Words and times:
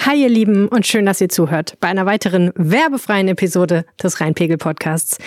Hi 0.00 0.22
ihr 0.22 0.28
Lieben 0.28 0.68
und 0.68 0.86
schön, 0.86 1.04
dass 1.06 1.20
ihr 1.20 1.28
zuhört 1.28 1.76
bei 1.80 1.88
einer 1.88 2.06
weiteren 2.06 2.52
werbefreien 2.54 3.26
Episode 3.26 3.84
des 4.00 4.20
Rheinpegel 4.20 4.56
Podcasts. 4.56 5.18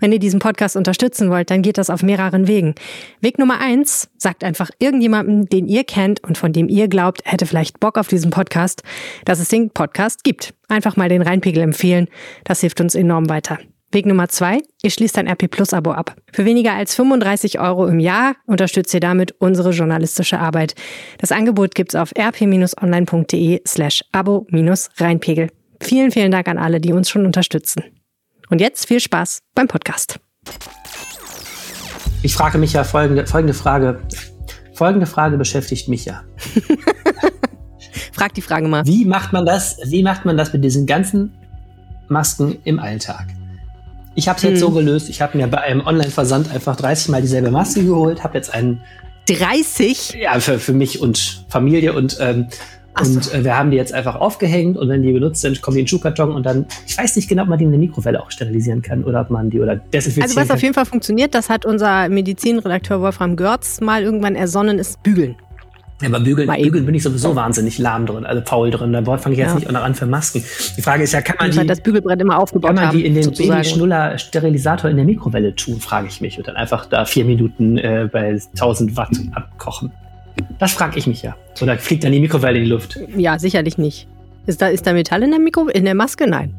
Wenn 0.00 0.10
ihr 0.10 0.18
diesen 0.18 0.40
Podcast 0.40 0.76
unterstützen 0.76 1.30
wollt, 1.30 1.50
dann 1.50 1.62
geht 1.62 1.78
das 1.78 1.90
auf 1.90 2.02
mehreren 2.02 2.48
Wegen. 2.48 2.74
Weg 3.20 3.38
Nummer 3.38 3.60
eins, 3.60 4.10
sagt 4.18 4.42
einfach 4.42 4.70
irgendjemandem, 4.80 5.48
den 5.48 5.68
ihr 5.68 5.84
kennt 5.84 6.24
und 6.24 6.36
von 6.36 6.52
dem 6.52 6.68
ihr 6.68 6.88
glaubt, 6.88 7.22
hätte 7.24 7.46
vielleicht 7.46 7.78
Bock 7.78 7.96
auf 7.96 8.08
diesen 8.08 8.30
Podcast, 8.30 8.82
dass 9.24 9.38
es 9.38 9.48
den 9.48 9.70
Podcast 9.70 10.24
gibt. 10.24 10.54
Einfach 10.68 10.96
mal 10.96 11.08
den 11.08 11.22
Rheinpegel 11.22 11.62
empfehlen. 11.62 12.08
Das 12.44 12.60
hilft 12.60 12.80
uns 12.80 12.96
enorm 12.96 13.28
weiter. 13.28 13.58
Weg 13.92 14.04
Nummer 14.04 14.28
zwei, 14.28 14.62
ihr 14.82 14.90
schließt 14.90 15.16
ein 15.16 15.28
RP 15.28 15.48
Plus 15.48 15.72
Abo 15.72 15.92
ab. 15.92 16.16
Für 16.32 16.44
weniger 16.44 16.74
als 16.74 16.94
35 16.96 17.60
Euro 17.60 17.86
im 17.86 18.00
Jahr 18.00 18.34
unterstützt 18.46 18.92
ihr 18.92 19.00
damit 19.00 19.34
unsere 19.38 19.70
journalistische 19.70 20.40
Arbeit. 20.40 20.74
Das 21.18 21.30
Angebot 21.30 21.74
gibt's 21.74 21.94
auf 21.94 22.10
rp-online.de 22.18 23.60
slash 23.66 24.04
abo-reinpegel. 24.12 25.50
Vielen, 25.80 26.10
vielen 26.10 26.32
Dank 26.32 26.48
an 26.48 26.58
alle, 26.58 26.80
die 26.80 26.92
uns 26.92 27.08
schon 27.08 27.26
unterstützen. 27.26 27.84
Und 28.50 28.60
jetzt 28.60 28.86
viel 28.86 29.00
Spaß 29.00 29.42
beim 29.54 29.68
Podcast. 29.68 30.18
Ich 32.22 32.34
frage 32.34 32.58
mich 32.58 32.72
ja 32.72 32.82
folgende, 32.82 33.26
folgende 33.26 33.54
Frage. 33.54 34.00
Folgende 34.74 35.06
Frage 35.06 35.38
beschäftigt 35.38 35.88
mich 35.88 36.04
ja. 36.04 36.24
Frag 38.12 38.34
die 38.34 38.42
Frage 38.42 38.66
mal. 38.66 38.84
Wie 38.84 39.04
macht 39.04 39.32
man 39.32 39.46
das? 39.46 39.78
Wie 39.84 40.02
macht 40.02 40.24
man 40.24 40.36
das 40.36 40.52
mit 40.52 40.64
diesen 40.64 40.86
ganzen 40.86 41.34
Masken 42.08 42.58
im 42.64 42.78
Alltag? 42.78 43.35
Ich 44.16 44.28
habe 44.28 44.38
es 44.38 44.42
jetzt 44.42 44.52
hm. 44.54 44.58
so 44.60 44.70
gelöst, 44.70 45.10
ich 45.10 45.20
habe 45.20 45.36
mir 45.36 45.46
bei 45.46 45.60
einem 45.60 45.86
Online-Versand 45.86 46.50
einfach 46.50 46.74
30 46.74 47.10
Mal 47.10 47.20
dieselbe 47.20 47.50
Maske 47.50 47.84
geholt, 47.84 48.24
habe 48.24 48.36
jetzt 48.36 48.52
einen 48.52 48.80
30? 49.28 50.16
Ja, 50.20 50.40
für, 50.40 50.58
für 50.58 50.72
mich 50.72 51.00
und 51.00 51.44
Familie 51.48 51.92
und 51.92 52.16
ähm, 52.18 52.48
so. 52.98 53.10
Und 53.10 53.34
äh, 53.34 53.44
wir 53.44 53.58
haben 53.58 53.70
die 53.70 53.76
jetzt 53.76 53.92
einfach 53.92 54.14
aufgehängt 54.14 54.78
und 54.78 54.88
wenn 54.88 55.02
die 55.02 55.12
benutzt 55.12 55.42
sind, 55.42 55.60
kommen 55.60 55.74
die 55.74 55.80
in 55.80 55.84
den 55.84 55.88
Schuhkarton 55.90 56.32
und 56.32 56.46
dann, 56.46 56.64
ich 56.86 56.96
weiß 56.96 57.14
nicht 57.16 57.28
genau, 57.28 57.42
ob 57.42 57.50
man 57.50 57.58
die 57.58 57.66
in 57.66 57.70
der 57.70 57.78
Mikrowelle 57.78 58.22
auch 58.22 58.30
sterilisieren 58.30 58.80
kann 58.80 59.04
oder 59.04 59.20
ob 59.20 59.28
man 59.28 59.50
die 59.50 59.60
oder 59.60 59.76
desinfizieren 59.76 60.22
Also 60.22 60.36
was 60.36 60.48
kann. 60.48 60.56
auf 60.56 60.62
jeden 60.62 60.74
Fall 60.74 60.86
funktioniert, 60.86 61.34
das 61.34 61.50
hat 61.50 61.66
unser 61.66 62.08
Medizinredakteur 62.08 63.02
Wolfram 63.02 63.36
Görz 63.36 63.82
mal 63.82 64.02
irgendwann 64.02 64.34
ersonnen, 64.34 64.78
ist 64.78 65.02
Bügeln. 65.02 65.36
Ja, 66.02 66.08
aber 66.08 66.20
Bügeln, 66.20 66.50
Bügeln 66.62 66.84
bin 66.84 66.94
ich 66.94 67.02
sowieso 67.02 67.34
wahnsinnig 67.34 67.78
lahm 67.78 68.04
drin, 68.04 68.26
also 68.26 68.42
faul 68.44 68.70
drin. 68.70 68.92
Da 68.92 69.02
fange 69.16 69.32
ich 69.32 69.38
jetzt 69.38 69.48
ja. 69.48 69.54
nicht 69.54 69.66
auch 69.68 69.72
noch 69.72 69.82
an 69.82 69.94
für 69.94 70.04
Masken. 70.06 70.44
Die 70.76 70.82
Frage 70.82 71.04
ist 71.04 71.12
ja, 71.12 71.22
kann 71.22 71.36
man 71.38 71.50
die, 71.50 71.58
halt 71.58 71.70
das 71.70 71.80
Bügelbrett 71.80 72.20
immer 72.20 72.38
aufgebaut 72.38 72.76
kann 72.76 72.84
man 72.84 72.94
die 72.94 73.06
in 73.06 73.14
den 73.14 73.30
Baby-Schnuller-Sterilisator 73.30 74.90
in 74.90 74.96
der 74.96 75.06
Mikrowelle 75.06 75.54
tun, 75.54 75.80
frage 75.80 76.08
ich 76.08 76.20
mich. 76.20 76.36
Und 76.36 76.48
dann 76.48 76.56
einfach 76.56 76.84
da 76.84 77.06
vier 77.06 77.24
Minuten 77.24 77.78
äh, 77.78 78.10
bei 78.12 78.38
1000 78.52 78.96
Watt 78.96 79.18
abkochen. 79.32 79.90
Das 80.58 80.72
frage 80.72 80.98
ich 80.98 81.06
mich 81.06 81.22
ja. 81.22 81.34
Oder 81.62 81.78
fliegt 81.78 82.04
dann 82.04 82.12
die 82.12 82.20
Mikrowelle 82.20 82.58
in 82.58 82.64
die 82.64 82.70
Luft? 82.70 82.98
Ja, 83.16 83.38
sicherlich 83.38 83.78
nicht. 83.78 84.06
Ist 84.46 84.62
da, 84.62 84.68
ist 84.68 84.86
da 84.86 84.92
Metall 84.92 85.22
in 85.22 85.30
der, 85.30 85.40
Mikro 85.40 85.66
in 85.68 85.84
der 85.84 85.94
Maske? 85.94 86.28
Nein. 86.28 86.54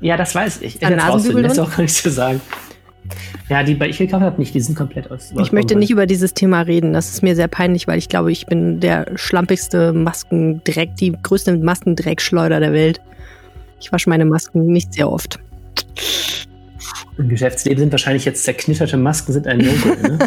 Ja, 0.00 0.16
das 0.16 0.34
weiß 0.34 0.60
ich. 0.60 0.84
Ein 0.84 0.96
Nasenbügel 0.96 1.42
Das 1.42 1.52
ist 1.52 1.58
auch 1.58 1.70
gar 1.70 1.82
nicht 1.82 1.94
zu 1.94 2.10
sagen. 2.10 2.40
Ja, 3.48 3.62
die 3.62 3.74
bei 3.74 3.88
ich 3.88 3.98
gekauft 3.98 4.22
habe, 4.22 4.38
nicht, 4.38 4.54
die 4.54 4.60
sind 4.60 4.76
komplett 4.76 5.10
aus. 5.10 5.32
Ich 5.40 5.52
möchte 5.52 5.76
nicht 5.76 5.90
über 5.90 6.06
dieses 6.06 6.34
Thema 6.34 6.62
reden. 6.62 6.92
Das 6.92 7.10
ist 7.10 7.22
mir 7.22 7.34
sehr 7.34 7.48
peinlich, 7.48 7.88
weil 7.88 7.98
ich 7.98 8.08
glaube, 8.08 8.30
ich 8.32 8.46
bin 8.46 8.80
der 8.80 9.06
schlampigste 9.16 9.92
Maskendreck, 9.92 10.96
die 10.96 11.16
größte 11.22 11.56
Maskendreckschleuder 11.56 12.60
der 12.60 12.72
Welt. 12.72 13.00
Ich 13.80 13.92
wasche 13.92 14.10
meine 14.10 14.24
Masken 14.24 14.66
nicht 14.66 14.92
sehr 14.94 15.10
oft. 15.10 15.40
Im 17.20 17.28
Geschäftsleben 17.28 17.78
sind 17.78 17.92
wahrscheinlich 17.92 18.24
jetzt 18.24 18.44
zerknitterte 18.44 18.96
Masken 18.96 19.34
sind 19.34 19.46
ein 19.46 19.58
no 19.58 19.64
ne? 19.64 20.18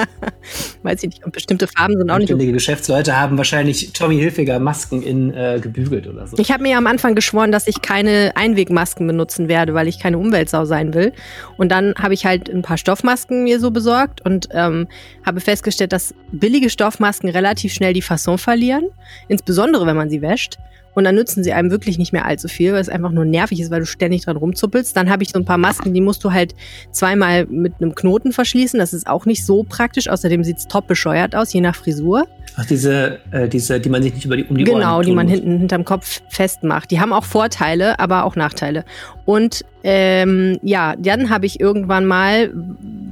Weiß 0.82 1.02
ich 1.02 1.10
nicht. 1.10 1.24
Und 1.24 1.32
bestimmte 1.32 1.66
Farben 1.66 1.98
sind 1.98 2.10
auch 2.10 2.16
nicht. 2.16 2.32
Einige 2.32 2.52
Geschäftsleute 2.52 3.20
haben 3.20 3.36
wahrscheinlich 3.36 3.92
Tommy 3.92 4.16
Hilfiger 4.16 4.58
Masken 4.58 5.02
in 5.02 5.34
äh, 5.34 5.60
gebügelt 5.60 6.06
oder 6.06 6.26
so. 6.26 6.38
Ich 6.38 6.50
habe 6.50 6.62
mir 6.62 6.78
am 6.78 6.86
Anfang 6.86 7.14
geschworen, 7.14 7.52
dass 7.52 7.68
ich 7.68 7.82
keine 7.82 8.32
Einwegmasken 8.34 9.06
benutzen 9.06 9.48
werde, 9.48 9.74
weil 9.74 9.88
ich 9.88 9.98
keine 9.98 10.16
Umweltsau 10.16 10.64
sein 10.64 10.94
will. 10.94 11.12
Und 11.58 11.70
dann 11.70 11.94
habe 11.98 12.14
ich 12.14 12.24
halt 12.24 12.48
ein 12.48 12.62
paar 12.62 12.78
Stoffmasken 12.78 13.44
mir 13.44 13.60
so 13.60 13.70
besorgt 13.70 14.24
und 14.24 14.48
ähm, 14.52 14.88
habe 15.26 15.40
festgestellt, 15.40 15.92
dass 15.92 16.14
billige 16.32 16.70
Stoffmasken 16.70 17.28
relativ 17.28 17.74
schnell 17.74 17.92
die 17.92 18.02
Fasson 18.02 18.38
verlieren. 18.38 18.86
Insbesondere, 19.28 19.86
wenn 19.86 19.96
man 19.96 20.08
sie 20.08 20.22
wäscht. 20.22 20.56
Und 20.94 21.04
dann 21.04 21.14
nützen 21.14 21.42
sie 21.42 21.52
einem 21.52 21.70
wirklich 21.70 21.98
nicht 21.98 22.12
mehr 22.12 22.26
allzu 22.26 22.48
viel, 22.48 22.72
weil 22.72 22.80
es 22.80 22.88
einfach 22.88 23.10
nur 23.10 23.24
nervig 23.24 23.60
ist, 23.60 23.70
weil 23.70 23.80
du 23.80 23.86
ständig 23.86 24.24
dran 24.24 24.36
rumzuppelst. 24.36 24.96
Dann 24.96 25.10
habe 25.10 25.22
ich 25.22 25.30
so 25.30 25.38
ein 25.38 25.44
paar 25.44 25.58
Masken, 25.58 25.94
die 25.94 26.00
musst 26.00 26.22
du 26.24 26.32
halt 26.32 26.54
zweimal 26.90 27.46
mit 27.46 27.74
einem 27.80 27.94
Knoten 27.94 28.32
verschließen. 28.32 28.78
Das 28.78 28.92
ist 28.92 29.06
auch 29.06 29.26
nicht 29.26 29.44
so 29.44 29.62
praktisch. 29.62 30.08
Außerdem 30.08 30.44
sieht 30.44 30.58
es 30.58 30.68
top 30.68 30.86
bescheuert 30.86 31.34
aus, 31.34 31.52
je 31.52 31.60
nach 31.60 31.74
Frisur. 31.74 32.26
Ach, 32.56 32.66
diese, 32.66 33.18
äh, 33.30 33.48
diese, 33.48 33.80
die 33.80 33.88
man 33.88 34.02
sich 34.02 34.14
nicht 34.14 34.26
über 34.26 34.36
die, 34.36 34.44
um 34.44 34.56
die 34.56 34.64
genau, 34.64 34.76
Ohren 34.76 34.82
Genau, 34.82 35.02
die 35.02 35.12
man 35.12 35.28
hinten 35.28 35.58
hinterm 35.58 35.84
Kopf 35.84 36.20
festmacht. 36.28 36.90
Die 36.90 37.00
haben 37.00 37.12
auch 37.12 37.24
Vorteile, 37.24 37.98
aber 37.98 38.24
auch 38.24 38.36
Nachteile. 38.36 38.84
Und 39.24 39.64
ähm, 39.84 40.58
ja, 40.62 40.94
dann 40.96 41.30
habe 41.30 41.46
ich 41.46 41.60
irgendwann 41.60 42.06
mal, 42.06 42.52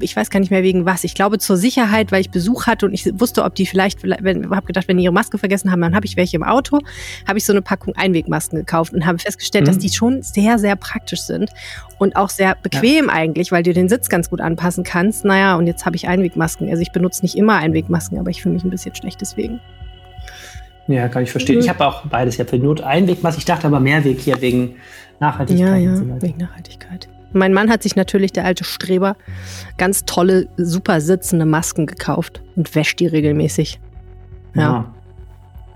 ich 0.01 0.15
weiß 0.15 0.31
gar 0.31 0.41
nicht 0.41 0.51
mehr 0.51 0.63
wegen 0.63 0.85
was, 0.85 1.05
ich 1.05 1.15
glaube 1.15 1.39
zur 1.39 1.57
Sicherheit, 1.57 2.11
weil 2.11 2.21
ich 2.21 2.31
Besuch 2.31 2.67
hatte 2.67 2.87
und 2.87 2.93
ich 2.93 3.07
wusste, 3.21 3.45
ob 3.45 3.55
die 3.55 3.67
vielleicht, 3.67 4.03
wenn, 4.03 4.51
habe 4.51 4.67
gedacht, 4.67 4.89
wenn 4.89 4.97
die 4.97 5.05
ihre 5.05 5.13
Maske 5.13 5.39
vergessen 5.39 5.71
haben, 5.71 5.81
dann 5.81 5.95
habe 5.95 6.07
ich 6.07 6.17
welche 6.17 6.37
im 6.37 6.43
Auto, 6.43 6.79
habe 7.29 7.39
ich 7.39 7.45
so 7.45 7.53
eine 7.53 7.63
Packung 7.63 7.95
Einwegmasken 7.97 8.59
gekauft 8.59 8.93
und 8.93 9.07
habe 9.07 9.19
festgestellt, 9.19 9.67
mhm. 9.67 9.69
dass 9.69 9.79
die 9.79 9.89
schon 9.89 10.23
sehr, 10.23 10.59
sehr 10.59 10.77
praktisch 10.77 11.23
sind 11.23 11.51
und 11.99 12.17
auch 12.17 12.29
sehr 12.31 12.57
bequem 12.61 13.07
ja. 13.07 13.13
eigentlich, 13.13 13.53
weil 13.53 13.63
du 13.63 13.73
den 13.73 13.89
Sitz 13.89 14.09
ganz 14.09 14.31
gut 14.31 14.41
anpassen 14.41 14.85
kannst. 14.85 15.25
Naja, 15.25 15.57
und 15.57 15.67
jetzt 15.67 15.87
habe 15.87 15.97
ich 15.97 16.09
Einwegmasken. 16.09 16.69
Also 16.71 16.83
ich 16.83 16.93
benutze 16.93 17.23
nicht 17.23 17.37
immer 17.37 17.57
Einwegmasken, 17.57 18.19
aber 18.19 18.31
ich 18.31 18.43
fühle 18.43 18.55
mich 18.55 18.65
ein 18.65 18.71
bisschen 18.71 18.95
schlecht 18.95 19.21
deswegen. 19.21 19.61
Ja, 20.89 21.09
kann 21.09 21.23
ich 21.23 21.31
verstehen. 21.31 21.57
Mhm. 21.57 21.63
Ich 21.63 21.69
habe 21.69 21.87
auch 21.87 22.07
beides. 22.07 22.35
Ich 22.35 22.41
habe 22.41 22.51
für 22.51 22.59
Not 22.59 22.81
Einwegmaske. 22.81 23.39
Ich 23.39 23.45
dachte 23.45 23.67
aber 23.67 23.81
Mehrweg 23.81 24.21
hier 24.21 24.41
wegen 24.41 24.77
Nachhaltigkeit. 25.21 25.69
Ja, 25.69 25.77
ja, 25.77 25.97
so 25.97 26.05
wegen 26.21 26.39
Nachhaltigkeit. 26.39 27.09
Mein 27.33 27.53
Mann 27.53 27.71
hat 27.71 27.83
sich 27.83 27.95
natürlich, 27.95 28.33
der 28.33 28.45
alte 28.45 28.65
Streber, 28.65 29.17
ganz 29.79 30.05
tolle, 30.05 30.49
super 30.57 31.01
sitzende 31.01 31.47
Masken 31.47 31.87
gekauft 31.87 32.43
und 32.57 32.75
wäscht 32.75 32.99
die 32.99 33.07
regelmäßig. 33.07 33.79
Ja. 34.55 34.63
ja. 34.63 34.95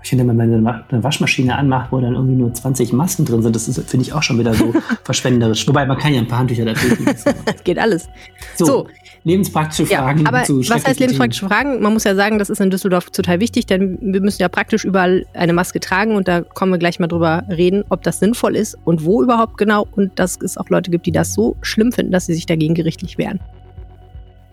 Ich 0.05 0.09
finde, 0.09 0.27
wenn 0.27 0.35
man 0.35 0.85
eine 0.91 1.03
Waschmaschine 1.03 1.57
anmacht, 1.57 1.91
wo 1.91 1.99
dann 1.99 2.13
irgendwie 2.13 2.35
nur 2.35 2.53
20 2.53 2.93
Masken 2.93 3.25
drin 3.25 3.41
sind, 3.41 3.55
das 3.55 3.65
finde 3.65 4.05
ich 4.05 4.13
auch 4.13 4.21
schon 4.21 4.37
wieder 4.37 4.53
so 4.53 4.71
verschwenderisch. 5.03 5.67
Wobei 5.67 5.87
man 5.87 5.97
kann 5.97 6.13
ja 6.13 6.19
ein 6.19 6.27
paar 6.27 6.37
Handtücher 6.37 6.63
dafür. 6.63 6.95
Es 7.45 7.63
geht 7.63 7.79
alles. 7.79 8.07
So, 8.55 8.65
so, 8.65 8.87
lebenspraktische 9.23 9.87
Fragen. 9.87 10.19
Ja, 10.19 10.27
aber 10.27 10.41
was 10.47 10.85
heißt 10.85 10.99
lebenspraktische 10.99 11.47
Fragen? 11.47 11.81
Man 11.81 11.91
muss 11.91 12.03
ja 12.03 12.13
sagen, 12.13 12.37
das 12.37 12.51
ist 12.51 12.61
in 12.61 12.69
Düsseldorf 12.69 13.09
total 13.09 13.39
wichtig, 13.39 13.65
denn 13.65 13.97
wir 13.99 14.21
müssen 14.21 14.43
ja 14.43 14.47
praktisch 14.47 14.85
überall 14.85 15.25
eine 15.33 15.53
Maske 15.53 15.79
tragen 15.79 16.15
und 16.15 16.27
da 16.27 16.41
kommen 16.41 16.71
wir 16.71 16.77
gleich 16.77 16.99
mal 16.99 17.07
drüber 17.07 17.43
reden, 17.49 17.83
ob 17.89 18.03
das 18.03 18.19
sinnvoll 18.19 18.55
ist 18.55 18.77
und 18.85 19.05
wo 19.05 19.23
überhaupt 19.23 19.57
genau 19.57 19.87
und 19.89 20.19
dass 20.19 20.37
es 20.39 20.55
auch 20.55 20.69
Leute 20.69 20.91
gibt, 20.91 21.07
die 21.07 21.11
das 21.11 21.33
so 21.33 21.57
schlimm 21.63 21.91
finden, 21.91 22.11
dass 22.11 22.27
sie 22.27 22.35
sich 22.35 22.45
dagegen 22.45 22.75
gerichtlich 22.75 23.17
wehren. 23.17 23.39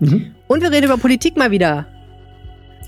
Mhm. 0.00 0.30
Und 0.46 0.62
wir 0.62 0.72
reden 0.72 0.86
über 0.86 0.96
Politik 0.96 1.36
mal 1.36 1.50
wieder. 1.50 1.84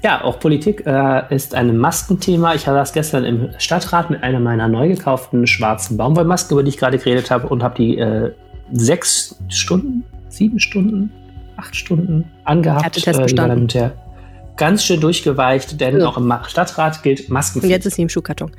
Ja, 0.05 0.23
auch 0.23 0.39
Politik 0.39 0.87
äh, 0.87 1.35
ist 1.35 1.55
ein 1.55 1.79
Maskenthema. 1.79 2.55
Ich 2.55 2.67
hatte 2.67 2.77
das 2.77 2.93
gestern 2.93 3.25
im 3.25 3.49
Stadtrat 3.57 4.11
mit 4.11 4.23
einer 4.23 4.39
meiner 4.39 4.69
neu 4.69 4.89
gekauften 4.89 5.47
schwarzen 5.47 5.97
Baumwollmasken, 5.97 6.55
über 6.55 6.63
die 6.63 6.69
ich 6.69 6.77
gerade 6.77 6.99
geredet 6.99 7.31
habe, 7.31 7.49
und 7.49 7.63
habe 7.63 7.75
die 7.77 7.97
äh, 7.97 8.33
sechs 8.71 9.37
Stunden, 9.49 10.05
sieben 10.29 10.61
Stunden 10.61 11.11
acht 11.57 11.75
Stunden 11.75 12.31
angehabt. 12.45 12.85
Härtetest 12.85 13.23
bestanden. 13.23 13.69
Äh, 13.75 13.91
ganz 14.59 14.85
schön 14.85 15.01
durchgeweicht, 15.01 15.81
denn 15.81 16.01
ja. 16.01 16.07
auch 16.07 16.19
im 16.19 16.31
Stadtrat 16.49 17.03
gilt 17.03 17.31
Maskenpflicht. 17.31 17.65
Und 17.65 17.71
jetzt 17.71 17.87
ist 17.87 17.95
sie 17.95 18.03
im 18.03 18.11
Schuhkarton. 18.11 18.53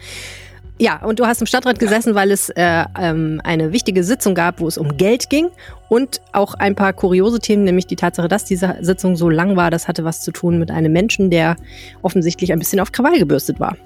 Ja, 0.78 1.02
und 1.04 1.20
du 1.20 1.26
hast 1.26 1.40
im 1.40 1.48
Stadtrat 1.48 1.80
gesessen, 1.80 2.16
weil 2.16 2.32
es 2.32 2.50
äh, 2.50 2.84
ähm, 3.00 3.40
eine 3.46 3.72
wichtige 3.72 4.04
Sitzung 4.04 4.36
gab, 4.36 4.60
wo 4.60 4.68
es 4.68 4.78
um 4.78 4.98
Geld 4.98 5.30
ging 5.30 5.48
und 5.88 6.20
auch 6.34 6.54
ein 6.56 6.76
paar 6.76 6.92
kuriose 6.92 7.40
Themen, 7.40 7.64
nämlich 7.64 7.88
die 7.88 7.96
Tatsache, 7.96 8.28
dass 8.28 8.44
diese 8.44 8.76
Sitzung 8.82 9.16
so 9.16 9.30
lang 9.30 9.56
war, 9.56 9.72
das 9.72 9.88
hatte 9.88 10.04
was 10.04 10.22
zu 10.22 10.32
tun 10.32 10.60
mit 10.60 10.72
einem 10.72 10.92
Menschen, 10.92 11.30
der 11.30 11.56
offensichtlich 12.02 12.52
ein 12.52 12.60
bisschen 12.60 12.82
auf 12.82 12.92
Krawall 12.92 13.18
gebürstet 13.18 13.60
war. 13.60 13.78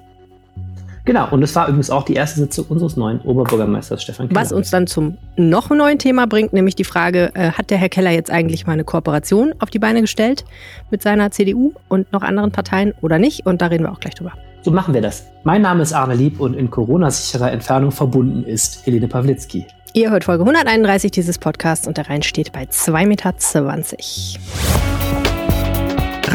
Genau, 1.04 1.28
und 1.30 1.42
es 1.42 1.54
war 1.54 1.66
übrigens 1.68 1.90
auch 1.90 2.04
die 2.04 2.14
erste 2.14 2.40
Sitzung 2.40 2.66
unseres 2.68 2.96
neuen 2.96 3.20
Oberbürgermeisters 3.20 4.02
Stefan 4.02 4.28
Keller. 4.28 4.40
Was 4.40 4.52
uns 4.52 4.70
dann 4.70 4.86
zum 4.86 5.16
noch 5.36 5.70
neuen 5.70 5.98
Thema 5.98 6.26
bringt, 6.26 6.52
nämlich 6.52 6.74
die 6.74 6.84
Frage, 6.84 7.30
äh, 7.34 7.52
hat 7.52 7.70
der 7.70 7.78
Herr 7.78 7.88
Keller 7.88 8.10
jetzt 8.10 8.30
eigentlich 8.30 8.66
mal 8.66 8.74
eine 8.74 8.84
Kooperation 8.84 9.54
auf 9.60 9.70
die 9.70 9.78
Beine 9.78 10.00
gestellt 10.02 10.44
mit 10.90 11.02
seiner 11.02 11.30
CDU 11.30 11.72
und 11.88 12.12
noch 12.12 12.22
anderen 12.22 12.50
Parteien 12.50 12.94
oder 13.00 13.18
nicht? 13.18 13.46
Und 13.46 13.62
da 13.62 13.66
reden 13.66 13.84
wir 13.84 13.92
auch 13.92 14.00
gleich 14.00 14.14
drüber. 14.14 14.32
So 14.62 14.70
machen 14.70 14.92
wir 14.92 15.00
das. 15.00 15.24
Mein 15.42 15.62
Name 15.62 15.82
ist 15.82 15.94
Arne 15.94 16.14
Lieb 16.14 16.38
und 16.38 16.54
in 16.54 16.70
Corona-sicherer 16.70 17.50
Entfernung 17.50 17.92
verbunden 17.92 18.44
ist 18.44 18.84
Helene 18.84 19.08
Pawlitzki. 19.08 19.66
Ihr 19.94 20.10
hört 20.10 20.24
Folge 20.24 20.42
131 20.44 21.10
dieses 21.10 21.38
Podcasts 21.38 21.86
und 21.86 21.96
der 21.96 22.10
Rhein 22.10 22.22
steht 22.22 22.52
bei 22.52 22.64
2,20 22.64 23.06
Meter. 23.06 23.34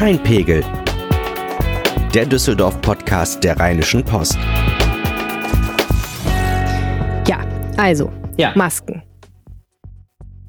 Rheinpegel 0.01 0.63
der 2.15 2.25
Düsseldorf-Podcast 2.25 3.43
der 3.43 3.59
Rheinischen 3.59 4.03
Post. 4.03 4.37
Ja, 7.27 7.39
also, 7.77 8.11
ja. 8.37 8.53
Masken. 8.55 9.03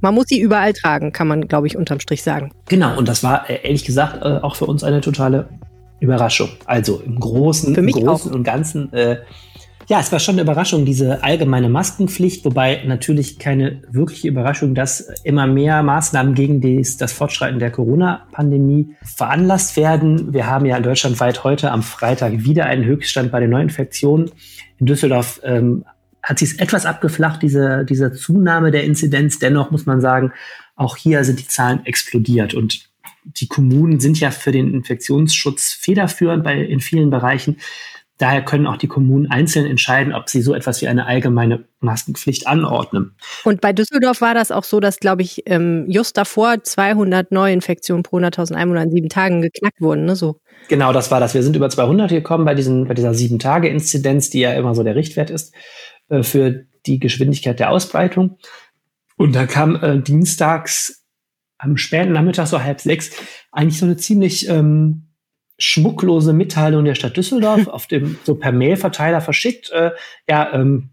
Man 0.00 0.14
muss 0.14 0.26
sie 0.28 0.40
überall 0.40 0.72
tragen, 0.72 1.12
kann 1.12 1.26
man, 1.26 1.48
glaube 1.48 1.66
ich, 1.66 1.76
unterm 1.76 2.00
Strich 2.00 2.22
sagen. 2.22 2.52
Genau, 2.68 2.96
und 2.96 3.08
das 3.08 3.22
war 3.24 3.50
äh, 3.50 3.66
ehrlich 3.66 3.84
gesagt 3.84 4.24
äh, 4.24 4.38
auch 4.42 4.54
für 4.54 4.66
uns 4.66 4.84
eine 4.84 5.00
totale 5.00 5.48
Überraschung. 6.00 6.50
Also 6.64 7.00
im 7.00 7.18
Großen, 7.18 7.74
für 7.74 7.82
mich 7.82 7.96
im 7.96 8.06
Großen 8.06 8.30
auch. 8.30 8.36
und 8.36 8.44
Ganzen 8.44 8.92
äh, 8.92 9.18
Ja, 9.88 10.00
es 10.00 10.10
war 10.10 10.18
schon 10.18 10.34
eine 10.34 10.42
Überraschung, 10.42 10.84
diese 10.84 11.22
allgemeine 11.22 11.68
Maskenpflicht, 11.68 12.44
wobei 12.44 12.82
natürlich 12.86 13.38
keine 13.38 13.82
wirkliche 13.90 14.28
Überraschung, 14.28 14.74
dass 14.74 15.00
immer 15.22 15.46
mehr 15.46 15.82
Maßnahmen 15.82 16.34
gegen 16.34 16.60
dies, 16.60 16.96
das 16.96 17.12
Fortschreiten 17.12 17.60
der 17.60 17.70
Corona-Pandemie 17.70 18.96
veranlasst 19.04 19.76
werden. 19.76 20.34
Wir 20.34 20.46
haben 20.48 20.66
ja 20.66 20.76
in 20.76 20.82
Deutschland 20.82 21.20
weit 21.20 21.44
heute 21.44 21.70
am 21.70 21.82
Freitag 21.82 22.44
wieder 22.44 22.66
einen 22.66 22.84
Höchststand 22.84 23.30
bei 23.30 23.40
den 23.40 23.50
Neuinfektionen. 23.50 24.30
In 24.78 24.86
Düsseldorf 24.86 25.40
ähm, 25.44 25.84
hat 26.20 26.40
sich 26.40 26.58
etwas 26.58 26.84
abgeflacht, 26.84 27.40
diese, 27.40 27.84
diese 27.84 28.12
Zunahme 28.12 28.72
der 28.72 28.82
Inzidenz. 28.82 29.38
Dennoch 29.38 29.70
muss 29.70 29.86
man 29.86 30.00
sagen, 30.00 30.32
auch 30.74 30.96
hier 30.96 31.22
sind 31.22 31.38
die 31.38 31.46
Zahlen 31.46 31.86
explodiert 31.86 32.52
und 32.52 32.90
die 33.26 33.48
Kommunen 33.48 34.00
sind 34.00 34.20
ja 34.20 34.30
für 34.30 34.52
den 34.52 34.72
Infektionsschutz 34.72 35.72
federführend 35.72 36.44
bei, 36.44 36.60
in 36.60 36.80
vielen 36.80 37.10
Bereichen. 37.10 37.58
Daher 38.18 38.42
können 38.42 38.66
auch 38.66 38.78
die 38.78 38.86
Kommunen 38.86 39.30
einzeln 39.30 39.66
entscheiden, 39.66 40.14
ob 40.14 40.30
sie 40.30 40.40
so 40.40 40.54
etwas 40.54 40.80
wie 40.80 40.88
eine 40.88 41.04
allgemeine 41.04 41.64
Maskenpflicht 41.80 42.46
anordnen. 42.46 43.14
Und 43.44 43.60
bei 43.60 43.74
Düsseldorf 43.74 44.22
war 44.22 44.32
das 44.32 44.50
auch 44.50 44.64
so, 44.64 44.80
dass, 44.80 45.00
glaube 45.00 45.20
ich, 45.20 45.42
ähm, 45.44 45.84
just 45.88 46.16
davor 46.16 46.62
200 46.62 47.30
Neuinfektionen 47.30 48.02
pro 48.02 48.16
100.000 48.18 48.54
Einwohner 48.54 48.84
in 48.84 48.90
sieben 48.90 49.08
Tagen 49.10 49.42
geknackt 49.42 49.82
wurden, 49.82 50.06
ne? 50.06 50.16
So. 50.16 50.40
Genau, 50.68 50.94
das 50.94 51.10
war 51.10 51.20
das. 51.20 51.34
Wir 51.34 51.42
sind 51.42 51.56
über 51.56 51.68
200 51.68 52.08
gekommen 52.08 52.46
bei, 52.46 52.54
diesen, 52.54 52.88
bei 52.88 52.94
dieser 52.94 53.12
Sieben-Tage-Inzidenz, 53.12 54.30
die 54.30 54.40
ja 54.40 54.54
immer 54.54 54.74
so 54.74 54.82
der 54.82 54.96
Richtwert 54.96 55.28
ist 55.28 55.54
äh, 56.08 56.22
für 56.22 56.64
die 56.86 56.98
Geschwindigkeit 56.98 57.60
der 57.60 57.70
Ausbreitung. 57.70 58.38
Und 59.16 59.34
da 59.34 59.46
kam 59.46 59.76
äh, 59.76 60.00
dienstags 60.00 61.05
am 61.58 61.76
späten 61.76 62.12
Nachmittag, 62.12 62.46
so 62.46 62.62
halb 62.62 62.80
sechs, 62.80 63.10
eigentlich 63.52 63.78
so 63.78 63.86
eine 63.86 63.96
ziemlich 63.96 64.48
ähm, 64.48 65.08
schmucklose 65.58 66.32
Mitteilung 66.32 66.84
der 66.84 66.94
Stadt 66.94 67.16
Düsseldorf 67.16 67.66
auf 67.68 67.86
dem 67.86 68.18
so 68.24 68.34
per 68.34 68.52
Mail-Verteiler 68.52 69.20
verschickt. 69.20 69.70
Äh, 69.70 69.92
ja, 70.28 70.52
ähm, 70.52 70.90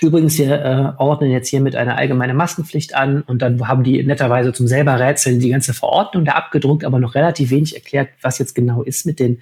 übrigens, 0.00 0.38
wir 0.38 0.52
äh, 0.52 1.00
ordnen 1.00 1.30
jetzt 1.30 1.48
hier 1.48 1.60
mit 1.60 1.76
einer 1.76 1.96
allgemeinen 1.96 2.36
Maskenpflicht 2.36 2.94
an 2.94 3.22
und 3.22 3.42
dann 3.42 3.66
haben 3.68 3.84
die 3.84 4.02
netterweise 4.02 4.52
zum 4.52 4.66
selber 4.66 4.98
Rätseln 4.98 5.40
die 5.40 5.50
ganze 5.50 5.74
Verordnung 5.74 6.24
da 6.24 6.32
abgedruckt, 6.32 6.84
aber 6.84 6.98
noch 6.98 7.14
relativ 7.14 7.50
wenig 7.50 7.74
erklärt, 7.74 8.08
was 8.20 8.38
jetzt 8.38 8.54
genau 8.54 8.82
ist 8.82 9.06
mit 9.06 9.20
den 9.20 9.40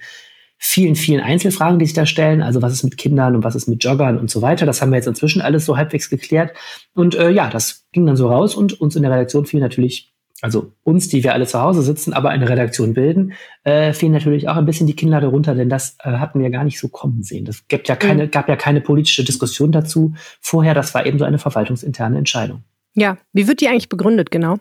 vielen, 0.65 0.95
vielen 0.95 1.21
Einzelfragen, 1.21 1.81
die 1.81 1.87
sich 1.87 1.95
da 1.95 2.07
stellen. 2.07 2.41
Also 2.41 2.63
was 2.63 2.73
ist 2.73 2.85
mit 2.85 2.97
Kindern 2.97 3.35
und 3.35 3.43
was 3.43 3.57
ist 3.57 3.67
mit 3.67 3.83
Joggern 3.83 4.17
und 4.17 4.31
so 4.31 4.43
weiter. 4.43 4.65
Das 4.65 4.81
haben 4.81 4.91
wir 4.91 4.97
jetzt 4.97 5.09
inzwischen 5.09 5.43
alles 5.43 5.65
so 5.65 5.77
halbwegs 5.77 6.09
geklärt. 6.09 6.53
Und 6.95 7.17
äh, 7.17 7.31
ja, 7.31 7.51
das 7.51 7.89
ging 7.91 8.07
dann 8.07 8.17
so 8.17 8.29
raus 8.29 8.55
und 8.55 8.81
uns 8.81 8.95
in 8.95 9.03
der 9.03 9.11
Redaktion 9.11 9.45
fiel 9.45 9.59
natürlich 9.59 10.12
also 10.43 10.73
uns, 10.83 11.09
die 11.09 11.23
wir 11.25 11.33
alle 11.33 11.47
zu 11.47 11.63
Hause 11.63 11.83
sitzen, 11.83 12.13
aber 12.13 12.31
eine 12.31 12.49
Redaktion 12.49 12.95
bilden, 12.95 13.33
äh, 13.63 13.93
fielen 13.93 14.13
natürlich 14.13 14.49
auch 14.49 14.57
ein 14.57 14.67
bisschen 14.67 14.89
die 14.89 14.97
Kinnlade 14.97 15.29
runter, 15.29 15.55
denn 15.55 15.69
das 15.69 15.97
äh, 16.03 16.11
hatten 16.11 16.41
wir 16.41 16.51
gar 16.51 16.65
nicht 16.65 16.81
so 16.81 16.89
kommen 16.89 17.23
sehen. 17.23 17.45
Das 17.45 17.69
gibt 17.69 17.89
ja 17.89 17.95
keine, 17.95 18.29
gab 18.29 18.49
ja 18.49 18.57
keine 18.57 18.81
politische 18.81 19.25
Diskussion 19.25 19.71
dazu 19.71 20.15
vorher. 20.41 20.75
Das 20.75 20.95
war 20.95 21.07
eben 21.07 21.19
so 21.19 21.25
eine 21.25 21.39
verwaltungsinterne 21.39 22.19
Entscheidung. 22.19 22.65
Ja, 22.95 23.19
wie 23.33 23.47
wird 23.47 23.61
die 23.61 23.69
eigentlich 23.69 23.89
begründet, 23.89 24.33
genau? 24.33 24.59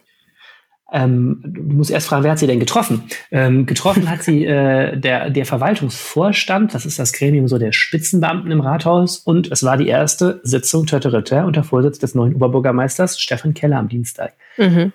Ähm, 0.94 1.42
du 1.44 1.62
musst 1.78 1.89
erst 1.89 2.07
fragen, 2.07 2.24
wer 2.24 2.31
hat 2.31 2.39
sie 2.39 2.48
denn 2.48 2.60
getroffen? 2.60 3.04
Ähm, 3.31 3.66
getroffen 3.66 4.10
hat 4.10 4.24
sie 4.24 4.45
äh, 4.45 4.98
der, 4.98 5.30
der 5.30 5.45
Verwaltungsvorstand, 5.45 6.74
das 6.74 6.86
ist 6.86 7.00
das 7.00 7.13
Gremium 7.13 7.48
so 7.48 7.57
der 7.57 7.72
Spitzenbeamten 7.72 8.51
im 8.51 8.62
Rathaus, 8.62 9.18
und 9.18 9.51
es 9.51 9.63
war 9.63 9.77
die 9.77 9.88
erste 9.88 10.42
Sitzung 10.44 10.86
Tötteritte 10.86 11.45
unter 11.45 11.63
Vorsitz 11.63 11.98
des 11.98 12.13
neuen 12.13 12.36
Oberbürgermeisters 12.36 13.19
Stefan 13.19 13.54
Keller 13.54 13.77
am 13.77 13.88
Dienstag. 13.88 14.34
Mhm. 14.57 14.92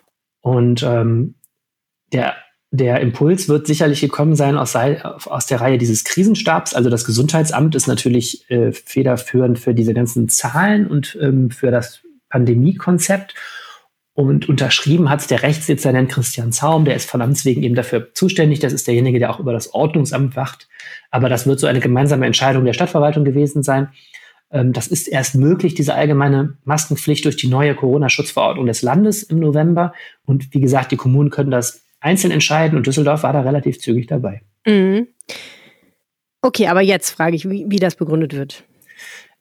Und 0.46 0.84
ähm, 0.84 1.34
der, 2.12 2.36
der 2.70 3.00
Impuls 3.00 3.48
wird 3.48 3.66
sicherlich 3.66 4.00
gekommen 4.00 4.36
sein 4.36 4.56
aus, 4.56 4.76
aus 4.76 5.46
der 5.46 5.60
Reihe 5.60 5.76
dieses 5.76 6.04
Krisenstabs. 6.04 6.72
Also 6.72 6.88
das 6.88 7.04
Gesundheitsamt 7.04 7.74
ist 7.74 7.88
natürlich 7.88 8.48
äh, 8.48 8.70
federführend 8.70 9.58
für 9.58 9.74
diese 9.74 9.92
ganzen 9.92 10.28
Zahlen 10.28 10.86
und 10.86 11.18
ähm, 11.20 11.50
für 11.50 11.72
das 11.72 12.02
Pandemiekonzept. 12.28 13.34
Und 14.12 14.48
unterschrieben 14.48 15.10
hat 15.10 15.18
es 15.18 15.26
der 15.26 15.42
Rechtsdezernent 15.42 16.12
Christian 16.12 16.52
Zaum, 16.52 16.84
der 16.84 16.94
ist 16.94 17.10
von 17.10 17.22
Amts 17.22 17.44
wegen 17.44 17.64
eben 17.64 17.74
dafür 17.74 18.14
zuständig. 18.14 18.60
Das 18.60 18.72
ist 18.72 18.86
derjenige, 18.86 19.18
der 19.18 19.30
auch 19.30 19.40
über 19.40 19.52
das 19.52 19.74
Ordnungsamt 19.74 20.36
wacht. 20.36 20.68
Aber 21.10 21.28
das 21.28 21.48
wird 21.48 21.58
so 21.58 21.66
eine 21.66 21.80
gemeinsame 21.80 22.24
Entscheidung 22.24 22.64
der 22.64 22.72
Stadtverwaltung 22.72 23.24
gewesen 23.24 23.64
sein. 23.64 23.88
Ähm, 24.56 24.72
das 24.72 24.86
ist 24.86 25.06
erst 25.06 25.34
möglich, 25.34 25.74
diese 25.74 25.94
allgemeine 25.94 26.56
Maskenpflicht 26.64 27.24
durch 27.26 27.36
die 27.36 27.48
neue 27.48 27.74
Corona-Schutzverordnung 27.74 28.66
des 28.66 28.80
Landes 28.80 29.22
im 29.22 29.38
November. 29.38 29.92
Und 30.24 30.54
wie 30.54 30.60
gesagt, 30.60 30.92
die 30.92 30.96
Kommunen 30.96 31.30
können 31.30 31.50
das 31.50 31.84
einzeln 32.00 32.30
entscheiden 32.30 32.78
und 32.78 32.86
Düsseldorf 32.86 33.22
war 33.22 33.32
da 33.34 33.42
relativ 33.42 33.78
zügig 33.80 34.06
dabei. 34.06 34.40
Mhm. 34.66 35.08
Okay, 36.40 36.68
aber 36.68 36.80
jetzt 36.80 37.10
frage 37.10 37.36
ich, 37.36 37.48
wie, 37.48 37.66
wie 37.68 37.78
das 37.78 37.96
begründet 37.96 38.34
wird. 38.34 38.64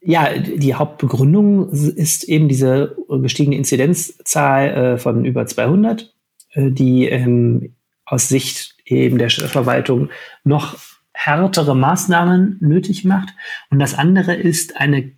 Ja, 0.01 0.38
die 0.38 0.75
Hauptbegründung 0.75 1.69
ist 1.69 2.25
eben 2.25 2.47
diese 2.47 2.95
gestiegene 3.09 3.56
Inzidenzzahl 3.56 4.69
äh, 4.69 4.97
von 4.97 5.25
über 5.25 5.47
200, 5.47 6.13
äh, 6.53 6.71
die 6.71 7.07
ähm, 7.07 7.75
aus 8.06 8.27
Sicht 8.27 8.75
eben 8.85 9.17
der 9.17 9.29
Stadtverwaltung 9.29 10.09
noch 10.44 10.77
härtere 11.15 11.75
Maßnahmen 11.75 12.57
nötig 12.59 13.06
macht. 13.06 13.29
Und 13.69 13.79
das 13.79 13.94
andere 13.94 14.35
ist 14.35 14.77
eine 14.77 14.97
äh, 15.00 15.13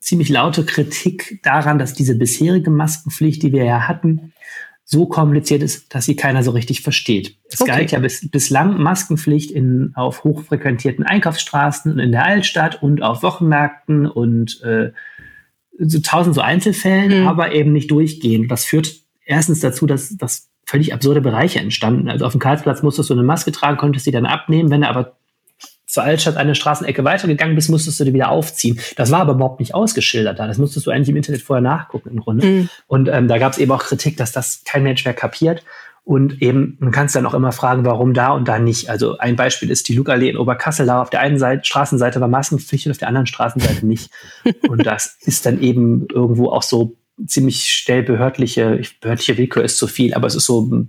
ziemlich 0.00 0.28
laute 0.28 0.64
Kritik 0.64 1.40
daran, 1.42 1.78
dass 1.78 1.94
diese 1.94 2.16
bisherige 2.16 2.70
Maskenpflicht, 2.70 3.42
die 3.42 3.52
wir 3.52 3.64
ja 3.64 3.88
hatten, 3.88 4.32
so 4.84 5.06
kompliziert 5.06 5.62
ist, 5.62 5.94
dass 5.94 6.04
sie 6.04 6.16
keiner 6.16 6.42
so 6.42 6.50
richtig 6.50 6.82
versteht. 6.82 7.38
Es 7.48 7.60
okay. 7.60 7.70
galt 7.70 7.92
ja 7.92 8.00
bis, 8.00 8.28
bislang 8.28 8.82
Maskenpflicht 8.82 9.50
in, 9.50 9.92
auf 9.94 10.24
hochfrequentierten 10.24 11.06
Einkaufsstraßen 11.06 11.92
und 11.92 11.98
in 11.98 12.12
der 12.12 12.26
Altstadt 12.26 12.82
und 12.82 13.00
auf 13.00 13.22
Wochenmärkten 13.22 14.06
und 14.06 14.60
äh, 14.62 14.92
so 15.78 16.00
tausend 16.00 16.34
so 16.34 16.42
Einzelfällen, 16.42 17.22
mhm. 17.22 17.28
aber 17.28 17.52
eben 17.52 17.72
nicht 17.72 17.90
durchgehend. 17.90 18.50
Das 18.50 18.64
führt 18.64 19.00
erstens 19.24 19.60
dazu, 19.60 19.86
dass, 19.86 20.16
dass 20.16 20.51
völlig 20.64 20.94
absurde 20.94 21.20
Bereiche 21.20 21.58
entstanden. 21.58 22.08
Also 22.08 22.24
auf 22.24 22.32
dem 22.32 22.40
Karlsplatz 22.40 22.82
musstest 22.82 23.10
du 23.10 23.14
eine 23.14 23.22
Maske 23.22 23.52
tragen, 23.52 23.76
konntest 23.76 24.04
sie 24.04 24.12
dann 24.12 24.26
abnehmen. 24.26 24.70
Wenn 24.70 24.82
du 24.82 24.88
aber 24.88 25.16
zur 25.86 26.04
Altstadt 26.04 26.38
eine 26.38 26.54
Straßenecke 26.54 27.04
weitergegangen 27.04 27.54
bist, 27.54 27.68
musstest 27.68 28.00
du 28.00 28.04
die 28.04 28.14
wieder 28.14 28.30
aufziehen. 28.30 28.80
Das 28.96 29.10
war 29.10 29.20
aber 29.20 29.34
überhaupt 29.34 29.60
nicht 29.60 29.74
ausgeschildert 29.74 30.38
da. 30.38 30.46
Das 30.46 30.56
musstest 30.56 30.86
du 30.86 30.90
eigentlich 30.90 31.10
im 31.10 31.16
Internet 31.16 31.42
vorher 31.42 31.60
nachgucken 31.60 32.08
im 32.10 32.20
Grunde. 32.20 32.46
Mhm. 32.46 32.68
Und 32.86 33.08
ähm, 33.08 33.28
da 33.28 33.36
gab 33.36 33.52
es 33.52 33.58
eben 33.58 33.70
auch 33.72 33.82
Kritik, 33.82 34.16
dass 34.16 34.32
das 34.32 34.62
kein 34.64 34.84
Mensch 34.84 35.04
mehr 35.04 35.12
kapiert. 35.12 35.62
Und 36.04 36.42
eben, 36.42 36.78
man 36.80 36.90
kann 36.90 37.06
es 37.06 37.12
dann 37.12 37.26
auch 37.26 37.34
immer 37.34 37.52
fragen, 37.52 37.84
warum 37.84 38.14
da 38.14 38.30
und 38.30 38.48
da 38.48 38.58
nicht. 38.58 38.88
Also 38.88 39.18
ein 39.18 39.36
Beispiel 39.36 39.70
ist 39.70 39.86
die 39.88 39.94
Lugallee 39.94 40.30
in 40.30 40.36
Oberkassel. 40.36 40.86
Da 40.86 41.02
auf 41.02 41.10
der 41.10 41.20
einen 41.20 41.38
Seite, 41.38 41.64
Straßenseite 41.64 42.20
war 42.20 42.28
Maskenpflicht 42.28 42.86
und 42.86 42.92
auf 42.92 42.98
der 42.98 43.08
anderen 43.08 43.26
Straßenseite 43.26 43.86
nicht. 43.86 44.10
und 44.68 44.86
das 44.86 45.18
ist 45.20 45.44
dann 45.44 45.60
eben 45.60 46.08
irgendwo 46.12 46.50
auch 46.50 46.62
so 46.62 46.96
ziemlich 47.26 47.64
schnell 47.64 48.02
behördliche, 48.02 48.80
behördliche 49.00 49.36
Willkür 49.38 49.64
ist 49.64 49.78
zu 49.78 49.86
viel, 49.86 50.14
aber 50.14 50.26
es 50.26 50.34
ist 50.34 50.46
so, 50.46 50.86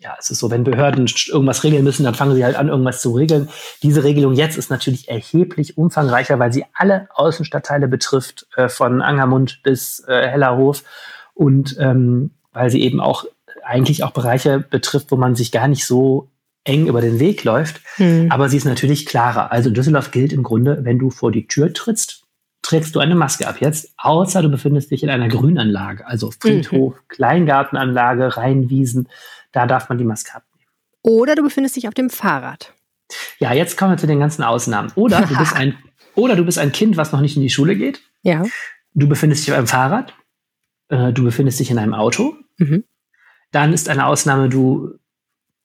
ja, 0.00 0.14
es 0.18 0.30
ist 0.30 0.38
so, 0.38 0.50
wenn 0.50 0.64
Behörden 0.64 1.06
irgendwas 1.28 1.64
regeln 1.64 1.84
müssen, 1.84 2.04
dann 2.04 2.14
fangen 2.14 2.34
sie 2.34 2.44
halt 2.44 2.56
an, 2.56 2.68
irgendwas 2.68 3.02
zu 3.02 3.14
regeln. 3.14 3.48
Diese 3.82 4.04
Regelung 4.04 4.34
jetzt 4.34 4.56
ist 4.56 4.70
natürlich 4.70 5.08
erheblich 5.08 5.76
umfangreicher, 5.76 6.38
weil 6.38 6.52
sie 6.52 6.64
alle 6.72 7.08
Außenstadtteile 7.14 7.88
betrifft, 7.88 8.46
äh, 8.56 8.68
von 8.68 9.02
Angermund 9.02 9.60
bis 9.62 10.04
äh, 10.06 10.28
Hellerhof 10.28 10.84
und 11.34 11.76
ähm, 11.80 12.30
weil 12.52 12.70
sie 12.70 12.82
eben 12.82 13.00
auch 13.00 13.24
eigentlich 13.64 14.04
auch 14.04 14.12
Bereiche 14.12 14.60
betrifft, 14.60 15.10
wo 15.10 15.16
man 15.16 15.34
sich 15.34 15.52
gar 15.52 15.68
nicht 15.68 15.84
so 15.84 16.30
eng 16.64 16.86
über 16.86 17.00
den 17.00 17.18
Weg 17.18 17.44
läuft. 17.44 17.80
Hm. 17.96 18.28
Aber 18.30 18.48
sie 18.48 18.56
ist 18.56 18.64
natürlich 18.64 19.06
klarer. 19.06 19.52
Also 19.52 19.70
Düsseldorf 19.70 20.10
gilt 20.10 20.32
im 20.32 20.42
Grunde, 20.42 20.78
wenn 20.82 20.98
du 20.98 21.10
vor 21.10 21.32
die 21.32 21.46
Tür 21.46 21.72
trittst, 21.72 22.17
trägst 22.68 22.94
du 22.94 23.00
eine 23.00 23.14
Maske 23.14 23.48
ab 23.48 23.60
jetzt, 23.60 23.94
außer 23.96 24.42
du 24.42 24.50
befindest 24.50 24.90
dich 24.90 25.02
in 25.02 25.08
einer 25.08 25.28
Grünanlage, 25.28 26.06
also 26.06 26.30
Friedhof, 26.38 26.94
mhm. 26.94 27.00
Kleingartenanlage, 27.08 28.36
Rheinwiesen, 28.36 29.08
da 29.52 29.66
darf 29.66 29.88
man 29.88 29.96
die 29.96 30.04
Maske 30.04 30.34
abnehmen. 30.34 30.68
Oder 31.02 31.34
du 31.34 31.42
befindest 31.42 31.76
dich 31.76 31.88
auf 31.88 31.94
dem 31.94 32.10
Fahrrad. 32.10 32.74
Ja, 33.38 33.54
jetzt 33.54 33.78
kommen 33.78 33.92
wir 33.92 33.96
zu 33.96 34.06
den 34.06 34.20
ganzen 34.20 34.42
Ausnahmen. 34.42 34.92
Oder 34.96 35.22
du 35.22 35.38
bist 35.38 35.56
ein, 35.56 35.78
oder 36.14 36.36
du 36.36 36.44
bist 36.44 36.58
ein 36.58 36.70
Kind, 36.72 36.98
was 36.98 37.10
noch 37.10 37.22
nicht 37.22 37.36
in 37.36 37.42
die 37.42 37.48
Schule 37.48 37.74
geht. 37.74 38.02
Ja. 38.20 38.44
Du 38.92 39.08
befindest 39.08 39.46
dich 39.46 39.52
auf 39.52 39.58
einem 39.58 39.66
Fahrrad. 39.66 40.12
Äh, 40.88 41.14
du 41.14 41.24
befindest 41.24 41.58
dich 41.60 41.70
in 41.70 41.78
einem 41.78 41.94
Auto. 41.94 42.36
Mhm. 42.58 42.84
Dann 43.50 43.72
ist 43.72 43.88
eine 43.88 44.04
Ausnahme, 44.04 44.50
du 44.50 44.98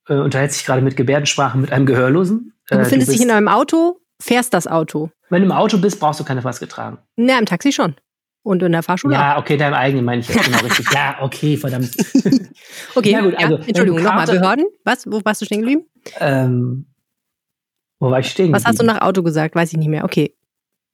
äh, 0.07 0.13
unterhältst 0.13 0.59
dich 0.59 0.65
gerade 0.65 0.81
mit 0.81 0.95
Gebärdensprache 0.95 1.57
mit 1.57 1.73
einem 1.73 1.85
Gehörlosen. 1.85 2.53
Du 2.69 2.77
befindest 2.77 3.09
äh, 3.09 3.13
du 3.13 3.17
dich 3.17 3.27
in 3.27 3.31
einem 3.31 3.49
Auto, 3.49 3.99
fährst 4.21 4.53
das 4.53 4.67
Auto. 4.67 5.11
Wenn 5.33 5.41
du 5.41 5.47
im 5.47 5.51
Auto 5.51 5.79
bist, 5.79 5.99
brauchst 5.99 6.19
du 6.19 6.23
keine 6.23 6.41
Maske 6.41 6.67
tragen. 6.67 6.99
Na, 7.15 7.39
im 7.39 7.47
Taxi 7.47 7.71
schon. 7.71 7.95
Und 8.43 8.61
in 8.61 8.71
der 8.71 8.83
Fahrschule? 8.83 9.15
Ja, 9.15 9.39
okay, 9.39 9.57
deinem 9.57 9.73
eigenen 9.73 10.05
meine 10.05 10.21
ich 10.21 10.27
jetzt 10.29 10.45
genau 10.45 10.59
richtig. 10.59 10.91
Ja, 10.93 11.17
okay, 11.21 11.57
verdammt. 11.57 11.89
okay, 12.95 13.09
ja, 13.09 13.21
gut, 13.21 13.35
also, 13.35 13.57
ja, 13.57 13.63
Entschuldigung, 13.65 14.03
nochmal, 14.03 14.27
Behörden? 14.27 14.65
Was? 14.85 15.07
Wo 15.07 15.21
warst 15.25 15.41
du 15.41 15.45
stehen 15.45 15.61
geblieben? 15.61 15.87
Ähm, 16.19 16.85
wo 17.99 18.11
war 18.11 18.19
ich 18.19 18.29
stehen 18.29 18.53
Was 18.53 18.65
hast 18.65 18.79
du 18.79 18.85
nach 18.85 19.01
Auto 19.01 19.23
gesagt? 19.23 19.55
Weiß 19.55 19.71
ich 19.71 19.79
nicht 19.79 19.87
mehr. 19.87 20.03
Okay. 20.03 20.35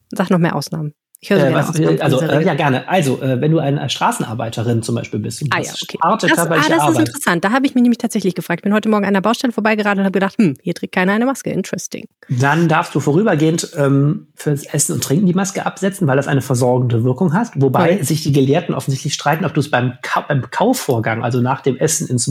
Sag 0.10 0.30
noch 0.30 0.38
mehr 0.38 0.56
Ausnahmen. 0.56 0.94
Ich 1.22 1.30
höre 1.30 1.48
Äh, 1.48 1.54
was, 1.54 1.70
aus, 1.70 1.80
äh, 1.80 2.00
also, 2.00 2.22
äh, 2.22 2.46
ja, 2.46 2.54
gerne. 2.54 2.88
Also, 2.88 3.22
äh, 3.22 3.42
wenn 3.42 3.52
du 3.52 3.60
eine 3.60 3.90
Straßenarbeiterin 3.90 4.82
zum 4.84 4.96
Beispiel 4.96 5.20
bist 5.20 5.42
und 5.42 5.54
Ah 5.54 5.60
ja, 5.60 5.72
okay. 5.82 5.98
harte 6.02 6.28
Das, 6.28 6.40
ah, 6.40 6.46
das 6.48 6.68
ist 6.68 6.80
Arbeit, 6.80 7.08
interessant. 7.08 7.44
Da 7.44 7.52
habe 7.52 7.66
ich 7.66 7.76
mich 7.76 7.82
nämlich 7.82 7.98
tatsächlich 7.98 8.36
gefragt. 8.36 8.62
Ich 8.62 8.64
bin 8.64 8.74
heute 8.74 8.88
Morgen 8.88 9.06
an 9.06 9.14
der 9.14 9.20
Baustelle 9.22 9.52
vorbeigeradelt 9.52 10.00
und 10.00 10.06
habe 10.06 10.14
gedacht, 10.14 10.38
hm, 10.38 10.56
hier 10.62 10.74
trägt 10.74 10.94
keiner 10.96 11.12
eine 11.14 11.26
Maske. 11.26 11.50
Interesting. 11.50 12.06
dann 12.30 12.70
darfst 12.70 12.96
du 12.96 13.00
vorübergehend 13.02 13.70
ähm, 13.76 14.28
fürs 14.36 14.64
Essen 14.66 14.94
und 14.94 15.04
Trinken 15.04 15.26
die 15.26 15.34
Maske 15.34 15.66
absetzen, 15.66 16.08
weil 16.08 16.16
das 16.16 16.28
eine 16.28 16.42
versorgende 16.42 17.04
Wirkung 17.04 17.34
hat. 17.34 17.52
Wobei 17.56 17.96
Okay. 17.96 18.04
sich 18.04 18.24
die 18.24 18.32
Gelehrten 18.32 18.74
offensichtlich 18.74 19.14
streiten, 19.14 19.44
ob 19.46 19.54
du 19.54 19.60
es 19.60 19.70
beim, 19.70 19.94
Kau 20.02 20.24
beim 20.28 20.50
Kaufvorgang, 20.52 21.24
also 21.24 21.42
nach 21.42 21.62
dem 21.62 21.76
Essen 21.78 22.08
ins 22.08 22.28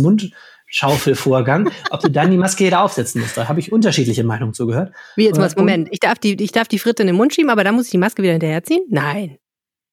Mundschaufelvorgang, 0.69 1.71
ob 1.91 2.01
du 2.01 2.11
dann 2.11 2.31
die 2.31 2.37
Maske 2.37 2.67
wieder 2.67 2.83
aufsetzen 2.83 3.23
musst. 3.23 3.37
Da 3.37 3.49
habe 3.49 3.61
ich 3.61 3.73
unterschiedliche 3.73 4.23
Meinungen 4.23 4.53
zugehört. 4.53 4.93
Wie 5.17 5.25
jetzt 5.25 5.39
mal, 5.39 5.51
Moment. 5.57 5.89
Ich 5.91 6.01
darf, 6.01 6.19
die, 6.19 6.43
ich 6.43 6.53
darf 6.53 6.69
die 6.69 6.79
Fritte 6.79 7.03
in 7.03 7.07
den 7.07 7.17
Mund 7.17 7.35
schieben, 7.35 7.51
aber 7.51 7.65
dann 7.65 7.75
muss 7.75 7.87
ich 7.87 7.91
die 7.91 7.99
Maske 7.99 8.23
wieder 8.23 8.33
hinterherziehen? 8.33 8.83
Nein. 8.91 9.39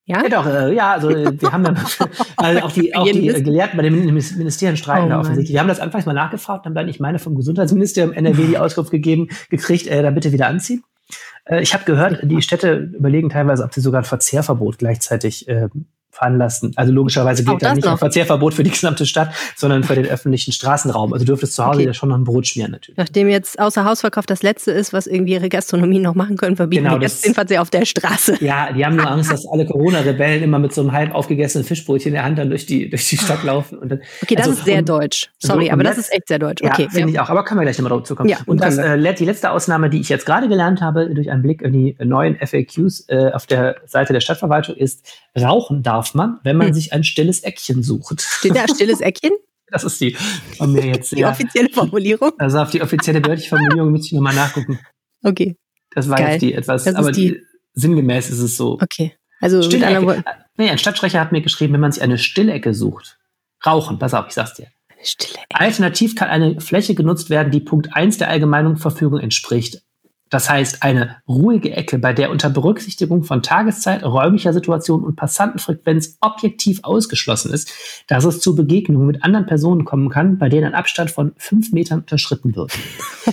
Ja? 0.03 0.21
Ja, 0.21 0.29
doch, 0.29 0.45
äh, 0.45 0.73
ja, 0.75 0.91
also 0.91 1.09
wir 1.09 1.51
haben 1.51 1.63
dann, 1.63 1.77
also 2.37 2.61
auch 2.61 2.71
die, 2.71 2.93
auch 2.93 3.05
die 3.05 3.29
äh. 3.29 3.41
Gelehrten 3.41 3.77
bei 3.77 3.83
den 3.83 3.95
Minis- 3.95 4.37
Ministerien 4.37 4.77
streiten 4.77 5.07
Oh 5.07 5.09
da 5.09 5.19
offensichtlich. 5.19 5.53
Wir 5.53 5.61
haben 5.61 5.67
das 5.67 5.79
anfangs 5.79 6.05
mal 6.05 6.13
nachgefragt, 6.13 6.65
haben 6.65 6.75
dann, 6.75 6.89
ich 6.89 6.99
meine, 6.99 7.19
vom 7.19 7.35
Gesundheitsministerium 7.35 8.13
NRW 8.13 8.45
die 8.45 8.57
Auskunft 8.57 8.91
gegeben, 8.91 9.29
gekriegt, 9.49 9.87
äh, 9.87 10.03
da 10.03 10.11
bitte 10.11 10.31
wieder 10.33 10.47
anziehen. 10.47 10.83
Äh, 11.45 11.61
ich 11.61 11.73
habe 11.73 11.85
gehört, 11.85 12.19
die 12.23 12.41
Städte 12.41 12.91
überlegen 12.95 13.29
teilweise, 13.29 13.63
ob 13.63 13.73
sie 13.73 13.81
sogar 13.81 14.01
ein 14.01 14.05
Verzehrverbot 14.05 14.77
gleichzeitig 14.77 15.47
äh, 15.47 15.69
veranlassen. 16.15 16.71
Also 16.75 16.91
logischerweise 16.91 17.43
gilt 17.43 17.61
da 17.61 17.67
das 17.69 17.75
nicht 17.75 17.85
ein 17.87 17.91
noch. 17.91 17.99
Verzehrverbot 17.99 18.53
für 18.53 18.63
die 18.63 18.71
gesamte 18.71 19.05
Stadt, 19.05 19.29
sondern 19.55 19.83
für 19.83 19.95
den 19.95 20.05
öffentlichen 20.05 20.51
Straßenraum. 20.51 21.13
Also 21.13 21.25
du 21.25 21.31
dürftest 21.31 21.53
zu 21.55 21.65
Hause 21.65 21.75
Okay. 21.79 21.87
ja 21.87 21.93
schon 21.93 22.09
noch 22.09 22.17
ein 22.17 22.23
Brot 22.23 22.47
schmieren 22.47 22.71
natürlich. 22.71 22.97
Nachdem 22.97 23.27
jetzt 23.29 23.59
außer 23.59 23.85
Hausverkauf 23.85 24.25
das 24.25 24.41
letzte 24.43 24.71
ist, 24.71 24.93
was 24.93 25.07
irgendwie 25.07 25.33
ihre 25.33 25.49
Gastronomie 25.49 25.99
noch 25.99 26.15
machen 26.15 26.37
können, 26.37 26.55
verbieten 26.55 26.83
Genau, 26.85 26.97
die 26.97 27.03
das- 27.03 27.13
jetzt 27.15 27.25
den 27.25 27.33
Verzehr 27.33 27.61
auf 27.61 27.69
der 27.69 27.85
Straße. 27.85 28.37
Ja, 28.43 28.71
die 28.73 28.85
haben 28.85 28.95
nur 28.95 29.07
Angst, 29.09 29.31
dass 29.31 29.45
alle 29.47 29.65
Corona-Rebellen 29.65 30.43
immer 30.43 30.59
mit 30.59 30.73
so 30.73 30.81
einem 30.81 30.91
halb 30.93 31.13
aufgegessenen 31.13 31.65
Fischbrötchen 31.65 32.09
in 32.09 32.13
der 32.15 32.23
Hand 32.23 32.37
dann 32.39 32.49
durch 32.49 32.65
die, 32.65 32.89
durch 32.89 33.09
die 33.09 33.17
Stadt 33.17 33.43
laufen. 33.43 33.77
Und 33.77 33.89
dann, 33.89 33.99
Okay, 34.21 34.35
das 34.35 34.47
Also, 34.47 34.59
ist 34.59 34.65
sehr 34.65 34.79
und- 34.79 34.89
deutsch. 34.89 35.29
Sorry, 35.39 35.65
so, 35.67 35.71
aber 35.73 35.83
das 35.83 35.97
letzt- 35.97 36.09
ist 36.09 36.15
echt 36.15 36.27
sehr 36.27 36.39
deutsch. 36.39 36.61
Ja, 36.63 36.71
Okay, 36.71 36.87
finde 36.89 37.09
ich 37.11 37.19
auch. 37.19 37.29
Aber 37.29 37.43
können 37.43 37.59
wir 37.59 37.65
gleich 37.65 37.77
nochmal 37.77 37.97
dazu 37.99 38.15
kommen. 38.15 38.29
Ja, 38.29 38.37
und 38.45 38.61
das, 38.61 38.77
äh, 38.77 39.13
die 39.15 39.25
letzte 39.25 39.51
Ausnahme, 39.51 39.89
die 39.89 39.99
ich 39.99 40.09
jetzt 40.09 40.25
gerade 40.25 40.47
gelernt 40.47 40.81
habe, 40.81 41.13
durch 41.13 41.29
einen 41.31 41.41
Blick 41.41 41.61
in 41.61 41.73
die 41.73 41.95
neuen 42.03 42.35
FAQs 42.39 43.05
äh, 43.09 43.31
auf 43.33 43.45
der 43.45 43.75
Seite 43.85 44.13
der 44.13 44.19
Stadtverwaltung, 44.21 44.75
ist, 44.75 45.05
rauchen 45.39 45.83
darf 45.83 46.04
man, 46.13 46.39
wenn 46.43 46.57
man 46.57 46.67
Hm. 46.67 46.73
sich 46.73 46.93
ein 46.93 47.03
stilles 47.03 47.41
Eckchen 47.41 47.81
sucht. 47.83 48.21
Steht 48.21 48.55
da 48.55 48.67
stilles 48.67 49.01
Eckchen? 49.01 49.31
Das 49.71 49.83
ist 49.83 49.99
die 49.99 50.15
von 50.57 50.71
mir 50.71 50.85
jetzt. 50.85 51.11
Die 51.11 51.21
ja. 51.21 51.31
offizielle 51.31 51.69
Formulierung? 51.69 52.31
Also 52.37 52.59
auf 52.59 52.69
die 52.69 52.83
offizielle 52.83 53.19
behördliche 53.19 53.49
Formulierung 53.49 53.91
müsste 53.91 54.07
ich 54.07 54.13
nochmal 54.13 54.35
nachgucken. 54.35 54.79
Okay, 55.23 55.57
Das 55.89 56.07
war 56.07 56.17
Geil. 56.17 56.33
jetzt 56.33 56.41
die 56.43 56.53
etwas, 56.53 56.83
Das 56.83 56.93
aber 56.93 57.11
die- 57.11 57.31
die, 57.31 57.41
sinngemäß 57.73 58.29
ist 58.29 58.39
es 58.39 58.55
so. 58.57 58.73
okay. 58.79 59.15
Also 59.41 59.63
Stillecke. 59.63 60.23
Nee, 60.57 60.69
ein 60.69 60.77
Stadtsprecher 60.77 61.19
hat 61.19 61.31
mir 61.31 61.41
geschrieben, 61.41 61.73
wenn 61.73 61.79
man 61.81 61.91
sich 61.91 62.03
eine 62.03 62.19
Stillecke 62.19 62.75
sucht. 62.75 63.17
Rauchen, 63.65 63.97
pass 63.97 64.13
auf, 64.13 64.25
ich 64.27 64.33
sag's 64.35 64.53
dir. 64.53 64.67
Alternativ 65.51 66.15
kann 66.15 66.29
eine 66.29 66.61
Fläche 66.61 66.93
genutzt 66.95 67.29
werden, 67.31 67.51
die 67.51 67.59
Punkt 67.59 67.89
1 67.93 68.19
der 68.19 68.29
allgemeinen 68.29 68.77
Verfügung 68.77 69.19
entspricht. 69.19 69.81
Das 70.31 70.49
heißt, 70.49 70.81
eine 70.81 71.17
ruhige 71.27 71.71
Ecke, 71.71 71.99
bei 71.99 72.11
der 72.11 72.31
unter 72.31 72.49
Berücksichtigung 72.49 73.23
von 73.23 73.43
Tageszeit, 73.43 74.03
räumlicher 74.03 74.53
Situation 74.53 75.03
und 75.03 75.15
Passantenfrequenz 75.15 76.17
objektiv 76.19 76.79
ausgeschlossen 76.81 77.53
ist, 77.53 77.71
dass 78.07 78.25
es 78.25 78.39
zu 78.39 78.55
Begegnungen 78.55 79.05
mit 79.05 79.23
anderen 79.23 79.45
Personen 79.45 79.85
kommen 79.85 80.09
kann, 80.09 80.39
bei 80.39 80.49
denen 80.49 80.65
ein 80.65 80.73
Abstand 80.73 81.11
von 81.11 81.33
fünf 81.37 81.71
Metern 81.71 81.99
unterschritten 81.99 82.55
wird. 82.55 82.73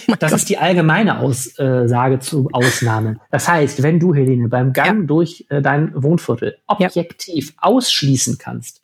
Oh 0.08 0.14
das 0.18 0.32
ist 0.32 0.48
die 0.48 0.56
allgemeine 0.56 1.18
Aussage 1.18 2.18
zu 2.18 2.48
Ausnahmen. 2.52 3.20
Das 3.30 3.46
heißt, 3.46 3.82
wenn 3.82 4.00
du, 4.00 4.14
Helene, 4.14 4.48
beim 4.48 4.72
Gang 4.72 5.06
durch 5.06 5.44
äh, 5.50 5.60
dein 5.60 5.92
Wohnviertel 5.94 6.56
objektiv 6.66 7.52
ausschließen 7.58 8.38
kannst, 8.38 8.82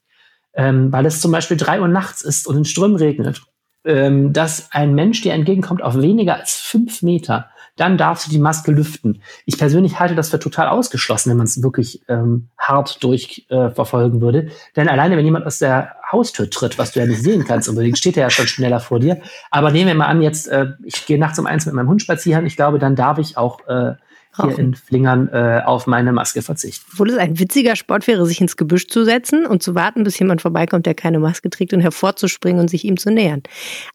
ähm, 0.52 0.92
weil 0.92 1.06
es 1.06 1.22
zum 1.22 1.32
Beispiel 1.32 1.56
drei 1.56 1.80
Uhr 1.80 1.88
nachts 1.88 2.20
ist 2.20 2.46
und 2.46 2.58
in 2.58 2.64
Strömen 2.66 2.96
regnet, 2.96 3.40
ähm, 3.84 4.34
dass 4.34 4.70
ein 4.72 4.94
Mensch 4.94 5.22
dir 5.22 5.32
entgegenkommt 5.32 5.82
auf 5.82 5.96
weniger 5.96 6.36
als 6.36 6.56
fünf 6.56 7.00
Meter, 7.00 7.48
dann 7.78 7.96
darfst 7.96 8.26
du 8.26 8.30
die 8.30 8.38
Maske 8.38 8.72
lüften. 8.72 9.22
Ich 9.46 9.56
persönlich 9.56 9.98
halte 9.98 10.14
das 10.14 10.30
für 10.30 10.38
total 10.38 10.68
ausgeschlossen, 10.68 11.30
wenn 11.30 11.38
man 11.38 11.46
es 11.46 11.62
wirklich 11.62 12.02
ähm, 12.08 12.48
hart 12.58 13.02
durchverfolgen 13.02 14.18
äh, 14.18 14.22
würde. 14.22 14.48
Denn 14.76 14.88
alleine, 14.88 15.16
wenn 15.16 15.24
jemand 15.24 15.46
aus 15.46 15.58
der 15.58 15.94
Haustür 16.10 16.50
tritt, 16.50 16.78
was 16.78 16.92
du 16.92 17.00
ja 17.00 17.06
nicht 17.06 17.22
sehen 17.22 17.44
kannst 17.44 17.68
unbedingt, 17.68 17.98
steht 17.98 18.16
er 18.16 18.24
ja 18.24 18.30
schon 18.30 18.46
schneller 18.46 18.80
vor 18.80 19.00
dir. 19.00 19.20
Aber 19.50 19.70
nehmen 19.70 19.88
wir 19.88 19.94
mal 19.94 20.06
an, 20.06 20.22
jetzt, 20.22 20.48
äh, 20.48 20.66
ich 20.84 21.06
gehe 21.06 21.18
nachts 21.18 21.38
um 21.38 21.46
eins 21.46 21.66
mit 21.66 21.74
meinem 21.74 21.88
Hund 21.88 22.02
spazieren. 22.02 22.46
Ich 22.46 22.56
glaube, 22.56 22.78
dann 22.78 22.96
darf 22.96 23.18
ich 23.18 23.36
auch 23.36 23.60
äh, 23.68 23.94
hier 24.36 24.52
Rauchen. 24.52 24.58
in 24.58 24.74
Flingern 24.74 25.28
äh, 25.28 25.62
auf 25.64 25.86
meine 25.86 26.12
Maske 26.12 26.42
verzichten. 26.42 26.84
Obwohl 26.92 27.10
es 27.10 27.18
ein 27.18 27.38
witziger 27.38 27.76
Sport 27.76 28.06
wäre, 28.06 28.26
sich 28.26 28.40
ins 28.40 28.56
Gebüsch 28.56 28.88
zu 28.88 29.04
setzen 29.04 29.46
und 29.46 29.62
zu 29.62 29.74
warten, 29.74 30.04
bis 30.04 30.18
jemand 30.18 30.42
vorbeikommt, 30.42 30.86
der 30.86 30.94
keine 30.94 31.18
Maske 31.18 31.50
trägt 31.50 31.72
und 31.72 31.80
hervorzuspringen 31.80 32.60
und 32.60 32.68
sich 32.68 32.84
ihm 32.84 32.96
zu 32.96 33.10
nähern. 33.10 33.42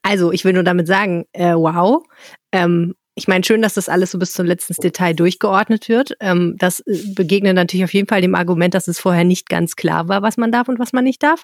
Also, 0.01 0.31
ich 0.31 0.45
will 0.45 0.53
nur 0.53 0.63
damit 0.63 0.87
sagen, 0.87 1.25
äh, 1.33 1.53
wow. 1.53 2.03
Ähm, 2.51 2.95
ich 3.15 3.27
meine, 3.27 3.43
schön, 3.43 3.61
dass 3.61 3.75
das 3.75 3.89
alles 3.89 4.11
so 4.11 4.17
bis 4.19 4.33
zum 4.33 4.45
letzten 4.45 4.73
Detail 4.81 5.13
durchgeordnet 5.13 5.87
wird. 5.89 6.13
Ähm, 6.19 6.55
das 6.57 6.79
äh, 6.81 6.97
begegnet 7.13 7.55
natürlich 7.55 7.83
auf 7.83 7.93
jeden 7.93 8.07
Fall 8.07 8.21
dem 8.21 8.35
Argument, 8.35 8.73
dass 8.73 8.87
es 8.87 8.99
vorher 8.99 9.23
nicht 9.23 9.49
ganz 9.49 9.75
klar 9.75 10.07
war, 10.07 10.21
was 10.21 10.37
man 10.37 10.51
darf 10.51 10.67
und 10.67 10.79
was 10.79 10.93
man 10.93 11.03
nicht 11.03 11.21
darf. 11.21 11.43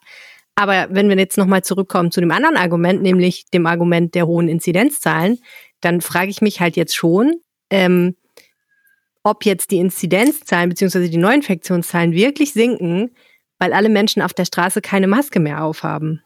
Aber 0.55 0.87
wenn 0.89 1.07
wir 1.09 1.17
jetzt 1.17 1.37
nochmal 1.37 1.63
zurückkommen 1.63 2.11
zu 2.11 2.19
dem 2.19 2.31
anderen 2.31 2.57
Argument, 2.57 3.01
nämlich 3.01 3.45
dem 3.53 3.65
Argument 3.65 4.15
der 4.15 4.25
hohen 4.27 4.49
Inzidenzzahlen, 4.49 5.37
dann 5.79 6.01
frage 6.01 6.29
ich 6.31 6.41
mich 6.41 6.59
halt 6.59 6.75
jetzt 6.75 6.95
schon, 6.95 7.35
ähm, 7.69 8.15
ob 9.23 9.45
jetzt 9.45 9.71
die 9.71 9.77
Inzidenzzahlen 9.77 10.69
bzw. 10.69 11.07
die 11.07 11.17
Neuinfektionszahlen 11.17 12.13
wirklich 12.13 12.53
sinken, 12.53 13.11
weil 13.59 13.73
alle 13.73 13.89
Menschen 13.89 14.21
auf 14.21 14.33
der 14.33 14.45
Straße 14.45 14.81
keine 14.81 15.07
Maske 15.07 15.39
mehr 15.39 15.63
aufhaben. 15.63 16.21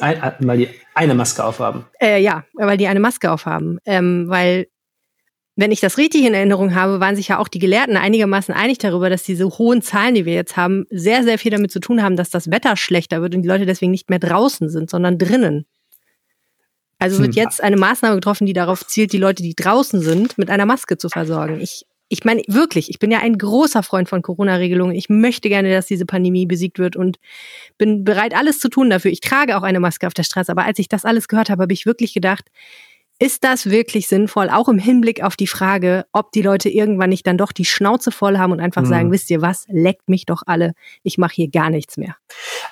Ein, 0.00 0.20
ein- 0.22 0.34
weil 0.40 0.58
die 0.58 0.68
eine 0.94 1.14
Maske 1.14 1.44
aufhaben. 1.44 1.84
Äh, 2.00 2.20
ja, 2.22 2.44
weil 2.54 2.76
die 2.78 2.86
eine 2.88 3.00
Maske 3.00 3.30
aufhaben. 3.30 3.78
Ähm, 3.84 4.24
weil, 4.28 4.68
wenn 5.56 5.72
ich 5.72 5.80
das 5.80 5.96
richtig 5.96 6.24
in 6.24 6.34
Erinnerung 6.34 6.74
habe, 6.74 7.00
waren 7.00 7.16
sich 7.16 7.28
ja 7.28 7.38
auch 7.38 7.48
die 7.48 7.58
Gelehrten 7.58 7.96
einigermaßen 7.96 8.54
einig 8.54 8.76
darüber, 8.76 9.08
dass 9.08 9.22
diese 9.22 9.46
hohen 9.46 9.80
Zahlen, 9.80 10.14
die 10.14 10.26
wir 10.26 10.34
jetzt 10.34 10.56
haben, 10.58 10.84
sehr, 10.90 11.24
sehr 11.24 11.38
viel 11.38 11.50
damit 11.50 11.72
zu 11.72 11.80
tun 11.80 12.02
haben, 12.02 12.16
dass 12.16 12.28
das 12.28 12.50
Wetter 12.50 12.76
schlechter 12.76 13.22
wird 13.22 13.34
und 13.34 13.42
die 13.42 13.48
Leute 13.48 13.64
deswegen 13.64 13.90
nicht 13.90 14.10
mehr 14.10 14.18
draußen 14.18 14.68
sind, 14.68 14.90
sondern 14.90 15.16
drinnen. 15.16 15.64
Also 16.98 17.18
wird 17.18 17.34
Hm. 17.34 17.42
jetzt 17.42 17.62
eine 17.62 17.76
Maßnahme 17.76 18.16
getroffen, 18.16 18.46
die 18.46 18.52
darauf 18.52 18.86
zielt, 18.86 19.12
die 19.12 19.18
Leute, 19.18 19.42
die 19.42 19.54
draußen 19.54 20.00
sind, 20.00 20.36
mit 20.36 20.50
einer 20.50 20.66
Maske 20.66 20.98
zu 20.98 21.08
versorgen. 21.08 21.60
Ich, 21.60 21.86
ich 22.08 22.24
meine 22.24 22.42
wirklich, 22.48 22.90
ich 22.90 22.98
bin 22.98 23.10
ja 23.10 23.20
ein 23.20 23.36
großer 23.36 23.82
Freund 23.82 24.08
von 24.10 24.22
Corona-Regelungen. 24.22 24.94
Ich 24.94 25.08
möchte 25.08 25.48
gerne, 25.48 25.70
dass 25.70 25.86
diese 25.86 26.06
Pandemie 26.06 26.46
besiegt 26.46 26.78
wird 26.78 26.96
und 26.96 27.18
bin 27.78 28.04
bereit, 28.04 28.34
alles 28.34 28.60
zu 28.60 28.68
tun 28.68 28.90
dafür. 28.90 29.10
Ich 29.10 29.20
trage 29.20 29.56
auch 29.56 29.62
eine 29.62 29.80
Maske 29.80 30.06
auf 30.06 30.14
der 30.14 30.22
Straße. 30.22 30.52
Aber 30.52 30.64
als 30.64 30.78
ich 30.78 30.88
das 30.88 31.04
alles 31.04 31.28
gehört 31.28 31.50
habe, 31.50 31.62
habe 31.62 31.72
ich 31.72 31.86
wirklich 31.86 32.14
gedacht, 32.14 32.44
ist 33.18 33.44
das 33.44 33.66
wirklich 33.70 34.08
sinnvoll, 34.08 34.50
auch 34.50 34.68
im 34.68 34.78
Hinblick 34.78 35.22
auf 35.22 35.36
die 35.36 35.46
Frage, 35.46 36.04
ob 36.12 36.32
die 36.32 36.42
Leute 36.42 36.68
irgendwann 36.68 37.10
nicht 37.10 37.26
dann 37.26 37.38
doch 37.38 37.52
die 37.52 37.64
Schnauze 37.64 38.10
voll 38.10 38.38
haben 38.38 38.52
und 38.52 38.60
einfach 38.60 38.82
Mhm. 38.82 38.86
sagen, 38.86 39.10
wisst 39.12 39.30
ihr 39.30 39.40
was, 39.40 39.64
leckt 39.68 40.08
mich 40.08 40.26
doch 40.26 40.42
alle, 40.46 40.72
ich 41.02 41.16
mache 41.18 41.34
hier 41.34 41.48
gar 41.48 41.70
nichts 41.70 41.96
mehr. 41.96 42.16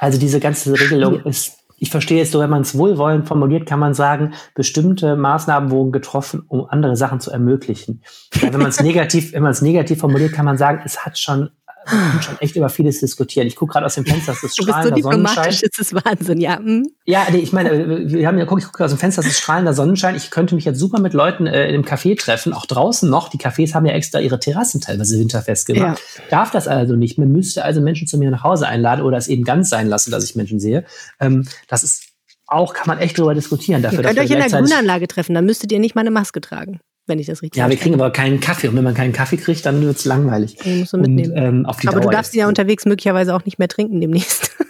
Also 0.00 0.18
diese 0.18 0.40
ganze 0.40 0.78
Regelung 0.78 1.20
ist, 1.24 1.58
ich 1.78 1.90
verstehe 1.90 2.22
es 2.22 2.30
so, 2.30 2.40
wenn 2.40 2.50
man 2.50 2.62
es 2.62 2.76
wohlwollend 2.78 3.26
formuliert, 3.26 3.66
kann 3.66 3.80
man 3.80 3.94
sagen, 3.94 4.34
bestimmte 4.54 5.16
Maßnahmen 5.16 5.70
wurden 5.70 5.92
getroffen, 5.92 6.42
um 6.46 6.66
andere 6.68 6.96
Sachen 6.96 7.20
zu 7.20 7.30
ermöglichen. 7.30 8.02
Ja, 8.34 8.52
wenn 8.52 8.60
man 8.60 8.68
es 8.68 8.80
negativ, 8.82 9.32
wenn 9.32 9.42
man 9.42 9.52
es 9.52 9.62
negativ 9.62 9.98
formuliert, 9.98 10.32
kann 10.32 10.44
man 10.44 10.56
sagen, 10.56 10.82
es 10.84 11.04
hat 11.04 11.18
schon, 11.18 11.50
man 11.86 12.10
kann 12.12 12.22
schon 12.22 12.40
echt 12.40 12.56
über 12.56 12.68
vieles 12.68 13.00
diskutieren. 13.00 13.46
Ich 13.46 13.56
gucke 13.56 13.72
gerade 13.72 13.86
aus 13.86 13.94
dem 13.94 14.04
Fenster, 14.04 14.32
es 14.32 14.42
ist 14.42 14.58
Du 14.58 14.64
bist 14.64 14.76
so 14.76 14.88
strahlender 14.88 15.02
Sonnenschein. 15.02 15.46
das 15.46 15.78
ist 15.78 15.94
Wahnsinn, 15.94 16.40
ja. 16.40 16.58
Hm? 16.58 16.88
Ja, 17.04 17.26
nee, 17.30 17.38
ich 17.38 17.52
meine, 17.52 18.10
wir 18.10 18.26
haben 18.26 18.38
ja, 18.38 18.44
guck, 18.44 18.58
ich 18.58 18.66
gucke 18.66 18.84
aus 18.84 18.90
dem 18.90 18.98
Fenster, 18.98 19.20
es 19.20 19.28
ist 19.28 19.38
strahlender 19.38 19.74
Sonnenschein. 19.74 20.14
Ich 20.16 20.30
könnte 20.30 20.54
mich 20.54 20.64
jetzt 20.64 20.78
super 20.78 21.00
mit 21.00 21.12
Leuten 21.12 21.46
äh, 21.46 21.68
in 21.68 21.74
einem 21.74 21.84
Café 21.84 22.18
treffen, 22.18 22.52
auch 22.52 22.66
draußen 22.66 23.08
noch. 23.08 23.28
Die 23.28 23.38
Cafés 23.38 23.74
haben 23.74 23.86
ja 23.86 23.92
extra 23.92 24.20
ihre 24.20 24.38
Terrassen 24.40 24.80
teilweise 24.80 25.18
winterfest 25.18 25.66
gemacht. 25.66 26.00
Darf 26.30 26.50
das 26.50 26.68
also 26.68 26.96
nicht. 26.96 27.18
Man 27.18 27.30
müsste 27.32 27.64
also 27.64 27.80
Menschen 27.80 28.06
zu 28.06 28.18
mir 28.18 28.30
nach 28.30 28.44
Hause 28.44 28.66
einladen 28.68 29.02
oder 29.04 29.16
es 29.16 29.28
eben 29.28 29.44
ganz 29.44 29.68
sein 29.68 29.88
lassen, 29.88 30.10
dass 30.10 30.24
ich 30.24 30.36
Menschen 30.36 30.60
sehe. 30.60 30.84
Ähm, 31.20 31.46
das 31.68 31.82
ist 31.82 32.04
auch, 32.46 32.74
kann 32.74 32.86
man 32.86 32.98
echt 32.98 33.18
darüber 33.18 33.34
diskutieren. 33.34 33.82
Dafür, 33.82 34.00
Ihr 34.00 34.04
könnt 34.04 34.18
euch 34.18 34.28
wir 34.28 34.36
in 34.36 34.50
der 34.50 34.60
Grünanlage 34.60 35.08
treffen, 35.08 35.34
dann 35.34 35.46
müsstet 35.46 35.72
ihr 35.72 35.78
nicht 35.78 35.94
mal 35.94 36.02
eine 36.02 36.10
Maske 36.10 36.40
tragen, 36.40 36.80
wenn 37.06 37.18
ich 37.18 37.26
das 37.26 37.42
richtig 37.42 37.58
Ja, 37.58 37.68
wir 37.68 37.76
kriegen 37.76 37.94
aber 37.94 38.10
keinen 38.10 38.40
Kaffee. 38.40 38.68
Und 38.68 38.76
wenn 38.76 38.84
man 38.84 38.94
keinen 38.94 39.12
Kaffee 39.12 39.36
kriegt, 39.36 39.64
dann 39.66 39.82
wird's 39.82 40.04
langweilig. 40.04 40.56
Den 40.56 40.80
musst 40.80 40.92
du 40.92 40.96
Und, 40.96 41.02
mitnehmen. 41.02 41.32
ähm, 41.36 41.66
auf 41.66 41.78
die 41.78 41.88
aber 41.88 41.96
du 41.98 42.02
Dauer 42.04 42.12
darfst 42.12 42.30
ist- 42.30 42.36
ihn 42.36 42.40
ja 42.40 42.48
unterwegs 42.48 42.84
möglicherweise 42.86 43.34
auch 43.34 43.44
nicht 43.44 43.58
mehr 43.58 43.68
trinken 43.68 44.00
demnächst. 44.00 44.50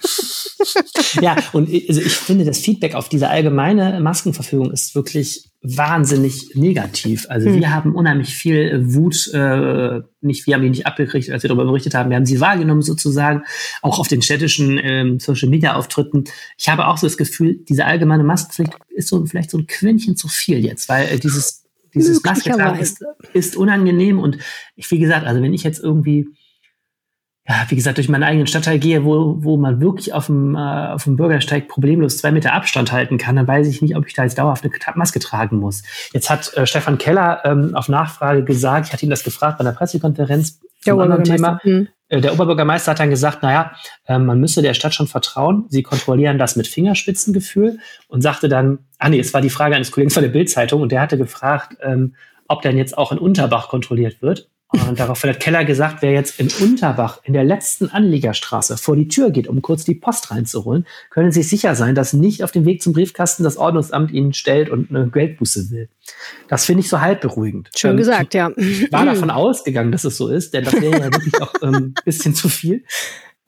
ja, 1.20 1.36
und 1.52 1.68
ich- 1.70 1.88
also 1.88 2.00
ich 2.00 2.12
finde, 2.16 2.44
das 2.44 2.58
Feedback 2.58 2.94
auf 2.94 3.08
diese 3.08 3.28
allgemeine 3.28 4.00
Maskenverfügung 4.00 4.70
ist 4.72 4.94
wirklich 4.94 5.50
wahnsinnig 5.66 6.50
negativ. 6.54 7.26
Also 7.30 7.48
Hm. 7.48 7.60
wir 7.60 7.70
haben 7.74 7.94
unheimlich 7.94 8.34
viel 8.34 8.82
Wut, 8.94 9.30
äh, 9.32 10.00
nicht, 10.20 10.46
wir 10.46 10.54
haben 10.54 10.62
die 10.62 10.68
nicht 10.70 10.86
abgekriegt, 10.86 11.30
als 11.30 11.42
wir 11.42 11.48
darüber 11.48 11.64
berichtet 11.64 11.94
haben, 11.94 12.10
wir 12.10 12.16
haben 12.16 12.26
sie 12.26 12.40
wahrgenommen 12.40 12.82
sozusagen, 12.82 13.44
auch 13.80 13.98
auf 13.98 14.08
den 14.08 14.20
städtischen 14.22 14.78
ähm, 14.82 15.20
Social-Media-Auftritten. 15.20 16.24
Ich 16.58 16.68
habe 16.68 16.86
auch 16.86 16.98
so 16.98 17.06
das 17.06 17.16
Gefühl, 17.16 17.60
diese 17.68 17.86
allgemeine 17.86 18.24
Maskenpflicht 18.24 18.72
ist 18.90 19.08
so 19.08 19.24
vielleicht 19.24 19.50
so 19.50 19.58
ein 19.58 19.66
Quäntchen 19.66 20.16
zu 20.16 20.28
viel 20.28 20.62
jetzt, 20.64 20.88
weil 20.90 21.06
äh, 21.08 21.18
dieses, 21.18 21.63
dieses 21.94 22.22
Maskentragen 22.22 22.78
ist, 22.78 23.04
ist 23.32 23.56
unangenehm 23.56 24.18
und 24.18 24.38
ich, 24.76 24.90
wie 24.90 24.98
gesagt, 24.98 25.26
also 25.26 25.42
wenn 25.42 25.54
ich 25.54 25.62
jetzt 25.62 25.82
irgendwie 25.82 26.28
ja, 27.46 27.66
wie 27.68 27.76
gesagt, 27.76 27.98
durch 27.98 28.08
meinen 28.08 28.22
eigenen 28.22 28.46
Stadtteil 28.46 28.78
gehe, 28.78 29.04
wo, 29.04 29.36
wo 29.44 29.58
man 29.58 29.78
wirklich 29.78 30.14
auf 30.14 30.26
dem, 30.26 30.54
äh, 30.54 30.58
auf 30.58 31.04
dem 31.04 31.16
Bürgersteig 31.16 31.68
problemlos 31.68 32.16
zwei 32.16 32.32
Meter 32.32 32.54
Abstand 32.54 32.90
halten 32.90 33.18
kann, 33.18 33.36
dann 33.36 33.46
weiß 33.46 33.68
ich 33.68 33.82
nicht, 33.82 33.96
ob 33.96 34.06
ich 34.06 34.14
da 34.14 34.22
jetzt 34.22 34.38
dauerhaft 34.38 34.64
eine 34.64 34.72
Maske 34.94 35.18
tragen 35.18 35.58
muss. 35.58 35.82
Jetzt 36.14 36.30
hat 36.30 36.54
äh, 36.56 36.66
Stefan 36.66 36.96
Keller 36.96 37.42
ähm, 37.44 37.74
auf 37.74 37.90
Nachfrage 37.90 38.44
gesagt, 38.44 38.86
ich 38.86 38.92
hatte 38.94 39.04
ihn 39.04 39.10
das 39.10 39.24
gefragt 39.24 39.58
bei 39.58 39.64
einer 39.64 39.76
Pressekonferenz 39.76 40.60
zum 40.84 41.00
anderen 41.00 41.24
Thema. 41.24 41.60
Äh, 42.08 42.20
der 42.20 42.32
Oberbürgermeister 42.34 42.92
hat 42.92 43.00
dann 43.00 43.10
gesagt, 43.10 43.42
naja, 43.42 43.72
äh, 44.06 44.18
man 44.18 44.38
müsse 44.40 44.62
der 44.62 44.74
Stadt 44.74 44.94
schon 44.94 45.06
vertrauen. 45.06 45.64
Sie 45.68 45.82
kontrollieren 45.82 46.38
das 46.38 46.56
mit 46.56 46.66
Fingerspitzengefühl 46.66 47.78
und 48.08 48.22
sagte 48.22 48.48
dann, 48.48 48.80
ah 48.98 49.08
nee, 49.08 49.18
es 49.18 49.34
war 49.34 49.40
die 49.40 49.50
Frage 49.50 49.74
eines 49.74 49.90
Kollegen 49.90 50.10
von 50.10 50.22
der 50.22 50.30
Bildzeitung 50.30 50.82
und 50.82 50.92
der 50.92 51.00
hatte 51.00 51.18
gefragt, 51.18 51.76
ähm, 51.82 52.14
ob 52.46 52.62
denn 52.62 52.76
jetzt 52.76 52.96
auch 52.96 53.10
in 53.10 53.18
Unterbach 53.18 53.68
kontrolliert 53.68 54.20
wird. 54.22 54.50
Und 54.75 54.99
daraufhin 54.99 55.31
hat 55.31 55.40
Keller 55.40 55.64
gesagt, 55.64 56.02
wer 56.02 56.12
jetzt 56.12 56.40
in 56.40 56.50
Unterbach 56.61 57.21
in 57.23 57.33
der 57.33 57.45
letzten 57.45 57.88
Anliegerstraße 57.88 58.76
vor 58.76 58.97
die 58.97 59.09
Tür 59.09 59.31
geht, 59.31 59.47
um 59.47 59.62
kurz 59.62 59.85
die 59.85 59.95
Post 59.95 60.31
reinzuholen, 60.31 60.87
können 61.11 61.33
Sie 61.33 61.43
sicher 61.43 61.75
sein, 61.75 61.95
dass 61.95 62.12
nicht 62.12 62.43
auf 62.43 62.50
dem 62.50 62.64
Weg 62.64 62.83
zum 62.83 62.93
Briefkasten 62.93 63.45
das 63.45 63.57
Ordnungsamt 63.57 64.11
Ihnen 64.11 64.33
stellt 64.33 64.71
und 64.71 64.90
eine 64.90 65.09
Geldbuße 65.09 65.71
will. 65.71 65.88
Das 66.49 66.64
finde 66.64 66.81
ich 66.81 66.88
so 66.88 67.00
halb 67.00 67.21
beruhigend. 67.21 67.71
Schön 67.76 67.93
ähm, 67.93 67.97
gesagt, 67.99 68.35
ja. 68.35 68.50
Ich 68.57 68.90
war 68.93 69.04
davon 69.04 69.31
ausgegangen, 69.31 69.93
dass 69.93 70.04
es 70.04 70.16
so 70.16 70.28
ist, 70.28 70.54
denn 70.54 70.64
das 70.64 70.75
wäre 70.75 70.99
ja 70.99 71.12
wirklich 71.12 71.40
auch 71.40 71.54
ein 71.62 71.75
ähm, 71.75 71.95
bisschen 72.04 72.35
zu 72.35 72.49
viel. 72.49 72.85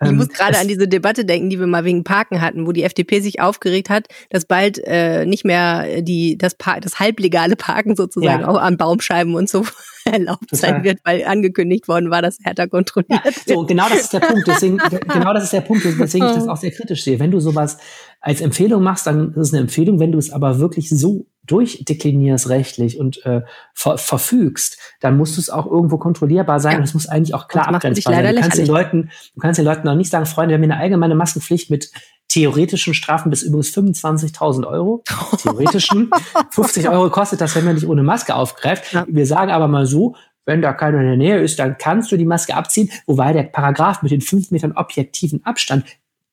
Ich 0.04 0.10
muss 0.12 0.26
ähm, 0.26 0.32
gerade 0.32 0.58
an 0.58 0.68
diese 0.68 0.88
Debatte 0.88 1.24
denken, 1.24 1.48
die 1.48 1.58
wir 1.58 1.66
mal 1.66 1.84
wegen 1.84 2.04
Parken 2.04 2.42
hatten, 2.42 2.66
wo 2.66 2.72
die 2.72 2.82
FDP 2.82 3.20
sich 3.20 3.40
aufgeregt 3.40 3.88
hat, 3.88 4.08
dass 4.28 4.44
bald 4.44 4.78
äh, 4.84 5.24
nicht 5.24 5.44
mehr 5.44 6.02
die 6.02 6.36
das, 6.36 6.54
pa 6.54 6.80
das 6.80 7.00
halblegale 7.00 7.56
Parken 7.56 7.96
sozusagen 7.96 8.42
ja. 8.42 8.48
auch 8.48 8.58
an 8.58 8.76
Baumscheiben 8.76 9.34
und 9.34 9.48
so 9.48 9.64
erlaubt 10.04 10.50
Total. 10.50 10.58
sein 10.58 10.84
wird, 10.84 10.98
weil 11.04 11.24
angekündigt 11.24 11.88
worden 11.88 12.10
war, 12.10 12.20
dass 12.20 12.38
härter 12.42 12.68
kontrolliert 12.68 13.22
ja, 13.24 13.32
So, 13.46 13.64
genau 13.64 13.88
das 13.88 14.02
ist 14.02 14.12
der 14.12 14.20
Punkt. 14.20 14.46
Deswegen, 14.46 14.76
genau 15.12 15.32
das 15.32 15.44
ist 15.44 15.52
der 15.54 15.62
Punkt, 15.62 15.84
weswegen 15.84 16.28
ich 16.28 16.34
das 16.34 16.48
auch 16.48 16.58
sehr 16.58 16.72
kritisch 16.72 17.02
sehe. 17.02 17.18
Wenn 17.18 17.30
du 17.30 17.40
sowas 17.40 17.78
als 18.20 18.42
Empfehlung 18.42 18.82
machst, 18.82 19.06
dann 19.06 19.30
ist 19.30 19.48
es 19.48 19.52
eine 19.54 19.62
Empfehlung. 19.62 19.98
Wenn 19.98 20.12
du 20.12 20.18
es 20.18 20.30
aber 20.30 20.58
wirklich 20.58 20.90
so 20.90 21.26
durchdeklinierst 21.46 22.48
rechtlich 22.48 22.98
und 22.98 23.24
äh, 23.24 23.42
ver 23.74 23.98
verfügst, 23.98 24.78
dann 25.00 25.16
muss 25.16 25.38
es 25.38 25.50
auch 25.50 25.66
irgendwo 25.66 25.98
kontrollierbar 25.98 26.60
sein 26.60 26.72
ja. 26.72 26.78
und 26.78 26.84
es 26.84 26.94
muss 26.94 27.08
eigentlich 27.08 27.34
auch 27.34 27.48
klar 27.48 27.68
abgrenzbar 27.68 28.14
sein. 28.14 28.34
Du 28.34 28.40
kannst, 28.40 28.58
den 28.58 28.66
Leuten, 28.66 29.10
du 29.34 29.40
kannst 29.40 29.58
den 29.58 29.64
Leuten 29.64 29.88
auch 29.88 29.94
nicht 29.94 30.10
sagen, 30.10 30.26
Freunde, 30.26 30.52
wir 30.52 30.58
haben 30.58 30.70
eine 30.70 30.80
allgemeine 30.80 31.14
Maskenpflicht 31.14 31.70
mit 31.70 31.90
theoretischen 32.28 32.94
Strafen 32.94 33.30
bis 33.30 33.42
übrigens 33.42 33.76
25.000 33.76 34.66
Euro. 34.66 35.02
Theoretischen 35.38 36.10
50 36.50 36.88
Euro 36.88 37.10
kostet 37.10 37.40
das, 37.40 37.54
wenn 37.54 37.64
man 37.64 37.74
nicht 37.74 37.86
ohne 37.86 38.02
Maske 38.02 38.34
aufgreift. 38.34 38.92
Ja. 38.92 39.06
Wir 39.08 39.26
sagen 39.26 39.50
aber 39.50 39.68
mal 39.68 39.86
so, 39.86 40.16
wenn 40.44 40.62
da 40.62 40.72
keiner 40.72 41.00
in 41.00 41.06
der 41.06 41.16
Nähe 41.16 41.40
ist, 41.40 41.58
dann 41.58 41.76
kannst 41.78 42.10
du 42.12 42.16
die 42.16 42.24
Maske 42.24 42.54
abziehen, 42.54 42.90
wobei 43.06 43.32
der 43.32 43.44
Paragraph 43.44 44.02
mit 44.02 44.12
den 44.12 44.20
fünf 44.20 44.50
Metern 44.50 44.72
objektiven 44.72 45.44
Abstand 45.44 45.84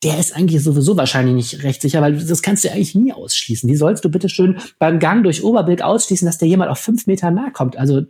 der 0.03 0.19
ist 0.19 0.35
eigentlich 0.35 0.63
sowieso 0.63 0.97
wahrscheinlich 0.97 1.35
nicht 1.35 1.63
rechtssicher, 1.63 2.01
weil 2.01 2.17
das 2.17 2.41
kannst 2.41 2.63
du 2.63 2.71
eigentlich 2.71 2.95
nie 2.95 3.13
ausschließen. 3.13 3.69
Wie 3.69 3.75
sollst 3.75 4.03
du 4.03 4.09
bitte 4.09 4.29
schön 4.29 4.59
beim 4.79 4.99
Gang 4.99 5.23
durch 5.23 5.43
Oberbild 5.43 5.81
ausschließen, 5.81 6.25
dass 6.25 6.37
der 6.37 6.47
jemand 6.47 6.69
auf 6.71 6.79
fünf 6.79 7.07
Meter 7.07 7.31
nahe 7.31 7.51
kommt? 7.51 7.77
Also 7.77 8.01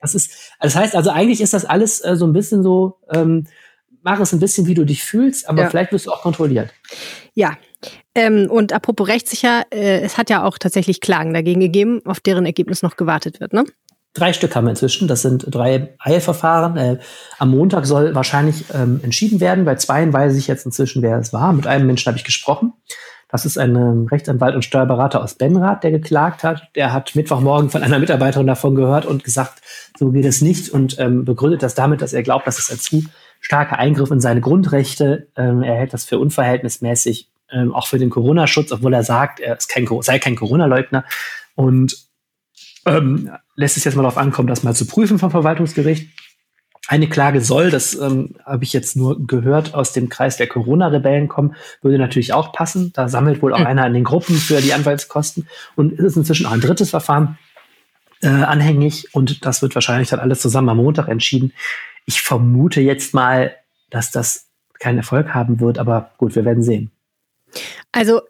das 0.00 0.14
ist, 0.14 0.32
das 0.60 0.74
heißt 0.74 0.96
also 0.96 1.10
eigentlich 1.10 1.40
ist 1.40 1.54
das 1.54 1.64
alles 1.64 2.04
äh, 2.04 2.16
so 2.16 2.26
ein 2.26 2.32
bisschen 2.32 2.62
so, 2.62 2.98
ähm, 3.12 3.46
mach 4.02 4.20
es 4.20 4.32
ein 4.32 4.40
bisschen, 4.40 4.66
wie 4.66 4.74
du 4.74 4.84
dich 4.84 5.04
fühlst, 5.04 5.48
aber 5.48 5.62
ja. 5.62 5.70
vielleicht 5.70 5.92
wirst 5.92 6.06
du 6.06 6.10
auch 6.10 6.22
kontrolliert. 6.22 6.72
Ja. 7.34 7.56
Ähm, 8.14 8.48
und 8.50 8.72
apropos 8.72 9.08
rechtssicher, 9.08 9.64
äh, 9.70 10.00
es 10.00 10.18
hat 10.18 10.28
ja 10.28 10.44
auch 10.44 10.58
tatsächlich 10.58 11.00
Klagen 11.00 11.32
dagegen 11.32 11.60
gegeben, 11.60 12.00
auf 12.04 12.20
deren 12.20 12.44
Ergebnis 12.44 12.82
noch 12.82 12.96
gewartet 12.96 13.40
wird, 13.40 13.52
ne? 13.52 13.64
Drei 14.14 14.34
Stück 14.34 14.54
haben 14.54 14.64
wir 14.66 14.70
inzwischen. 14.70 15.08
Das 15.08 15.22
sind 15.22 15.46
drei 15.48 15.94
Eilverfahren. 15.98 16.76
Äh, 16.76 16.98
am 17.38 17.50
Montag 17.50 17.86
soll 17.86 18.14
wahrscheinlich 18.14 18.64
ähm, 18.74 19.00
entschieden 19.02 19.40
werden. 19.40 19.64
Bei 19.64 19.76
zweien 19.76 20.12
weiß 20.12 20.36
ich 20.36 20.48
jetzt 20.48 20.66
inzwischen, 20.66 21.02
wer 21.02 21.18
es 21.18 21.32
war. 21.32 21.52
Mit 21.52 21.66
einem 21.66 21.86
Menschen 21.86 22.08
habe 22.08 22.18
ich 22.18 22.24
gesprochen. 22.24 22.74
Das 23.32 23.46
ist 23.46 23.56
ein 23.56 23.74
ähm, 23.74 24.06
Rechtsanwalt 24.10 24.54
und 24.54 24.62
Steuerberater 24.62 25.22
aus 25.22 25.34
Benrath, 25.34 25.82
der 25.82 25.90
geklagt 25.90 26.44
hat. 26.44 26.68
Der 26.74 26.92
hat 26.92 27.14
Mittwochmorgen 27.14 27.70
von 27.70 27.82
einer 27.82 27.98
Mitarbeiterin 27.98 28.46
davon 28.46 28.74
gehört 28.74 29.06
und 29.06 29.24
gesagt, 29.24 29.62
so 29.98 30.10
geht 30.10 30.26
es 30.26 30.42
nicht 30.42 30.68
und 30.68 30.98
ähm, 30.98 31.24
begründet 31.24 31.62
das 31.62 31.74
damit, 31.74 32.02
dass 32.02 32.12
er 32.12 32.22
glaubt, 32.22 32.46
dass 32.46 32.58
es 32.58 32.70
ein 32.70 32.78
zu 32.78 33.04
starker 33.40 33.78
Eingriff 33.78 34.10
in 34.10 34.20
seine 34.20 34.42
Grundrechte. 34.42 35.28
Ähm, 35.34 35.62
er 35.62 35.76
hält 35.76 35.94
das 35.94 36.04
für 36.04 36.18
unverhältnismäßig, 36.18 37.30
ähm, 37.50 37.74
auch 37.74 37.86
für 37.86 37.98
den 37.98 38.10
Corona-Schutz, 38.10 38.70
obwohl 38.70 38.92
er 38.92 39.02
sagt, 39.02 39.40
er 39.40 39.56
ist 39.56 39.68
kein, 39.68 39.88
sei 40.02 40.18
kein 40.18 40.36
Corona-Leugner. 40.36 41.04
Und 41.54 42.11
ähm, 42.86 43.30
lässt 43.54 43.76
es 43.76 43.84
jetzt 43.84 43.94
mal 43.94 44.02
darauf 44.02 44.18
ankommen, 44.18 44.48
das 44.48 44.62
mal 44.62 44.74
zu 44.74 44.86
prüfen 44.86 45.18
vom 45.18 45.30
Verwaltungsgericht. 45.30 46.08
Eine 46.88 47.08
Klage 47.08 47.40
soll, 47.40 47.70
das 47.70 47.94
ähm, 47.94 48.34
habe 48.44 48.64
ich 48.64 48.72
jetzt 48.72 48.96
nur 48.96 49.24
gehört, 49.26 49.72
aus 49.74 49.92
dem 49.92 50.08
Kreis 50.08 50.36
der 50.36 50.48
Corona-Rebellen 50.48 51.28
kommen, 51.28 51.54
würde 51.80 51.96
natürlich 51.96 52.32
auch 52.32 52.52
passen. 52.52 52.92
Da 52.92 53.08
sammelt 53.08 53.40
wohl 53.40 53.54
auch 53.54 53.60
mhm. 53.60 53.66
einer 53.66 53.86
in 53.86 53.94
den 53.94 54.04
Gruppen 54.04 54.34
für 54.34 54.60
die 54.60 54.72
Anwaltskosten. 54.72 55.48
Und 55.76 55.92
es 55.92 56.00
ist 56.00 56.16
inzwischen 56.16 56.46
auch 56.46 56.52
ein 56.52 56.60
drittes 56.60 56.90
Verfahren 56.90 57.38
äh, 58.22 58.28
anhängig 58.28 59.14
und 59.14 59.44
das 59.44 59.62
wird 59.62 59.74
wahrscheinlich 59.74 60.08
dann 60.08 60.20
alles 60.20 60.40
zusammen 60.40 60.68
am 60.70 60.78
Montag 60.78 61.08
entschieden. 61.08 61.52
Ich 62.06 62.22
vermute 62.22 62.80
jetzt 62.80 63.14
mal, 63.14 63.54
dass 63.90 64.10
das 64.10 64.48
keinen 64.78 64.98
Erfolg 64.98 65.34
haben 65.34 65.60
wird, 65.60 65.78
aber 65.78 66.10
gut, 66.18 66.34
wir 66.34 66.44
werden 66.44 66.62
sehen. 66.62 66.90
Also 67.92 68.22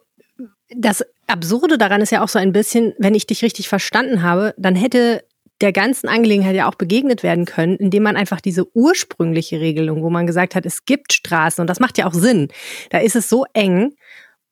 das 0.69 1.05
Absurde 1.33 1.79
daran 1.79 2.03
ist 2.03 2.12
ja 2.12 2.23
auch 2.23 2.29
so 2.29 2.38
ein 2.38 2.53
bisschen, 2.53 2.92
wenn 2.99 3.14
ich 3.14 3.27
dich 3.27 3.42
richtig 3.42 3.68
verstanden 3.68 4.23
habe, 4.23 4.55
dann 4.59 4.77
hätte 4.77 5.25
der 5.62 5.73
ganzen 5.73 6.09
Angelegenheit 6.09 6.55
ja 6.55 6.68
auch 6.68 6.75
begegnet 6.75 7.23
werden 7.23 7.47
können, 7.47 7.77
indem 7.77 8.03
man 8.03 8.16
einfach 8.16 8.40
diese 8.40 8.66
ursprüngliche 8.77 9.61
Regelung, 9.61 10.03
wo 10.03 10.11
man 10.11 10.27
gesagt 10.27 10.55
hat, 10.55 10.66
es 10.66 10.85
gibt 10.85 11.12
Straßen 11.12 11.62
und 11.62 11.68
das 11.68 11.81
macht 11.81 11.97
ja 11.97 12.07
auch 12.07 12.12
Sinn. 12.12 12.49
Da 12.90 12.99
ist 12.99 13.16
es 13.16 13.29
so 13.29 13.47
eng 13.55 13.95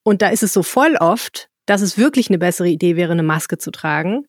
und 0.05 0.23
da 0.23 0.29
ist 0.29 0.43
es 0.43 0.53
so 0.53 0.63
voll 0.63 0.97
oft, 0.97 1.49
dass 1.67 1.83
es 1.83 1.99
wirklich 1.99 2.31
eine 2.31 2.39
bessere 2.39 2.69
Idee 2.69 2.97
wäre, 2.97 3.13
eine 3.13 3.23
Maske 3.23 3.59
zu 3.59 3.71
tragen. 3.71 4.25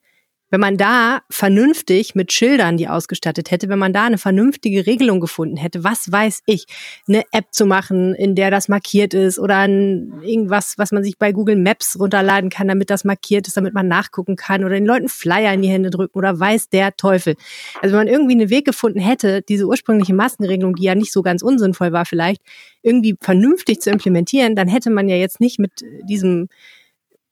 Wenn 0.52 0.60
man 0.60 0.76
da 0.76 1.22
vernünftig 1.30 2.14
mit 2.14 2.34
Schildern 2.34 2.76
die 2.76 2.90
ausgestattet 2.90 3.52
hätte, 3.52 3.70
wenn 3.70 3.80
man 3.80 3.94
da 3.94 4.04
eine 4.04 4.18
vernünftige 4.18 4.86
Regelung 4.86 5.22
gefunden 5.22 5.56
hätte, 5.56 5.86
was 5.86 6.12
weiß 6.12 6.42
ich, 6.46 6.66
eine 7.08 7.24
App 7.32 7.46
zu 7.52 7.66
machen, 7.66 8.14
in 8.14 8.36
der 8.36 8.52
das 8.52 8.68
markiert 8.68 9.14
ist 9.14 9.40
oder 9.40 9.60
ein, 9.60 10.22
irgendwas, 10.22 10.74
was 10.78 10.92
man 10.92 11.06
sich 11.06 11.18
bei 11.18 11.32
Google 11.32 11.56
Maps 11.56 11.98
runterladen 11.98 12.50
kann, 12.50 12.68
damit 12.68 12.90
das 12.90 13.06
markiert 13.06 13.48
ist, 13.48 13.56
damit 13.56 13.74
man 13.74 13.88
nachgucken 13.88 14.36
kann 14.36 14.66
oder 14.66 14.74
den 14.74 14.86
Leuten 14.86 15.08
Flyer 15.08 15.54
in 15.54 15.62
die 15.62 15.70
Hände 15.70 15.90
drücken 15.90 16.18
oder 16.18 16.38
weiß 16.38 16.68
der 16.68 16.98
Teufel. 16.98 17.36
Also 17.82 17.94
wenn 17.96 18.06
man 18.06 18.14
irgendwie 18.14 18.34
einen 18.34 18.50
Weg 18.50 18.66
gefunden 18.66 19.00
hätte, 19.00 19.42
diese 19.42 19.66
ursprüngliche 19.66 20.14
Maskenregelung, 20.14 20.76
die 20.76 20.84
ja 20.84 20.96
nicht 20.96 21.14
so 21.14 21.22
ganz 21.22 21.42
unsinnvoll 21.42 21.94
war 21.94 22.06
vielleicht, 22.06 22.42
irgendwie 22.82 23.16
vernünftig 23.22 23.80
zu 23.80 23.90
implementieren, 23.90 24.58
dann 24.58 24.68
hätte 24.68 24.90
man 24.90 25.08
ja 25.08 25.16
jetzt 25.16 25.40
nicht 25.40 25.60
mit 25.60 25.86
diesem 26.10 26.50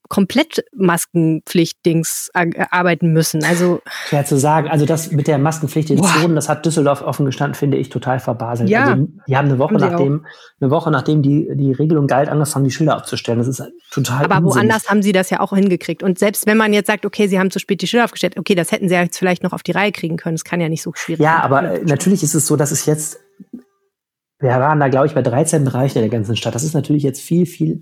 komplett 0.10 0.66
Maskenpflicht-Dings 0.76 2.32
arbeiten 2.34 3.14
müssen. 3.14 3.44
Also 3.44 3.82
schwer 4.08 4.26
zu 4.26 4.38
sagen. 4.38 4.68
Also 4.68 4.86
das 4.86 5.12
mit 5.12 5.28
der 5.28 5.38
Maskenpflicht 5.38 5.92
in. 5.92 6.04
Zonen, 6.04 6.36
das 6.36 6.50
hat 6.50 6.66
Düsseldorf 6.66 7.02
offen 7.04 7.26
gestanden, 7.26 7.54
finde 7.54 7.78
ich 7.78 7.90
total 7.90 8.20
verbaselt. 8.20 8.70
Ja, 8.70 8.86
also 8.86 9.08
die 9.28 9.38
haben 9.38 9.48
eine 9.48 9.60
Woche 9.60 9.76
haben 9.76 9.82
nachdem 9.82 10.26
eine 10.60 10.72
Woche 10.72 10.90
nachdem 10.90 11.22
die 11.22 11.48
die 11.54 11.72
Regelung 11.72 12.08
galt 12.08 12.28
angefangen, 12.28 12.66
die 12.66 12.72
Schilder 12.72 12.98
aufzustellen. 12.98 13.40
Das 13.40 13.48
ist 13.48 13.64
total. 13.92 14.26
Aber 14.26 14.38
unsinnig. 14.38 14.56
woanders 14.56 14.90
haben 14.90 15.04
sie 15.04 15.12
das 15.12 15.30
ja 15.30 15.40
auch 15.40 15.54
hingekriegt. 15.54 16.02
Und 16.02 16.18
selbst 16.18 16.48
wenn 16.48 16.58
man 16.58 16.74
jetzt 16.74 16.88
sagt, 16.88 17.06
okay, 17.06 17.28
sie 17.28 17.40
haben 17.40 17.52
zu 17.52 17.60
spät 17.60 17.82
die 17.82 17.88
Schilder 17.88 18.06
aufgestellt, 18.06 18.38
okay, 18.38 18.56
das 18.56 18.72
hätten 18.72 18.90
sie 18.90 18.96
ja 18.96 19.04
jetzt 19.04 19.18
vielleicht 19.18 19.44
noch 19.44 19.54
auf 19.54 19.62
die 19.62 19.72
Reihe 19.72 19.92
kriegen 19.92 20.18
können. 20.18 20.36
Das 20.36 20.44
kann 20.44 20.60
ja 20.60 20.70
nicht 20.70 20.82
so 20.82 20.92
schwierig 20.96 21.22
sein. 21.22 21.32
Ja, 21.32 21.44
aber 21.44 21.64
äh, 21.64 21.84
natürlich 21.86 22.24
ist 22.24 22.34
es 22.34 22.48
so, 22.48 22.56
dass 22.56 22.72
es 22.72 22.86
jetzt 22.86 23.20
wir 24.42 24.52
waren 24.52 24.80
da, 24.80 24.88
glaube 24.88 25.06
ich, 25.06 25.14
bei 25.14 25.22
13 25.22 25.66
Bereichen 25.66 25.98
in 25.98 26.04
der 26.04 26.18
ganzen 26.18 26.38
Stadt. 26.38 26.56
Das 26.56 26.64
ist 26.64 26.74
natürlich 26.74 27.04
jetzt 27.04 27.22
viel, 27.22 27.46
viel 27.46 27.82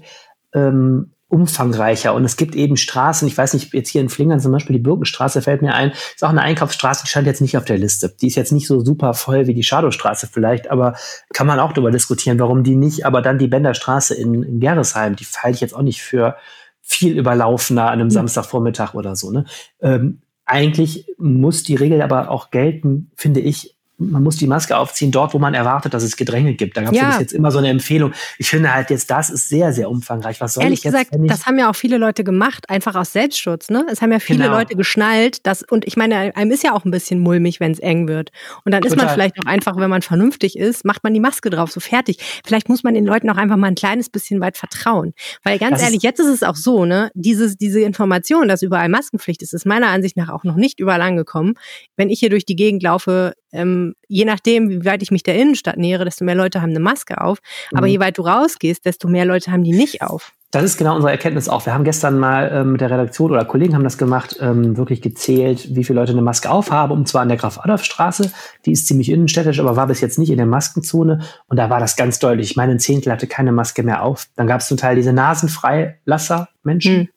ähm, 0.53 1.13
umfangreicher. 1.29 2.13
Und 2.13 2.23
es 2.23 2.37
gibt 2.37 2.55
eben 2.55 2.77
Straßen, 2.77 3.27
ich 3.27 3.37
weiß 3.37 3.53
nicht, 3.53 3.73
jetzt 3.73 3.89
hier 3.89 4.01
in 4.01 4.09
Flingern 4.09 4.39
zum 4.39 4.51
Beispiel 4.51 4.75
die 4.77 4.81
Birkenstraße 4.81 5.41
fällt 5.41 5.61
mir 5.61 5.73
ein, 5.73 5.91
ist 5.91 6.23
auch 6.23 6.29
eine 6.29 6.41
Einkaufsstraße, 6.41 7.03
die 7.03 7.09
stand 7.09 7.27
jetzt 7.27 7.41
nicht 7.41 7.57
auf 7.57 7.65
der 7.65 7.77
Liste. 7.77 8.15
Die 8.21 8.27
ist 8.27 8.35
jetzt 8.35 8.51
nicht 8.51 8.67
so 8.67 8.79
super 8.79 9.13
voll 9.13 9.47
wie 9.47 9.53
die 9.53 9.63
Schadowstraße 9.63 10.27
vielleicht, 10.31 10.71
aber 10.71 10.95
kann 11.33 11.47
man 11.47 11.59
auch 11.59 11.73
darüber 11.73 11.91
diskutieren, 11.91 12.39
warum 12.39 12.63
die 12.63 12.75
nicht, 12.75 13.05
aber 13.05 13.21
dann 13.21 13.39
die 13.39 13.47
Benderstraße 13.47 14.15
in, 14.15 14.41
in 14.43 14.59
Gerresheim, 14.59 15.15
die 15.15 15.25
halte 15.25 15.55
ich 15.55 15.61
jetzt 15.61 15.75
auch 15.75 15.81
nicht 15.81 16.01
für 16.01 16.37
viel 16.81 17.17
überlaufener 17.17 17.87
an 17.87 17.93
einem 17.93 18.07
mhm. 18.07 18.11
Samstagvormittag 18.11 18.93
oder 18.93 19.17
so. 19.17 19.31
Ne? 19.31 19.45
Ähm, 19.81 20.21
eigentlich 20.45 21.07
muss 21.17 21.63
die 21.63 21.75
Regel 21.75 22.01
aber 22.01 22.31
auch 22.31 22.51
gelten, 22.51 23.11
finde 23.15 23.41
ich, 23.41 23.76
man 23.97 24.23
muss 24.23 24.37
die 24.37 24.47
Maske 24.47 24.77
aufziehen 24.77 25.11
dort, 25.11 25.33
wo 25.33 25.39
man 25.39 25.55
erwartet, 25.55 25.93
dass 25.93 26.03
es 26.03 26.15
Gedränge 26.15 26.53
gibt. 26.53 26.77
Da 26.77 26.83
gab 26.83 26.93
es 26.93 26.99
ja. 26.99 27.19
jetzt 27.19 27.33
immer 27.33 27.51
so 27.51 27.57
eine 27.57 27.69
Empfehlung. 27.69 28.13
Ich 28.37 28.49
finde 28.49 28.73
halt 28.73 28.91
jetzt, 28.91 29.09
das 29.09 29.29
ist 29.29 29.49
sehr, 29.49 29.73
sehr 29.73 29.89
umfangreich. 29.89 30.39
Was 30.39 30.53
soll 30.53 30.63
Ehrlich 30.63 30.79
ich 30.79 30.83
jetzt, 30.85 31.09
gesagt, 31.11 31.29
das 31.29 31.45
haben 31.47 31.57
ja 31.57 31.69
auch 31.69 31.75
viele 31.75 31.97
Leute 31.97 32.23
gemacht, 32.23 32.69
einfach 32.69 32.95
aus 32.95 33.11
Selbstschutz. 33.11 33.69
Ne? 33.69 33.85
Es 33.91 34.01
haben 34.01 34.11
ja 34.11 34.19
viele 34.19 34.43
genau. 34.43 34.57
Leute 34.57 34.75
geschnallt. 34.75 35.45
Dass, 35.47 35.63
und 35.63 35.85
ich 35.87 35.97
meine, 35.97 36.35
einem 36.35 36.51
ist 36.51 36.63
ja 36.63 36.73
auch 36.73 36.85
ein 36.85 36.91
bisschen 36.91 37.19
mulmig, 37.19 37.59
wenn 37.59 37.71
es 37.71 37.79
eng 37.79 38.07
wird. 38.07 38.31
Und 38.65 38.71
dann 38.71 38.83
Total. 38.83 38.97
ist 38.97 39.03
man 39.03 39.13
vielleicht 39.13 39.39
auch 39.39 39.45
einfach, 39.45 39.77
wenn 39.77 39.89
man 39.89 40.03
vernünftig 40.03 40.57
ist, 40.57 40.85
macht 40.85 41.03
man 41.03 41.13
die 41.13 41.19
Maske 41.19 41.49
drauf, 41.49 41.71
so 41.71 41.79
fertig. 41.79 42.19
Vielleicht 42.45 42.69
muss 42.69 42.83
man 42.83 42.93
den 42.93 43.05
Leuten 43.05 43.29
auch 43.31 43.37
einfach 43.37 43.57
mal 43.57 43.67
ein 43.67 43.75
kleines 43.75 44.09
bisschen 44.09 44.39
weit 44.41 44.57
vertrauen. 44.57 45.13
Weil 45.43 45.57
ganz 45.57 45.77
das 45.77 45.83
ehrlich, 45.83 46.03
jetzt 46.03 46.19
ist 46.19 46.27
es 46.27 46.43
auch 46.43 46.55
so, 46.55 46.85
ne, 46.85 47.09
dieses, 47.15 47.57
diese 47.57 47.81
Information, 47.81 48.47
dass 48.47 48.61
überall 48.61 48.89
Maskenpflicht 48.89 49.41
ist, 49.41 49.53
ist 49.53 49.65
meiner 49.65 49.87
Ansicht 49.87 50.17
nach 50.17 50.29
auch 50.29 50.43
noch 50.43 50.55
nicht 50.55 50.79
überall 50.79 51.01
angekommen. 51.01 51.55
Wenn 51.95 52.11
ich 52.11 52.19
hier 52.19 52.29
durch 52.29 52.45
die 52.45 52.55
Gegend 52.55 52.83
laufe, 52.83 53.33
ähm, 53.51 53.95
je 54.07 54.25
nachdem, 54.25 54.69
wie 54.69 54.85
weit 54.85 55.01
ich 55.01 55.11
mich 55.11 55.23
der 55.23 55.35
Innenstadt 55.35 55.77
nähere, 55.77 56.05
desto 56.05 56.25
mehr 56.25 56.35
Leute 56.35 56.61
haben 56.61 56.71
eine 56.71 56.79
Maske 56.79 57.21
auf. 57.21 57.39
Aber 57.71 57.87
mhm. 57.87 57.93
je 57.93 57.99
weit 57.99 58.17
du 58.17 58.23
rausgehst, 58.23 58.85
desto 58.85 59.07
mehr 59.07 59.25
Leute 59.25 59.51
haben 59.51 59.63
die 59.63 59.73
nicht 59.73 60.01
auf. 60.01 60.33
Das 60.51 60.63
ist 60.63 60.77
genau 60.77 60.95
unsere 60.95 61.11
Erkenntnis 61.11 61.49
auch. 61.49 61.65
Wir 61.65 61.73
haben 61.73 61.83
gestern 61.83 62.17
mal 62.17 62.49
ähm, 62.53 62.71
mit 62.71 62.81
der 62.81 62.89
Redaktion 62.89 63.31
oder 63.31 63.43
Kollegen 63.43 63.75
haben 63.75 63.83
das 63.83 63.97
gemacht, 63.97 64.37
ähm, 64.39 64.77
wirklich 64.77 65.01
gezählt, 65.01 65.75
wie 65.75 65.83
viele 65.83 65.99
Leute 65.99 66.13
eine 66.13 66.21
Maske 66.21 66.49
aufhaben, 66.49 66.93
und 66.93 67.07
zwar 67.07 67.21
an 67.21 67.27
der 67.27 67.37
Graf-Adolf-Straße. 67.37 68.31
Die 68.65 68.71
ist 68.71 68.87
ziemlich 68.87 69.11
innenstädtisch, 69.11 69.59
aber 69.59 69.75
war 69.75 69.87
bis 69.87 69.99
jetzt 69.99 70.17
nicht 70.17 70.29
in 70.29 70.37
der 70.37 70.45
Maskenzone. 70.45 71.19
Und 71.47 71.57
da 71.57 71.69
war 71.69 71.81
das 71.81 71.97
ganz 71.97 72.19
deutlich. 72.19 72.51
Ich 72.51 72.55
meine, 72.55 72.71
ein 72.71 72.79
Zehntel 72.79 73.11
hatte 73.11 73.27
keine 73.27 73.51
Maske 73.51 73.83
mehr 73.83 74.03
auf. 74.03 74.27
Dann 74.37 74.47
gab 74.47 74.61
es 74.61 74.67
zum 74.67 74.77
Teil 74.77 74.95
diese 74.95 75.11
Nasenfreilasser 75.11 76.47
Menschen. 76.63 76.97
Mhm 76.97 77.07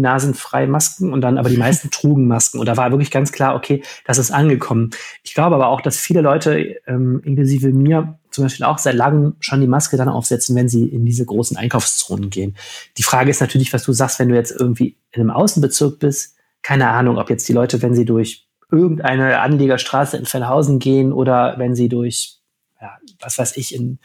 nasenfrei 0.00 0.66
Masken 0.66 1.12
und 1.12 1.20
dann 1.20 1.38
aber 1.38 1.48
die 1.48 1.56
meisten 1.58 1.90
trugen 1.90 2.26
Masken. 2.26 2.58
Und 2.58 2.66
da 2.66 2.76
war 2.76 2.90
wirklich 2.90 3.10
ganz 3.10 3.32
klar, 3.32 3.54
okay, 3.54 3.82
das 4.04 4.18
ist 4.18 4.30
angekommen. 4.30 4.90
Ich 5.22 5.34
glaube 5.34 5.54
aber 5.54 5.68
auch, 5.68 5.80
dass 5.80 5.98
viele 5.98 6.20
Leute, 6.20 6.76
ähm, 6.86 7.20
inklusive 7.24 7.72
mir, 7.72 8.18
zum 8.30 8.44
Beispiel 8.44 8.66
auch 8.66 8.78
seit 8.78 8.94
langem 8.94 9.36
schon 9.40 9.60
die 9.60 9.66
Maske 9.66 9.96
dann 9.96 10.08
aufsetzen, 10.08 10.54
wenn 10.54 10.68
sie 10.68 10.84
in 10.84 11.04
diese 11.04 11.24
großen 11.24 11.56
Einkaufszonen 11.56 12.30
gehen. 12.30 12.56
Die 12.96 13.02
Frage 13.02 13.30
ist 13.30 13.40
natürlich, 13.40 13.72
was 13.72 13.84
du 13.84 13.92
sagst, 13.92 14.18
wenn 14.18 14.28
du 14.28 14.34
jetzt 14.34 14.52
irgendwie 14.52 14.96
in 15.10 15.22
einem 15.22 15.30
Außenbezirk 15.30 15.98
bist. 15.98 16.36
Keine 16.62 16.88
Ahnung, 16.88 17.18
ob 17.18 17.30
jetzt 17.30 17.48
die 17.48 17.52
Leute, 17.52 17.80
wenn 17.82 17.94
sie 17.94 18.04
durch 18.04 18.46
irgendeine 18.70 19.40
Anliegerstraße 19.40 20.16
in 20.16 20.26
Fellhausen 20.26 20.78
gehen 20.78 21.12
oder 21.12 21.54
wenn 21.58 21.74
sie 21.74 21.88
durch, 21.88 22.38
ja, 22.80 22.98
was 23.20 23.38
weiß 23.38 23.56
ich, 23.56 23.74
in 23.74 23.98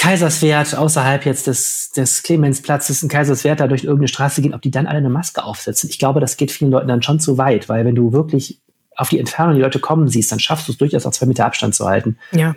Kaiserswerth 0.00 0.74
außerhalb 0.74 1.26
jetzt 1.26 1.46
des, 1.46 1.90
des 1.90 2.22
Clemensplatzes 2.22 3.02
in 3.02 3.10
Kaiserswerth 3.10 3.60
da 3.60 3.68
durch 3.68 3.84
irgendeine 3.84 4.08
Straße 4.08 4.40
gehen, 4.40 4.54
ob 4.54 4.62
die 4.62 4.70
dann 4.70 4.86
alle 4.86 4.96
eine 4.96 5.10
Maske 5.10 5.44
aufsetzen. 5.44 5.90
Ich 5.90 5.98
glaube, 5.98 6.20
das 6.20 6.38
geht 6.38 6.50
vielen 6.50 6.70
Leuten 6.70 6.88
dann 6.88 7.02
schon 7.02 7.20
zu 7.20 7.36
weit, 7.36 7.68
weil 7.68 7.84
wenn 7.84 7.94
du 7.94 8.10
wirklich 8.10 8.62
auf 8.96 9.10
die 9.10 9.18
Entfernung 9.18 9.56
die 9.56 9.60
Leute 9.60 9.78
kommen 9.78 10.08
siehst, 10.08 10.32
dann 10.32 10.40
schaffst 10.40 10.68
du 10.68 10.72
es 10.72 10.78
durchaus 10.78 11.04
auch 11.04 11.10
zwei 11.10 11.26
Meter 11.26 11.44
Abstand 11.44 11.74
zu 11.74 11.86
halten. 11.86 12.16
Ja, 12.32 12.56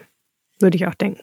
würde 0.59 0.77
ich 0.77 0.87
auch 0.87 0.93
denken. 0.93 1.21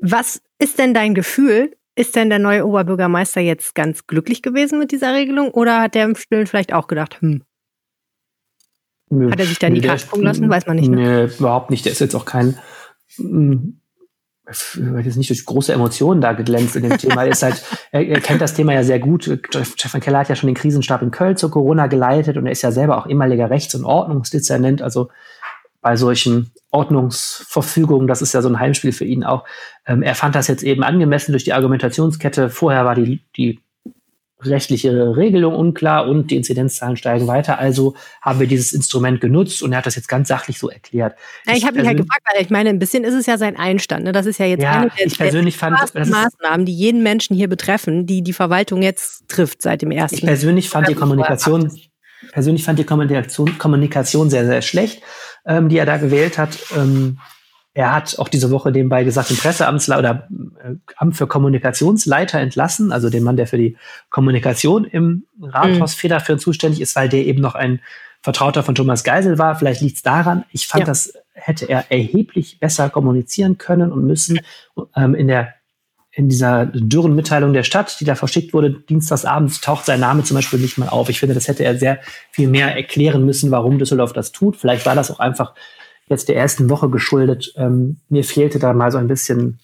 Was 0.00 0.40
ist 0.60 0.78
denn 0.78 0.94
dein 0.94 1.12
Gefühl? 1.12 1.76
Ist 1.96 2.14
denn 2.14 2.30
der 2.30 2.38
neue 2.38 2.64
Oberbürgermeister 2.64 3.40
jetzt 3.40 3.74
ganz 3.74 4.06
glücklich 4.06 4.42
gewesen 4.42 4.78
mit 4.78 4.92
dieser 4.92 5.12
Regelung 5.12 5.50
oder 5.50 5.80
hat 5.80 5.96
der 5.96 6.04
im 6.04 6.14
Stillen 6.14 6.46
vielleicht 6.46 6.72
auch 6.72 6.86
gedacht, 6.86 7.20
hm, 7.20 7.42
Nö. 9.08 9.30
Hat 9.30 9.40
er 9.40 9.46
sich 9.46 9.58
da 9.58 9.70
nie 9.70 9.80
Karten 9.80 10.22
lassen? 10.22 10.48
Weiß 10.48 10.66
man 10.66 10.76
nicht. 10.76 10.88
Ne? 10.88 11.26
Nee, 11.26 11.34
überhaupt 11.38 11.70
nicht. 11.70 11.84
Der 11.84 11.92
ist 11.92 12.00
jetzt 12.00 12.14
auch 12.14 12.24
kein 12.24 12.58
hm, 13.16 13.80
jetzt 15.04 15.16
nicht 15.16 15.30
durch 15.30 15.44
große 15.44 15.72
Emotionen 15.72 16.20
da 16.20 16.32
geglänzt 16.32 16.76
in 16.76 16.84
dem 16.84 16.98
Thema. 16.98 17.24
Er, 17.24 17.32
ist 17.32 17.42
halt, 17.42 17.62
er, 17.90 18.06
er, 18.06 18.20
kennt 18.20 18.40
das 18.40 18.54
Thema 18.54 18.72
ja 18.72 18.84
sehr 18.84 19.00
gut. 19.00 19.24
Stefan 19.50 20.00
Keller 20.00 20.20
hat 20.20 20.28
ja 20.28 20.36
schon 20.36 20.46
den 20.46 20.54
Krisenstab 20.54 21.02
in 21.02 21.10
Köln 21.10 21.36
zur 21.36 21.50
Corona 21.50 21.88
geleitet 21.88 22.36
und 22.36 22.46
er 22.46 22.52
ist 22.52 22.62
ja 22.62 22.70
selber 22.70 22.98
auch 22.98 23.08
ehemaliger 23.08 23.50
Rechts- 23.50 23.74
und 23.74 23.84
Ordnungsdezernent. 23.84 24.82
Also 24.82 25.08
bei 25.80 25.96
solchen 25.96 26.52
Ordnungsverfügungen, 26.70 28.06
das 28.06 28.22
ist 28.22 28.32
ja 28.32 28.42
so 28.42 28.48
ein 28.48 28.60
Heimspiel 28.60 28.92
für 28.92 29.04
ihn 29.04 29.24
auch. 29.24 29.44
Ähm, 29.86 30.02
er 30.02 30.14
fand 30.14 30.34
das 30.34 30.48
jetzt 30.48 30.62
eben 30.62 30.82
angemessen 30.82 31.32
durch 31.32 31.44
die 31.44 31.52
Argumentationskette. 31.52 32.48
Vorher 32.50 32.84
war 32.84 32.94
die, 32.94 33.22
die 33.36 33.60
rechtliche 34.40 35.16
Regelung 35.16 35.54
unklar 35.54 36.06
und 36.06 36.30
die 36.30 36.36
Inzidenzzahlen 36.36 36.96
steigen 36.96 37.26
weiter. 37.26 37.58
Also 37.58 37.94
haben 38.20 38.38
wir 38.38 38.46
dieses 38.46 38.72
Instrument 38.72 39.20
genutzt 39.20 39.62
und 39.62 39.72
er 39.72 39.78
hat 39.78 39.86
das 39.86 39.96
jetzt 39.96 40.08
ganz 40.08 40.28
sachlich 40.28 40.58
so 40.58 40.68
erklärt. 40.68 41.16
Ja, 41.46 41.54
ich, 41.54 41.64
habe 41.64 41.78
mich 41.78 41.86
halt 41.86 41.96
gefragt, 41.96 42.22
weil 42.30 42.42
ich 42.42 42.50
meine, 42.50 42.68
ein 42.68 42.78
bisschen 42.78 43.04
ist 43.04 43.14
es 43.14 43.26
ja 43.26 43.38
sein 43.38 43.56
Einstand. 43.56 44.04
Ne? 44.04 44.12
Das 44.12 44.26
ist 44.26 44.38
ja 44.38 44.46
jetzt 44.46 44.62
ja, 44.62 44.72
eine 44.72 44.90
der, 44.90 45.06
ich 45.06 45.18
persönlich 45.18 45.56
fand, 45.56 45.78
das 45.80 45.94
Maßnahmen, 45.94 46.66
die 46.66 46.74
jeden 46.74 47.02
Menschen 47.02 47.34
hier 47.34 47.48
betreffen, 47.48 48.06
die 48.06 48.22
die 48.22 48.34
Verwaltung 48.34 48.82
jetzt 48.82 49.28
trifft 49.28 49.62
seit 49.62 49.80
dem 49.80 49.90
ersten. 49.90 50.16
Ich 50.16 50.24
persönlich 50.24 50.68
fand 50.68 50.88
die 50.88 50.94
Kommunikation, 50.94 51.72
persönlich 52.32 52.64
fand 52.64 52.78
die 52.78 52.84
Kommunikation, 52.84 53.56
Kommunikation 53.56 54.28
sehr, 54.28 54.44
sehr 54.44 54.60
schlecht, 54.60 55.02
ähm, 55.46 55.70
die 55.70 55.78
er 55.78 55.86
da 55.86 55.96
gewählt 55.96 56.36
hat. 56.36 56.58
Ähm, 56.76 57.18
er 57.76 57.94
hat 57.94 58.18
auch 58.18 58.28
diese 58.28 58.50
Woche 58.50 58.70
nebenbei 58.70 59.04
gesagt, 59.04 59.28
den 59.28 59.36
Presseamtsleiter 59.36 59.98
oder 59.98 60.28
Amt 60.96 61.16
für 61.16 61.26
Kommunikationsleiter 61.26 62.38
entlassen, 62.40 62.92
also 62.92 63.10
den 63.10 63.24
Mann, 63.24 63.36
der 63.36 63.46
für 63.46 63.58
die 63.58 63.76
Kommunikation 64.10 64.84
im 64.84 65.24
Rathaus 65.40 65.96
mhm. 65.96 66.00
federführend 66.00 66.42
zuständig 66.42 66.80
ist, 66.80 66.96
weil 66.96 67.08
der 67.08 67.26
eben 67.26 67.40
noch 67.40 67.54
ein 67.54 67.80
Vertrauter 68.22 68.62
von 68.62 68.74
Thomas 68.74 69.04
Geisel 69.04 69.38
war. 69.38 69.56
Vielleicht 69.56 69.82
liegt 69.82 69.96
es 69.96 70.02
daran. 70.02 70.44
Ich 70.50 70.66
fand, 70.66 70.80
ja. 70.80 70.86
das 70.86 71.14
hätte 71.34 71.68
er 71.68 71.90
erheblich 71.90 72.58
besser 72.58 72.90
kommunizieren 72.90 73.58
können 73.58 73.92
und 73.92 74.04
müssen. 74.06 74.40
Ähm, 74.96 75.14
in 75.14 75.28
der 75.28 75.54
in 76.16 76.30
dieser 76.30 76.64
dürren 76.66 77.14
Mitteilung 77.14 77.52
der 77.52 77.62
Stadt, 77.62 78.00
die 78.00 78.06
da 78.06 78.14
verschickt 78.14 78.54
wurde, 78.54 78.70
dienstagsabends, 78.70 79.60
taucht 79.60 79.84
sein 79.84 80.00
Name 80.00 80.24
zum 80.24 80.34
Beispiel 80.34 80.58
nicht 80.58 80.78
mal 80.78 80.88
auf. 80.88 81.10
Ich 81.10 81.20
finde, 81.20 81.34
das 81.34 81.46
hätte 81.46 81.62
er 81.62 81.76
sehr 81.76 81.98
viel 82.30 82.48
mehr 82.48 82.74
erklären 82.74 83.26
müssen, 83.26 83.50
warum 83.50 83.78
Düsseldorf 83.78 84.14
das 84.14 84.32
tut. 84.32 84.56
Vielleicht 84.56 84.86
war 84.86 84.94
das 84.94 85.10
auch 85.10 85.20
einfach 85.20 85.54
jetzt 86.08 86.30
der 86.30 86.36
ersten 86.36 86.70
Woche 86.70 86.88
geschuldet. 86.88 87.52
Ähm, 87.56 87.98
mir 88.08 88.24
fehlte 88.24 88.58
da 88.58 88.72
mal 88.72 88.90
so 88.90 88.96
ein 88.96 89.08
bisschen, 89.08 89.58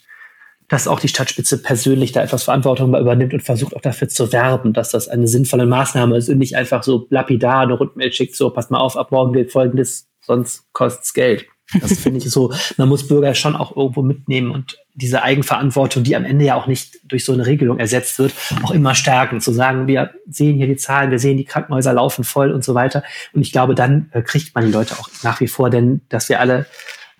dass 0.72 0.88
auch 0.88 1.00
die 1.00 1.08
Stadtspitze 1.08 1.58
persönlich 1.58 2.12
da 2.12 2.22
etwas 2.22 2.44
Verantwortung 2.44 2.96
übernimmt 2.96 3.34
und 3.34 3.42
versucht 3.42 3.76
auch 3.76 3.82
dafür 3.82 4.08
zu 4.08 4.32
werben, 4.32 4.72
dass 4.72 4.88
das 4.88 5.06
eine 5.06 5.28
sinnvolle 5.28 5.66
Maßnahme 5.66 6.16
ist 6.16 6.30
und 6.30 6.38
nicht 6.38 6.56
einfach 6.56 6.82
so 6.82 7.06
lapidar 7.10 7.60
eine 7.60 7.74
Rundmail 7.74 8.10
schickt, 8.10 8.34
so 8.34 8.48
passt 8.48 8.70
mal 8.70 8.78
auf, 8.78 8.96
ab 8.96 9.12
morgen 9.12 9.34
gilt 9.34 9.52
folgendes, 9.52 10.08
sonst 10.22 10.64
kostet's 10.72 11.12
Geld. 11.12 11.44
Das 11.78 11.98
finde 11.98 12.20
ich 12.20 12.30
so, 12.30 12.54
man 12.78 12.88
muss 12.88 13.06
Bürger 13.06 13.34
schon 13.34 13.54
auch 13.54 13.76
irgendwo 13.76 14.00
mitnehmen 14.00 14.50
und 14.50 14.78
diese 14.94 15.22
Eigenverantwortung, 15.22 16.04
die 16.04 16.16
am 16.16 16.24
Ende 16.24 16.46
ja 16.46 16.54
auch 16.54 16.66
nicht 16.66 17.00
durch 17.04 17.26
so 17.26 17.34
eine 17.34 17.44
Regelung 17.44 17.78
ersetzt 17.78 18.18
wird, 18.18 18.32
auch 18.62 18.70
immer 18.70 18.94
stärken. 18.94 19.42
Zu 19.42 19.52
sagen, 19.52 19.86
wir 19.86 20.12
sehen 20.26 20.56
hier 20.56 20.68
die 20.68 20.76
Zahlen, 20.76 21.10
wir 21.10 21.18
sehen, 21.18 21.36
die 21.36 21.44
Krankenhäuser 21.44 21.92
laufen 21.92 22.24
voll 22.24 22.50
und 22.50 22.64
so 22.64 22.74
weiter. 22.74 23.04
Und 23.34 23.42
ich 23.42 23.52
glaube, 23.52 23.74
dann 23.74 24.08
äh, 24.12 24.22
kriegt 24.22 24.54
man 24.54 24.64
die 24.64 24.72
Leute 24.72 24.98
auch 24.98 25.10
nach 25.22 25.38
wie 25.40 25.48
vor, 25.48 25.68
denn 25.68 26.00
dass 26.08 26.30
wir 26.30 26.40
alle 26.40 26.64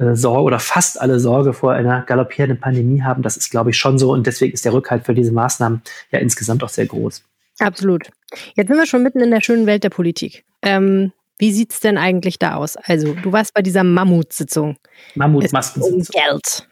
äh, 0.03 0.17
Sorge 0.17 0.43
oder 0.43 0.59
fast 0.59 1.01
alle 1.01 1.21
Sorge 1.21 1.53
vor 1.53 1.73
einer 1.73 2.03
galoppierenden 2.03 2.61
Pandemie 2.61 3.03
haben, 3.03 3.23
das 3.23 3.37
ist, 3.37 3.51
glaube 3.51 3.71
ich, 3.71 3.77
schon 3.77 3.99
so. 3.99 4.13
Und 4.13 4.27
deswegen 4.27 4.53
ist 4.53 4.65
der 4.65 4.73
Rückhalt 4.73 5.07
für 5.07 5.15
diese 5.15 5.33
Maßnahmen 5.33 5.83
ja 6.11 6.19
insgesamt 6.19 6.65
auch 6.65 6.69
sehr 6.69 6.87
groß. 6.87 7.23
Absolut. 7.61 8.09
Jetzt 8.55 8.69
sind 8.69 8.77
wir 8.77 8.87
schon 8.87 9.03
mitten 9.03 9.21
in 9.21 9.31
der 9.31 9.41
schönen 9.41 9.67
Welt 9.67 9.85
der 9.85 9.91
Politik. 9.91 10.45
Ähm, 10.63 11.13
wie 11.39 11.53
sieht's 11.53 11.81
denn 11.81 11.99
eigentlich 11.99 12.39
da 12.39 12.55
aus? 12.55 12.77
Also, 12.77 13.15
du 13.15 13.33
warst 13.33 13.55
bei 13.55 13.63
dieser 13.63 13.85
Mammutsitzung. 13.85 14.77
Mammutmaskensitzung. 15.15 16.01
Um 16.01 16.05
Geld. 16.05 16.69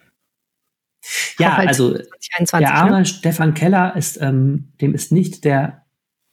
Ja, 1.39 1.55
also 1.55 1.93
2021, 1.93 2.59
der 2.59 2.75
arme 2.75 2.99
ne? 2.99 3.05
Stefan 3.05 3.53
Keller 3.53 3.95
ist, 3.95 4.21
ähm, 4.21 4.73
dem 4.81 4.93
ist 4.93 5.11
nicht 5.11 5.45
der 5.45 5.80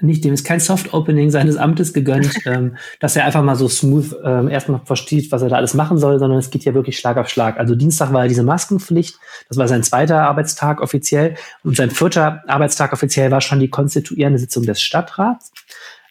nicht, 0.00 0.24
dem 0.24 0.32
ist 0.32 0.44
kein 0.44 0.61
Soft-Opening 0.61 1.30
seines 1.30 1.56
Amtes 1.56 1.92
gegönnt, 1.92 2.32
ähm, 2.46 2.76
dass 3.00 3.16
er 3.16 3.24
einfach 3.24 3.42
mal 3.42 3.56
so 3.56 3.68
smooth 3.68 4.16
ähm, 4.24 4.48
erstmal 4.48 4.80
versteht, 4.84 5.32
was 5.32 5.42
er 5.42 5.48
da 5.48 5.56
alles 5.56 5.74
machen 5.74 5.98
soll, 5.98 6.18
sondern 6.18 6.38
es 6.38 6.50
geht 6.50 6.64
ja 6.64 6.74
wirklich 6.74 6.98
Schlag 6.98 7.16
auf 7.16 7.28
Schlag. 7.28 7.58
Also 7.58 7.74
Dienstag 7.74 8.12
war 8.12 8.28
diese 8.28 8.42
Maskenpflicht, 8.42 9.18
das 9.48 9.58
war 9.58 9.66
sein 9.66 9.82
zweiter 9.82 10.22
Arbeitstag 10.22 10.80
offiziell 10.80 11.34
und 11.64 11.76
sein 11.76 11.90
vierter 11.90 12.42
Arbeitstag 12.46 12.92
offiziell 12.92 13.30
war 13.30 13.40
schon 13.40 13.61
die 13.61 13.70
konstituierende 13.70 14.38
Sitzung 14.38 14.64
des 14.64 14.80
Stadtrats. 14.80 15.52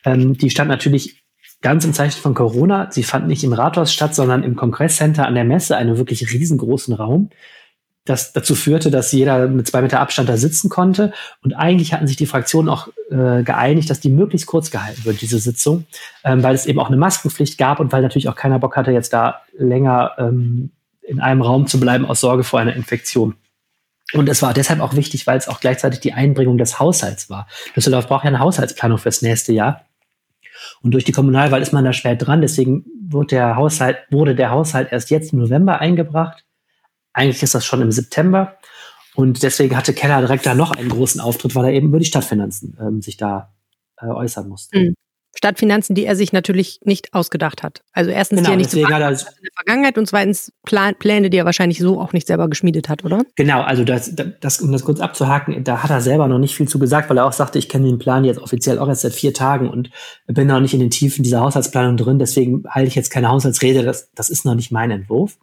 Ähm, 0.03 0.37
die 0.37 0.49
stand 0.49 0.69
natürlich 0.69 1.23
ganz 1.61 1.85
im 1.85 1.93
Zeichen 1.93 2.21
von 2.21 2.33
Corona. 2.33 2.91
Sie 2.91 3.03
fand 3.03 3.27
nicht 3.27 3.43
im 3.43 3.53
Rathaus 3.53 3.93
statt, 3.93 4.13
sondern 4.13 4.43
im 4.43 4.55
Kongresscenter 4.55 5.25
an 5.25 5.35
der 5.35 5.43
Messe, 5.43 5.75
einem 5.75 5.97
wirklich 5.97 6.31
riesengroßen 6.31 6.93
Raum 6.93 7.29
das 8.09 8.33
dazu 8.33 8.55
führte, 8.55 8.91
dass 8.91 9.11
jeder 9.11 9.47
mit 9.47 9.67
zwei 9.67 9.81
Meter 9.81 9.99
Abstand 9.99 10.29
da 10.29 10.37
sitzen 10.37 10.69
konnte. 10.69 11.13
Und 11.43 11.53
eigentlich 11.53 11.93
hatten 11.93 12.07
sich 12.07 12.17
die 12.17 12.25
Fraktionen 12.25 12.69
auch 12.69 12.87
äh, 13.09 13.43
geeinigt, 13.43 13.89
dass 13.89 13.99
die 13.99 14.09
möglichst 14.09 14.47
kurz 14.47 14.71
gehalten 14.71 15.05
wird, 15.05 15.21
diese 15.21 15.39
Sitzung, 15.39 15.85
ähm, 16.23 16.43
weil 16.43 16.55
es 16.55 16.65
eben 16.65 16.79
auch 16.79 16.87
eine 16.87 16.97
Maskenpflicht 16.97 17.57
gab 17.57 17.79
und 17.79 17.91
weil 17.91 18.01
natürlich 18.01 18.29
auch 18.29 18.35
keiner 18.35 18.59
Bock 18.59 18.75
hatte, 18.75 18.91
jetzt 18.91 19.13
da 19.13 19.41
länger 19.57 20.13
ähm, 20.17 20.71
in 21.01 21.19
einem 21.19 21.41
Raum 21.41 21.67
zu 21.67 21.79
bleiben 21.79 22.05
aus 22.05 22.19
Sorge 22.19 22.43
vor 22.43 22.59
einer 22.59 22.75
Infektion. 22.75 23.35
Und 24.13 24.29
es 24.29 24.41
war 24.41 24.53
deshalb 24.53 24.79
auch 24.79 24.95
wichtig, 24.95 25.27
weil 25.27 25.37
es 25.37 25.47
auch 25.47 25.59
gleichzeitig 25.59 25.99
die 25.99 26.13
Einbringung 26.13 26.57
des 26.57 26.79
Haushalts 26.79 27.29
war. 27.29 27.47
Düsseldorf 27.75 28.07
braucht 28.07 28.23
ja 28.23 28.29
eine 28.29 28.39
Haushaltsplanung 28.39 28.97
fürs 28.97 29.21
nächste 29.21 29.51
Jahr. 29.51 29.85
Und 30.81 30.91
durch 30.91 31.03
die 31.03 31.11
Kommunalwahl 31.11 31.61
ist 31.61 31.73
man 31.73 31.83
da 31.83 31.93
schwer 31.93 32.15
dran. 32.15 32.41
Deswegen 32.41 32.85
wurde 33.09 33.27
der 33.27 33.55
Haushalt, 33.55 33.97
wurde 34.09 34.35
der 34.35 34.51
Haushalt 34.51 34.91
erst 34.91 35.09
jetzt 35.09 35.33
im 35.33 35.39
November 35.39 35.79
eingebracht. 35.79 36.45
Eigentlich 37.17 37.41
ist 37.41 37.55
das 37.55 37.65
schon 37.65 37.81
im 37.81 37.91
September. 37.91 38.57
Und 39.15 39.41
deswegen 39.41 39.75
hatte 39.75 39.93
Keller 39.93 40.19
direkt 40.19 40.45
da 40.45 40.53
noch 40.53 40.69
einen 40.69 40.89
großen 40.89 41.19
Auftritt, 41.19 41.55
weil 41.55 41.65
er 41.65 41.73
eben 41.73 41.87
über 41.87 41.97
die 41.97 42.05
Stadtfinanzen 42.05 42.77
ähm, 42.79 43.01
sich 43.01 43.17
da 43.17 43.55
äh, 43.99 44.05
äußern 44.05 44.47
musste. 44.47 44.77
Mhm. 44.77 44.93
Stadtfinanzen, 45.35 45.95
die 45.95 46.05
er 46.05 46.15
sich 46.15 46.31
natürlich 46.31 46.79
nicht 46.83 47.13
ausgedacht 47.15 47.63
hat. 47.63 47.81
Also 47.91 48.11
erstens, 48.11 48.39
genau, 48.39 48.49
die 48.49 48.53
er 48.53 48.57
nicht 48.57 48.71
deswegen 48.71 48.93
hat 48.93 49.01
er, 49.01 49.09
in 49.09 49.17
der 49.17 49.51
Vergangenheit 49.55 49.97
und 49.97 50.07
zweitens 50.07 50.51
Plan, 50.63 50.93
Pläne, 50.97 51.31
die 51.31 51.37
er 51.37 51.45
wahrscheinlich 51.45 51.79
so 51.79 51.99
auch 51.99 52.13
nicht 52.13 52.27
selber 52.27 52.47
geschmiedet 52.49 52.89
hat, 52.89 53.03
oder? 53.03 53.23
Genau, 53.35 53.61
also 53.61 53.83
das, 53.83 54.13
das, 54.39 54.61
um 54.61 54.71
das 54.71 54.83
kurz 54.83 54.99
abzuhaken, 54.99 55.63
da 55.63 55.81
hat 55.81 55.89
er 55.89 56.01
selber 56.01 56.27
noch 56.27 56.39
nicht 56.39 56.55
viel 56.55 56.67
zu 56.67 56.77
gesagt, 56.77 57.09
weil 57.09 57.17
er 57.17 57.25
auch 57.25 57.33
sagte, 57.33 57.57
ich 57.57 57.69
kenne 57.69 57.87
den 57.87 57.99
Plan 57.99 58.23
jetzt 58.23 58.39
offiziell 58.39 58.77
auch 58.77 58.87
erst 58.87 59.01
seit 59.01 59.13
vier 59.13 59.33
Tagen 59.33 59.69
und 59.69 59.89
bin 60.27 60.47
noch 60.47 60.59
nicht 60.59 60.75
in 60.75 60.79
den 60.79 60.91
Tiefen 60.91 61.23
dieser 61.23 61.41
Haushaltsplanung 61.41 61.97
drin, 61.97 62.19
deswegen 62.19 62.63
halte 62.69 62.87
ich 62.87 62.95
jetzt 62.95 63.09
keine 63.09 63.29
Haushaltsrede, 63.29 63.83
das, 63.83 64.11
das 64.13 64.29
ist 64.29 64.45
noch 64.45 64.55
nicht 64.55 64.71
mein 64.71 64.91
Entwurf. 64.91 65.37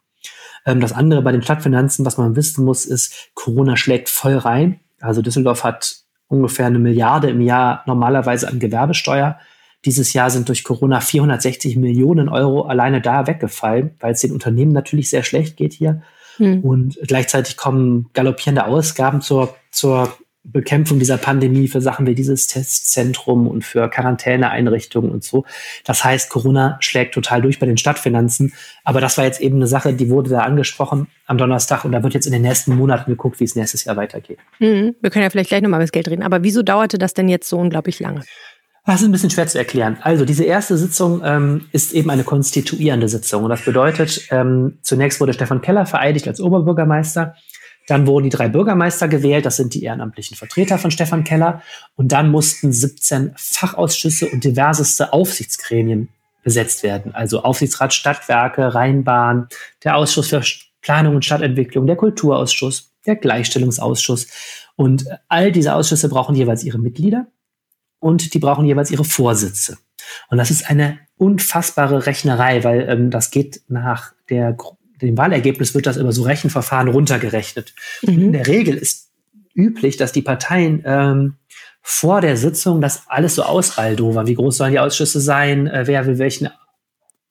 Ähm, 0.67 0.81
das 0.81 0.93
andere 0.93 1.23
bei 1.23 1.33
den 1.33 1.43
Stadtfinanzen, 1.43 2.05
was 2.05 2.19
man 2.19 2.37
wissen 2.37 2.65
muss, 2.65 2.85
ist, 2.85 3.31
Corona 3.35 3.77
schlägt 3.77 4.09
voll 4.09 4.37
rein. 4.37 4.81
Also 5.01 5.23
Düsseldorf 5.23 5.65
hat 5.65 5.97
ungefähr 6.29 6.67
eine 6.67 6.79
Milliarde 6.79 7.29
im 7.31 7.41
Jahr 7.41 7.83
normalerweise 7.87 8.49
an 8.49 8.59
Gewerbesteuer. 8.59 9.39
Dieses 9.85 10.15
Jahr 10.15 10.31
sind 10.31 10.49
durch 10.49 10.65
Corona 10.65 11.01
460 11.01 11.77
Millionen 11.77 12.29
Euro 12.29 12.63
alleine 12.63 13.03
da 13.03 13.27
weggefallen, 13.27 13.95
weil 14.01 14.13
es 14.13 14.21
den 14.21 14.33
Unternehmen 14.33 14.73
natürlich 14.73 15.11
sehr 15.11 15.23
schlecht 15.23 15.57
geht 15.57 15.75
hier. 15.75 16.03
Hm. 16.39 16.61
Und 16.61 16.99
gleichzeitig 17.07 17.57
kommen 17.57 18.09
galoppierende 18.15 18.67
Ausgaben 18.67 19.21
zur, 19.21 19.55
zur 19.71 20.17
Bekämpfung 20.45 20.99
dieser 20.99 21.17
Pandemie 21.17 21.69
für 21.69 21.81
Sachen 21.81 22.07
wie 22.07 22.15
dieses 22.15 22.47
Testzentrum 22.47 23.49
und 23.49 23.65
für 23.65 23.89
Quarantäneeinrichtungen 23.89 25.11
und 25.11 25.25
so. 25.25 25.45
Das 25.85 26.05
heißt, 26.05 26.29
Corona 26.29 26.77
schlägt 26.81 27.15
total 27.15 27.41
durch 27.43 27.59
bei 27.59 27.67
den 27.67 27.79
Stadtfinanzen. 27.79 28.53
Aber 28.85 29.01
das 29.01 29.17
war 29.17 29.25
jetzt 29.25 29.41
eben 29.41 29.57
eine 29.57 29.67
Sache, 29.67 29.95
die 29.95 30.11
wurde 30.11 30.31
da 30.31 30.41
angesprochen 30.41 31.09
am 31.27 31.39
Donnerstag 31.39 31.85
und 31.85 31.93
da 31.93 32.03
wird 32.03 32.13
jetzt 32.13 32.27
in 32.27 32.33
den 32.33 32.43
nächsten 32.43 32.77
Monaten 32.77 33.11
geguckt, 33.11 33.41
wie 33.41 33.45
es 33.45 33.57
nächstes 33.57 33.85
Jahr 33.85 33.97
weitergeht. 33.97 34.39
Mhm. 34.59 34.95
Wir 35.01 35.11
können 35.11 35.23
ja 35.23 35.31
vielleicht 35.31 35.49
gleich 35.49 35.63
nochmal 35.63 35.79
über 35.79 35.85
das 35.85 35.93
Geld 35.93 36.09
reden. 36.09 36.23
Aber 36.23 36.43
wieso 36.43 36.63
dauerte 36.63 36.99
das 36.99 37.15
denn 37.15 37.29
jetzt 37.29 37.49
so 37.49 37.59
unglaublich 37.59 37.99
lange? 38.01 38.21
Das 38.87 39.01
ist 39.01 39.07
ein 39.07 39.13
bisschen 39.13 39.31
schwer 39.31 39.47
zu 39.47 39.57
erklären. 39.57 39.97
Also 40.03 40.27
diese 40.27 40.45
erste 40.45 40.77
Sitzung 40.77 41.23
ähm, 41.25 41.67
ist 41.73 41.95
eben 41.95 42.11
eine 42.11 42.23
konstituierende 42.23 43.09
Sitzung. 43.09 43.45
Und 43.45 43.49
das 43.49 43.65
bedeutet, 43.65 44.29
ähm, 44.31 44.77
zunächst 44.83 45.21
wurde 45.21 45.33
Stefan 45.33 45.63
Keller 45.63 45.87
vereidigt 45.87 46.29
als 46.29 46.39
Oberbürgermeister. 46.39 47.35
Dann 47.87 48.07
wurden 48.07 48.25
die 48.25 48.31
drei 48.31 48.49
Bürgermeister 48.49 49.09
gewählt, 49.09 49.45
das 49.45 49.57
sind 49.57 49.75
die 49.75 49.83
ehrenamtlichen 49.83 50.37
Vertreter 50.37 50.79
von 50.79 50.91
Stefan 50.91 51.25
Keller. 51.25 51.63
Und 51.97 52.13
dann 52.13 52.31
mussten 52.31 52.73
17 52.73 53.33
Fachausschüsse 53.37 54.29
und 54.29 54.45
diverseste 54.45 55.13
Aufsichtsgremien 55.13 56.09
besetzt 56.43 56.83
werden. 56.83 57.15
Also 57.15 57.43
Aufsichtsrat 57.43 57.93
Stadtwerke, 57.93 58.75
Rheinbahn, 58.75 59.49
der 59.83 59.97
Ausschuss 59.97 60.29
für 60.29 60.43
Planung 60.81 61.17
und 61.17 61.25
Stadtentwicklung, 61.25 61.87
der 61.87 61.97
Kulturausschuss, 61.97 62.93
der 63.07 63.17
Gleichstellungsausschuss. 63.17 64.29
Und 64.77 65.07
all 65.29 65.53
diese 65.53 65.75
Ausschüsse 65.75 66.09
brauchen 66.09 66.35
jeweils 66.35 66.65
ihre 66.65 66.79
Mitglieder 66.79 67.27
und 68.01 68.35
die 68.35 68.39
brauchen 68.39 68.67
jeweils 68.67 68.91
ihre 68.91 69.05
Vorsitze. 69.05 69.79
Und 70.29 70.39
das 70.39 70.51
ist 70.51 70.69
eine 70.69 70.99
unfassbare 71.17 72.07
Rechnerei, 72.07 72.65
weil 72.65 72.89
ähm, 72.89 73.11
das 73.11 73.31
geht 73.31 73.63
nach 73.69 74.13
der 74.29 74.53
dem 75.01 75.17
Wahlergebnis 75.17 75.75
wird 75.75 75.87
das 75.87 75.97
über 75.97 76.13
so 76.13 76.23
Rechenverfahren 76.23 76.89
runtergerechnet. 76.89 77.75
Mhm. 78.03 78.13
In 78.13 78.33
der 78.33 78.47
Regel 78.47 78.77
ist 78.77 79.11
üblich, 79.55 79.97
dass 79.97 80.13
die 80.13 80.23
Parteien 80.23 80.83
ähm, 80.85 81.35
vor 81.83 82.21
der 82.21 82.37
Sitzung 82.37 82.81
das 82.81 83.03
alles 83.09 83.35
so 83.35 83.43
ausbaldowern. 83.43 84.27
Wie 84.27 84.35
groß 84.35 84.57
sollen 84.57 84.73
die 84.73 84.79
Ausschüsse 84.79 85.21
sein? 85.21 85.67
Äh, 85.67 85.87
wer 85.87 86.07
will 86.07 86.19
welchen 86.19 86.49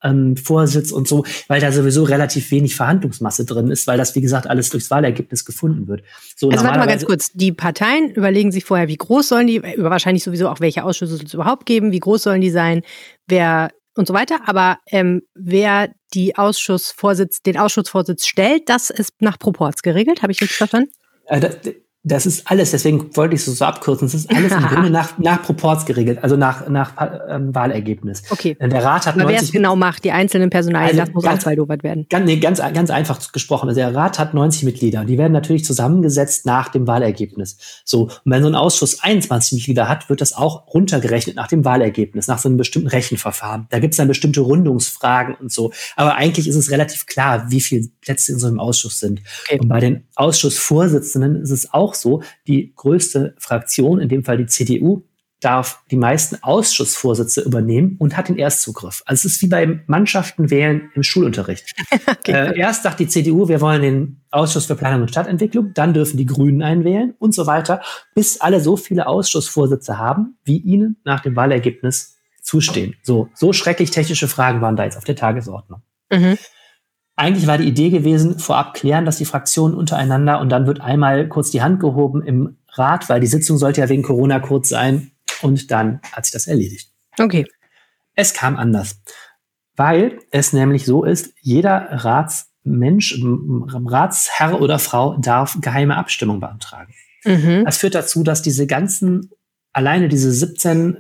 ähm, 0.04 0.36
Vorsitz 0.38 0.92
und 0.92 1.08
so, 1.08 1.26
weil 1.48 1.62
da 1.62 1.72
sowieso 1.72 2.04
relativ 2.04 2.52
wenig 2.52 2.76
Verhandlungsmasse 2.76 3.46
drin 3.46 3.72
ist, 3.72 3.88
weil 3.88 3.98
das, 3.98 4.16
wie 4.16 4.22
gesagt, 4.22 4.48
alles 4.48 4.70
durchs 4.70 4.92
Wahlergebnis 4.92 5.46
gefunden 5.46 5.88
wird. 5.88 6.04
So, 6.36 6.50
also 6.50 6.64
warte 6.64 6.80
mal 6.80 6.88
ganz 6.88 7.06
kurz. 7.06 7.32
Die 7.34 7.52
Parteien 7.52 8.12
überlegen 8.12 8.52
sich 8.52 8.66
vorher, 8.66 8.88
wie 8.88 8.98
groß 8.98 9.30
sollen 9.30 9.48
die, 9.48 9.64
wahrscheinlich 9.78 10.24
sowieso 10.24 10.50
auch, 10.50 10.60
welche 10.60 10.84
Ausschüsse 10.84 11.16
es 11.24 11.34
überhaupt 11.34 11.66
geben, 11.66 11.92
wie 11.92 12.00
groß 12.00 12.24
sollen 12.24 12.42
die 12.42 12.52
sein, 12.52 12.82
wer 13.28 13.72
und 13.96 14.08
so 14.08 14.14
weiter. 14.14 14.42
Aber 14.48 14.80
ähm, 14.88 15.24
wer 15.34 15.94
die 16.14 16.36
Ausschussvorsitz, 16.38 17.42
den 17.42 17.58
Ausschussvorsitz 17.58 18.26
stellt, 18.26 18.70
das 18.70 18.90
ist 18.90 19.22
nach 19.22 19.40
Proports 19.40 19.82
geregelt. 19.82 20.22
Habe 20.22 20.32
ich 20.32 20.42
richtig 20.42 20.58
verstanden? 20.58 20.92
Das, 22.06 22.26
ist 22.26 22.52
alles, 22.52 22.72
deswegen 22.72 23.16
wollte 23.16 23.36
ich 23.36 23.48
es 23.48 23.58
so 23.58 23.64
abkürzen. 23.64 24.08
Das 24.08 24.14
ist 24.14 24.30
alles 24.30 24.52
im 24.52 24.62
Grunde 24.64 24.90
nach, 24.92 25.18
nach 25.18 25.42
Proports 25.42 25.86
geregelt, 25.86 26.20
also 26.22 26.36
nach, 26.36 26.68
nach 26.68 26.92
ähm, 27.30 27.56
Wahlergebnis. 27.56 28.24
Okay. 28.30 28.58
Der 28.60 28.84
Rat 28.84 29.08
hat 29.08 29.16
Aber 29.16 29.30
wer 29.30 29.42
es 29.42 29.54
genau 29.54 29.78
macht, 29.78 30.04
die 30.04 30.12
einzelnen 30.12 30.50
Personalien, 30.50 30.90
also 30.90 31.06
das 31.06 31.14
muss 31.14 31.24
ganz, 31.24 31.40
auswaldowert 31.40 31.84
werden. 31.84 32.06
Ganz, 32.10 32.26
nee, 32.26 32.38
ganz, 32.38 32.60
ganz 32.60 32.90
einfach 32.90 33.32
gesprochen. 33.32 33.70
Also 33.70 33.80
der 33.80 33.96
Rat 33.96 34.20
hat 34.20 34.34
90 34.34 34.64
Mitglieder. 34.64 35.06
Die 35.06 35.18
werden 35.18 35.32
natürlich 35.32 35.64
zusammengesetzt 35.64 36.46
nach 36.46 36.68
dem 36.68 36.88
Wahlergebnis. 36.88 37.58
So. 37.86 38.04
Und 38.04 38.12
wenn 38.26 38.44
so 38.44 38.50
ein 38.50 38.56
Ausschuss 38.56 39.02
21 39.02 39.60
Mitglieder 39.60 39.88
hat, 39.88 40.10
wird 40.10 40.20
das 40.20 40.34
auch 40.34 40.74
runtergerechnet 40.74 41.38
nach 41.38 41.48
dem 41.48 41.64
Wahlergebnis, 41.64 42.28
nach 42.28 42.40
so 42.40 42.50
einem 42.50 42.58
bestimmten 42.58 42.90
Rechenverfahren. 42.90 43.68
Da 43.70 43.80
gibt 43.80 43.94
es 43.94 43.98
dann 43.98 44.10
bestimmte 44.10 44.42
Rundungsfragen 44.42 45.36
und 45.36 45.54
so. 45.54 45.72
Aber 45.96 46.16
eigentlich 46.16 46.50
ist 46.50 46.56
es 46.56 46.70
relativ 46.70 47.06
klar, 47.06 47.50
wie 47.50 47.62
viele 47.62 47.88
Plätze 48.02 48.34
in 48.34 48.40
so 48.40 48.48
einem 48.48 48.60
Ausschuss 48.60 49.00
sind. 49.00 49.22
Okay. 49.46 49.60
Und 49.62 49.70
bei 49.70 49.80
den 49.80 50.04
Ausschussvorsitzenden 50.16 51.42
ist 51.42 51.52
es 51.52 51.74
auch 51.74 51.94
so, 51.94 52.24
die 52.48 52.74
größte 52.76 53.36
Fraktion, 53.38 54.00
in 54.00 54.10
dem 54.10 54.24
Fall 54.24 54.38
die 54.38 54.46
CDU, 54.46 55.04
darf 55.44 55.84
die 55.92 55.98
meisten 55.98 56.42
Ausschussvorsitze 56.42 57.42
übernehmen 57.42 57.98
und 58.00 58.16
hat 58.16 58.30
den 58.30 58.38
Erstzugriff. 58.38 59.04
Also 59.06 59.28
es 59.28 59.36
ist 59.36 59.42
wie 59.42 59.48
bei 59.48 59.82
Mannschaften 59.88 60.50
wählen 60.50 60.90
im 60.96 61.04
Schulunterricht. 61.04 61.74
okay. 62.08 62.32
äh, 62.32 62.58
erst 62.58 62.84
sagt 62.84 63.00
die 63.00 63.08
CDU, 63.08 63.48
wir 63.50 63.60
wollen 63.60 63.82
den 63.82 64.22
Ausschuss 64.32 64.66
für 64.66 64.76
Planung 64.76 65.02
und 65.02 65.10
Stadtentwicklung, 65.10 65.74
dann 65.74 65.94
dürfen 65.94 66.18
die 66.18 66.26
Grünen 66.26 66.62
einwählen 66.62 67.14
und 67.20 67.34
so 67.34 67.46
weiter, 67.46 67.82
bis 68.16 68.40
alle 68.40 68.62
so 68.62 68.78
viele 68.78 69.08
Ausschussvorsitze 69.08 69.98
haben, 69.98 70.38
wie 70.46 70.58
ihnen 70.58 70.98
nach 71.04 71.20
dem 71.20 71.36
Wahlergebnis 71.36 72.18
zustehen. 72.42 72.96
So, 73.04 73.30
so 73.34 73.54
schrecklich 73.54 73.92
technische 73.92 74.28
Fragen 74.28 74.62
waren 74.62 74.76
da 74.76 74.84
jetzt 74.86 74.98
auf 74.98 75.04
der 75.04 75.16
Tagesordnung. 75.16 75.82
Mhm. 76.12 76.38
Eigentlich 77.16 77.46
war 77.46 77.60
die 77.60 77.68
Idee 77.68 77.90
gewesen, 77.90 78.40
vorab 78.40 78.74
klären, 78.74 79.06
dass 79.06 79.18
die 79.18 79.26
Fraktionen 79.26 79.78
untereinander 79.78 80.40
und 80.40 80.50
dann 80.50 80.66
wird 80.66 80.82
einmal 80.82 81.28
kurz 81.28 81.52
die 81.52 81.62
Hand 81.62 81.80
gehoben 81.80 82.24
im 82.24 82.58
Rat, 82.70 83.08
weil 83.08 83.20
die 83.20 83.28
Sitzung 83.28 83.58
sollte 83.58 83.82
ja 83.82 83.90
wegen 83.90 84.02
Corona 84.02 84.40
kurz 84.40 84.70
sein 84.70 85.12
und 85.44 85.70
dann 85.70 86.00
hat 86.12 86.26
sich 86.26 86.34
das 86.34 86.48
erledigt. 86.48 86.92
Okay. 87.20 87.46
Es 88.16 88.34
kam 88.34 88.56
anders, 88.56 89.00
weil 89.76 90.20
es 90.32 90.54
nämlich 90.54 90.86
so 90.86 91.04
ist, 91.04 91.34
jeder 91.42 91.88
Ratsmensch, 91.92 93.20
Ratsherr 93.22 94.60
oder 94.60 94.80
Frau 94.80 95.18
darf 95.18 95.58
geheime 95.62 95.98
Abstimmung 95.98 96.40
beantragen. 96.40 96.94
Mhm. 97.26 97.64
Das 97.66 97.78
führt 97.78 97.96
dazu, 97.96 98.24
dass 98.24 98.42
diese 98.42 98.66
ganzen, 98.66 99.30
alleine 99.72 100.10
diese 100.10 100.32
17 100.32 100.98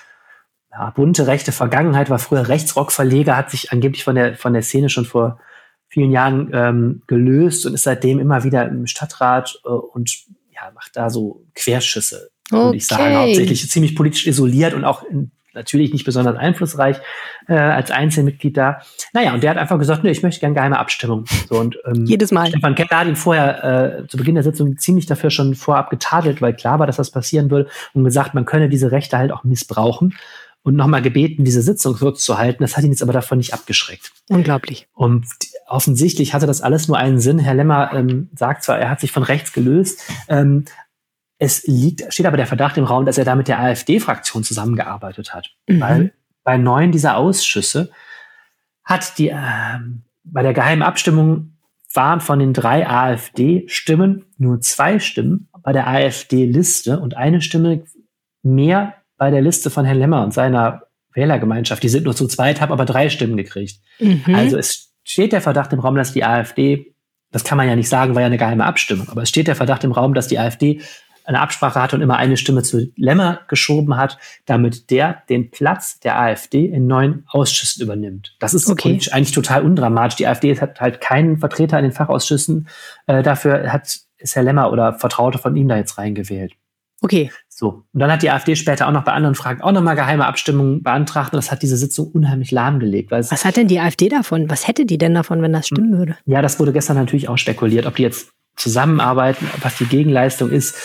ja, 0.73 0.91
bunte 0.91 1.27
rechte 1.27 1.53
Vergangenheit, 1.53 2.09
war 2.09 2.19
früher 2.19 2.49
Rechtsrockverleger, 2.49 3.37
hat 3.37 3.51
sich 3.51 3.73
angeblich 3.73 4.05
von 4.05 4.15
der, 4.15 4.37
von 4.37 4.55
der 4.55 4.63
Szene 4.63 4.89
schon 4.89 5.05
vor 5.05 5.39
vielen 5.93 6.11
Jahren 6.11 6.51
ähm, 6.55 7.03
gelöst 7.07 7.67
und 7.67 7.75
ist 7.75 7.83
seitdem 7.83 8.19
immer 8.19 8.45
wieder 8.45 8.67
im 8.67 8.87
Stadtrat 8.87 9.61
äh, 9.65 9.69
und 9.69 10.11
ja, 10.51 10.71
macht 10.75 10.97
da 10.97 11.11
so 11.11 11.45
Querschüsse, 11.55 12.31
okay. 12.51 12.63
würde 12.63 12.77
ich 12.79 12.87
sagen. 12.87 13.15
Hauptsächlich 13.15 13.69
ziemlich 13.71 13.95
politisch 13.95 14.27
isoliert 14.27 14.73
und 14.73 14.85
auch 14.87 15.03
in, 15.05 15.33
natürlich 15.53 15.93
nicht 15.93 16.07
besonders 16.07 16.37
einflussreich 16.37 16.97
äh, 17.47 17.53
als 17.53 17.91
Einzelmitglied 17.91 18.57
da. 18.57 18.81
Naja, 19.13 19.35
und 19.35 19.43
der 19.43 19.51
hat 19.51 19.59
einfach 19.59 19.79
gesagt, 19.79 20.03
nee, 20.03 20.11
ich 20.11 20.23
möchte 20.23 20.41
gerne 20.41 20.55
geheime 20.55 20.79
Abstimmung. 20.79 21.27
So, 21.51 21.61
und, 21.61 21.77
ähm, 21.85 22.07
Jedes 22.07 22.33
Mal. 22.33 22.49
Stefan 22.49 22.75
Keller 22.75 23.01
hat 23.01 23.07
ihn 23.07 23.17
vorher 23.17 24.01
äh, 24.01 24.07
zu 24.07 24.17
Beginn 24.17 24.35
der 24.35 24.45
Sitzung 24.45 24.79
ziemlich 24.79 25.05
dafür 25.05 25.29
schon 25.29 25.55
vorab 25.55 25.91
getadelt, 25.91 26.41
weil 26.41 26.55
klar 26.55 26.79
war, 26.79 26.87
dass 26.87 26.97
das 26.97 27.11
passieren 27.11 27.51
würde 27.51 27.69
und 27.93 28.05
gesagt, 28.05 28.33
man 28.33 28.47
könne 28.47 28.71
diese 28.71 28.93
Rechte 28.93 29.19
halt 29.19 29.31
auch 29.31 29.45
missbrauchen 29.45 30.15
und 30.63 30.77
nochmal 30.77 31.03
gebeten, 31.03 31.45
diese 31.45 31.63
Sitzung 31.63 31.97
kurz 31.97 32.25
zu 32.25 32.39
halten. 32.39 32.63
Das 32.63 32.77
hat 32.77 32.85
ihn 32.85 32.91
jetzt 32.91 33.03
aber 33.03 33.13
davon 33.13 33.39
nicht 33.39 33.53
abgeschreckt. 33.53 34.13
Unglaublich. 34.29 34.87
Und 34.95 35.27
offensichtlich 35.67 36.35
hatte 36.35 36.47
das 36.47 36.61
alles 36.61 36.89
nur 36.89 36.97
einen 36.97 37.19
Sinn. 37.19 37.39
Herr 37.39 37.55
Lemmer 37.55 37.93
ähm, 37.93 38.31
sagt 38.35 38.63
zwar, 38.63 38.79
er 38.79 38.91
hat 38.91 39.01
sich 39.01 39.11
von 39.13 39.25
rechts 39.25 39.53
gelöst. 39.53 40.03
Ähm, 40.29 40.65
es 41.39 41.67
liegt, 41.67 42.13
steht 42.15 42.27
aber 42.27 42.37
der 42.37 42.47
Verdacht 42.47 42.77
im 42.77 42.85
Raum, 42.85 43.05
dass 43.05 43.19
er 43.19 43.25
da 43.25 43.35
mit 43.35 43.49
der 43.49 43.59
AfD-Fraktion 43.59 44.45
zusammengearbeitet 44.45 45.35
hat. 45.35 45.51
Mhm. 45.67 45.81
Weil 45.81 46.13
bei 46.45 46.57
neun 46.57 46.93
dieser 46.93 47.17
Ausschüsse 47.17 47.91
hat 48.85 49.19
die, 49.19 49.31
äh, 49.31 49.79
bei 50.23 50.43
der 50.43 50.55
geheimen 50.55 50.83
Abstimmung 50.83 51.57
waren 51.93 52.21
von 52.21 52.39
den 52.39 52.53
drei 52.53 52.89
AfD-Stimmen 52.89 54.27
nur 54.39 54.61
zwei 54.61 54.99
Stimmen 55.01 55.49
bei 55.63 55.73
der 55.73 55.89
AfD-Liste 55.89 57.01
und 57.01 57.17
eine 57.17 57.43
Stimme 57.43 57.85
mehr 58.43 59.02
bei 59.23 59.31
der 59.31 59.41
Liste 59.41 59.71
von 59.71 59.85
Herrn 59.85 60.01
Lemmer 60.01 60.25
und 60.25 60.35
seiner 60.35 60.83
Wählergemeinschaft. 61.15 61.81
Die 61.81 61.89
sind 61.89 62.03
nur 62.03 62.17
zu 62.17 62.27
zweit, 62.27 62.61
haben 62.61 62.73
aber 62.73 62.85
drei 62.85 63.09
Stimmen 63.09 63.37
gekriegt. 63.37 63.79
Mhm. 64.01 64.35
Also 64.35 64.59
es 64.59 64.95
steht 65.05 65.31
der 65.31 65.41
Verdacht 65.41 65.73
im 65.73 65.79
Raum, 65.79 65.95
dass 65.95 66.13
die 66.13 66.25
AfD, 66.25 66.97
das 67.31 67.45
kann 67.45 67.57
man 67.57 67.69
ja 67.69 67.77
nicht 67.77 67.89
sagen, 67.89 68.17
war 68.17 68.23
ja 68.23 68.27
eine 68.27 68.37
geheime 68.37 68.65
Abstimmung, 68.65 69.09
aber 69.11 69.23
es 69.23 69.29
steht 69.29 69.47
der 69.47 69.55
Verdacht 69.55 69.85
im 69.85 69.93
Raum, 69.93 70.13
dass 70.13 70.27
die 70.27 70.41
AfD 70.41 70.81
eine 71.25 71.39
Absprache 71.39 71.81
hatte 71.81 71.95
und 71.95 72.03
immer 72.03 72.17
eine 72.17 72.37
Stimme 72.37 72.65
zu 72.65 72.91
Lemmer 72.97 73.43
geschoben 73.47 73.97
hat, 73.97 74.19
damit 74.45 74.91
der 74.91 75.23
den 75.29 75.53
Platz 75.53 76.01
der 76.01 76.19
AfD 76.19 76.65
in 76.65 76.89
neuen 76.89 77.25
Ausschüssen 77.29 77.81
übernimmt. 77.81 78.35
Das 78.41 78.55
ist 78.55 78.69
okay. 78.69 78.99
eigentlich 79.13 79.31
total 79.31 79.63
undramatisch. 79.63 80.17
Die 80.17 80.27
AfD 80.27 80.59
hat 80.59 80.81
halt 80.81 81.01
keinen 81.01 81.39
Vertreter 81.39 81.79
in 81.79 81.85
den 81.85 81.93
Fachausschüssen. 81.93 82.67
Äh, 83.07 83.23
dafür 83.23 83.73
hat, 83.73 84.01
ist 84.19 84.35
Herr 84.35 84.43
Lemmer 84.43 84.73
oder 84.73 84.95
Vertraute 84.95 85.39
von 85.39 85.55
ihm 85.55 85.69
da 85.69 85.77
jetzt 85.77 85.97
reingewählt. 85.97 86.55
Okay. 87.03 87.31
So. 87.55 87.85
Und 87.93 88.01
dann 88.01 88.11
hat 88.11 88.23
die 88.23 88.31
AfD 88.31 88.57
später 88.57 88.89
auch 88.89 88.93
noch 88.93 89.05
bei 89.05 89.13
anderen 89.13 89.35
Fragen 89.35 89.61
auch 89.61 89.73
nochmal 89.73 89.95
geheime 89.95 90.27
Abstimmungen 90.27 90.83
beantragt 90.83 91.33
und 91.33 91.37
das 91.37 91.51
hat 91.51 91.63
diese 91.63 91.77
Sitzung 91.77 92.09
unheimlich 92.09 92.51
lahmgelegt. 92.51 93.11
Was 93.11 93.45
hat 93.45 93.57
denn 93.57 93.69
die 93.69 93.79
AfD 93.79 94.09
davon? 94.09 94.49
Was 94.49 94.67
hätte 94.67 94.87
die 94.87 94.99
denn 94.99 95.15
davon, 95.15 95.43
wenn 95.43 95.53
das 95.53 95.67
stimmen 95.67 95.99
würde? 95.99 96.17
Ja, 96.25 96.41
das 96.41 96.59
wurde 96.59 96.73
gestern 96.73 96.97
natürlich 96.97 97.29
auch 97.29 97.37
spekuliert, 97.37 97.87
ob 97.87 97.97
die 97.97 98.03
jetzt 98.03 98.33
zusammenarbeiten, 98.57 99.49
was 99.61 99.77
die 99.77 99.87
Gegenleistung 99.87 100.51
ist 100.51 100.77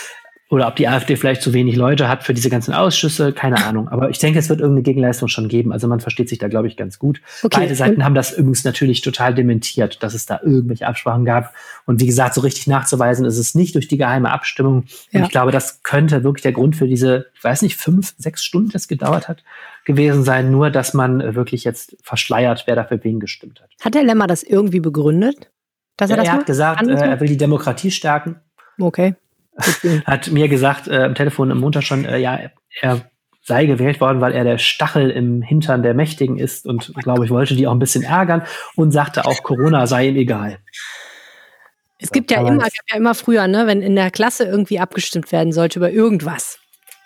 oder 0.50 0.66
ob 0.66 0.76
die 0.76 0.88
AfD 0.88 1.16
vielleicht 1.16 1.42
zu 1.42 1.52
wenig 1.52 1.76
Leute 1.76 2.08
hat 2.08 2.24
für 2.24 2.32
diese 2.32 2.48
ganzen 2.48 2.72
Ausschüsse, 2.72 3.34
keine 3.34 3.62
Ahnung. 3.66 3.88
Aber 3.88 4.08
ich 4.08 4.18
denke, 4.18 4.38
es 4.38 4.48
wird 4.48 4.60
irgendeine 4.60 4.82
Gegenleistung 4.82 5.28
schon 5.28 5.46
geben. 5.48 5.72
Also 5.72 5.88
man 5.88 6.00
versteht 6.00 6.30
sich 6.30 6.38
da, 6.38 6.48
glaube 6.48 6.68
ich, 6.68 6.76
ganz 6.76 6.98
gut. 6.98 7.20
Okay. 7.42 7.60
Beide 7.60 7.74
Seiten 7.74 8.02
haben 8.02 8.14
das 8.14 8.32
übrigens 8.32 8.64
natürlich 8.64 9.02
total 9.02 9.34
dementiert, 9.34 10.02
dass 10.02 10.14
es 10.14 10.24
da 10.24 10.40
irgendwelche 10.42 10.86
Absprachen 10.86 11.26
gab. 11.26 11.52
Und 11.84 12.00
wie 12.00 12.06
gesagt, 12.06 12.32
so 12.32 12.40
richtig 12.40 12.66
nachzuweisen 12.66 13.26
ist 13.26 13.36
es 13.36 13.54
nicht 13.54 13.74
durch 13.74 13.88
die 13.88 13.98
geheime 13.98 14.30
Abstimmung. 14.30 14.84
Ja. 15.10 15.20
Und 15.20 15.26
ich 15.26 15.30
glaube, 15.30 15.52
das 15.52 15.82
könnte 15.82 16.24
wirklich 16.24 16.42
der 16.42 16.52
Grund 16.52 16.76
für 16.76 16.88
diese, 16.88 17.26
ich 17.34 17.44
weiß 17.44 17.60
nicht, 17.60 17.76
fünf, 17.76 18.14
sechs 18.16 18.42
Stunden, 18.42 18.70
das 18.70 18.88
gedauert 18.88 19.28
hat, 19.28 19.44
gewesen 19.84 20.24
sein. 20.24 20.50
Nur, 20.50 20.70
dass 20.70 20.94
man 20.94 21.34
wirklich 21.34 21.64
jetzt 21.64 21.94
verschleiert, 22.02 22.64
wer 22.66 22.74
dafür 22.74 23.04
wen 23.04 23.20
gestimmt 23.20 23.60
hat. 23.60 23.68
Hat 23.82 23.94
der 23.94 24.02
Lemmer 24.02 24.26
das 24.26 24.44
irgendwie 24.44 24.80
begründet? 24.80 25.50
Dass 25.98 26.10
er, 26.10 26.16
ja, 26.16 26.22
das 26.22 26.28
er 26.28 26.38
hat 26.38 26.46
gesagt, 26.46 26.88
äh, 26.88 26.92
er 26.94 27.20
will 27.20 27.28
die 27.28 27.36
Demokratie 27.36 27.90
stärken. 27.90 28.36
Okay. 28.80 29.14
Hat 30.04 30.30
mir 30.30 30.48
gesagt 30.48 30.88
äh, 30.88 31.04
am 31.04 31.14
Telefon 31.14 31.50
am 31.50 31.60
Montag 31.60 31.82
schon, 31.82 32.04
äh, 32.04 32.18
ja, 32.18 32.38
er 32.80 33.10
sei 33.42 33.66
gewählt 33.66 34.00
worden, 34.00 34.20
weil 34.20 34.32
er 34.32 34.44
der 34.44 34.58
Stachel 34.58 35.10
im 35.10 35.42
Hintern 35.42 35.82
der 35.82 35.94
Mächtigen 35.94 36.38
ist 36.38 36.66
und 36.66 36.92
glaube 36.96 37.24
ich 37.24 37.30
wollte 37.30 37.56
die 37.56 37.66
auch 37.66 37.72
ein 37.72 37.78
bisschen 37.78 38.04
ärgern 38.04 38.42
und 38.76 38.92
sagte 38.92 39.24
auch 39.24 39.42
Corona 39.42 39.86
sei 39.86 40.08
ihm 40.08 40.16
egal. 40.16 40.58
Es 41.98 42.12
gibt 42.12 42.30
ja 42.30 42.46
immer, 42.46 42.58
gab 42.58 42.72
ja 42.90 42.96
immer 42.96 43.14
früher, 43.14 43.48
ne, 43.48 43.66
wenn 43.66 43.82
in 43.82 43.96
der 43.96 44.10
Klasse 44.10 44.44
irgendwie 44.44 44.78
abgestimmt 44.78 45.32
werden 45.32 45.52
sollte 45.52 45.80
über 45.80 45.90
irgendwas. 45.90 46.60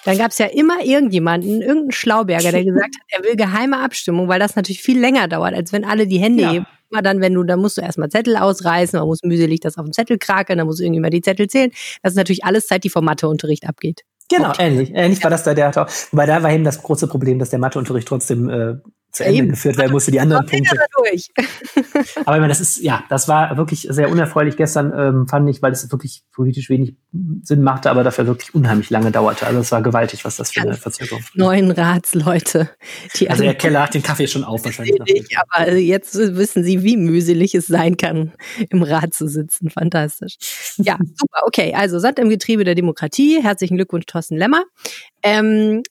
Dann 0.05 0.19
gab 0.19 0.33
es 0.33 0.39
ja 0.39 0.47
immer 0.47 0.85
irgendjemanden, 0.85 1.63
irgendeinen 1.63 1.93
Schlauberger, 1.93 2.51
der 2.51 2.65
gesagt 2.65 2.95
hat, 2.97 3.07
er 3.09 3.25
will 3.25 3.37
geheime 3.37 3.79
Abstimmung, 3.79 4.29
weil 4.29 4.41
das 4.41 4.57
natürlich 4.57 4.83
viel 4.83 5.01
länger 5.01 5.29
dauert, 5.29 5.55
als 5.55 5.73
wenn 5.73 5.85
alle 5.85 6.07
die 6.07 6.19
Hände 6.19 6.43
ja. 6.43 6.51
heben 6.51 6.67
immer 6.93 7.03
dann, 7.03 7.21
wenn 7.21 7.35
du, 7.35 7.43
dann 7.43 7.61
musst 7.61 7.79
du 7.79 7.81
erstmal 7.81 8.11
Zettel 8.11 8.37
ausreißen, 8.37 8.99
man 8.99 9.09
muss 9.09 9.21
mühselig 9.25 9.61
das 9.61 9.79
auf 9.79 9.85
dem 9.85 9.93
Zettel 9.93 10.19
krakeln, 10.19 10.59
dann 10.59 10.67
muss 10.67 10.81
irgendjemand 10.81 11.15
die 11.15 11.23
Zettel 11.23 11.49
zählen. 11.49 11.71
Das 12.03 12.13
ist 12.13 12.17
natürlich 12.17 12.45
alles 12.45 12.67
Zeit, 12.67 12.85
die 12.85 12.91
vom 12.91 13.05
Matheunterricht 13.05 13.67
abgeht. 13.69 14.03
Genau, 14.29 14.53
ähnlich. 14.59 14.93
Ähnlich 14.95 15.23
war 15.23 15.31
das 15.31 15.43
da, 15.43 15.55
der 15.55 15.73
wobei 16.11 16.27
da 16.27 16.43
war 16.43 16.51
eben 16.53 16.65
das 16.65 16.83
große 16.83 17.07
Problem, 17.07 17.39
dass 17.39 17.51
der 17.51 17.59
Matheunterricht 17.59 18.09
trotzdem 18.09 18.49
äh, 18.49 18.77
zu 19.13 19.25
Ende 19.25 19.39
Eben. 19.39 19.49
geführt 19.51 19.77
werden 19.77 19.93
musste, 19.93 20.11
die 20.11 20.21
anderen 20.21 20.47
Punkte. 20.47 20.77
Aber 22.25 22.37
ich 22.37 22.41
meine, 22.41 22.49
das 22.49 22.61
ist, 22.61 22.81
ja, 22.81 23.05
das 23.11 23.29
war 23.29 23.57
wirklich 23.59 23.87
sehr 23.91 24.11
unerfreulich 24.11 24.57
gestern, 24.57 24.93
ähm, 24.97 25.29
fand 25.29 25.49
ich, 25.51 25.61
weil 25.61 25.73
es 25.73 25.91
wirklich 25.93 26.25
politisch 26.33 26.71
wenig 26.71 26.97
Sinn 27.43 27.63
machte, 27.63 27.91
aber 27.91 28.05
dafür 28.05 28.27
wirklich 28.27 28.55
unheimlich 28.55 28.89
lange 28.89 29.11
dauerte. 29.11 29.47
Also 29.47 29.61
es 29.61 29.71
war 29.71 29.83
gewaltig, 29.83 30.25
was 30.25 30.37
das 30.37 30.53
für 30.53 30.63
eine 30.63 30.75
Verzögerung. 30.75 31.23
Neun 31.35 31.71
Ratsleute. 31.71 32.71
Die 33.17 33.29
also 33.29 33.43
der 33.43 33.55
Keller 33.55 33.83
hat 33.83 33.93
den 33.93 34.03
Kaffee 34.03 34.27
schon 34.27 34.45
auf 34.45 34.65
wahrscheinlich. 34.65 34.99
Nicht, 35.03 35.37
aber 35.51 35.75
jetzt 35.75 36.15
wissen 36.15 36.65
Sie, 36.65 36.83
wie 36.83 36.97
mühselig 36.97 37.55
es 37.55 37.67
sein 37.67 37.99
kann, 37.99 38.33
im 38.71 38.83
Rat 38.83 39.13
zu 39.13 39.29
sitzen. 39.29 39.69
Fantastisch. 39.69 40.37
Ja, 40.79 40.97
super. 40.99 41.41
Okay, 41.45 41.75
also 41.77 41.99
Sand 41.99 42.19
im 42.19 42.31
Getriebe 42.31 42.65
der 42.65 42.75
Demokratie. 42.75 43.43
Herzlichen 43.43 43.77
Glückwunsch, 43.77 44.07
Thorsten 44.07 44.39
Lemmer. 44.39 44.65
Ähm, 45.23 45.83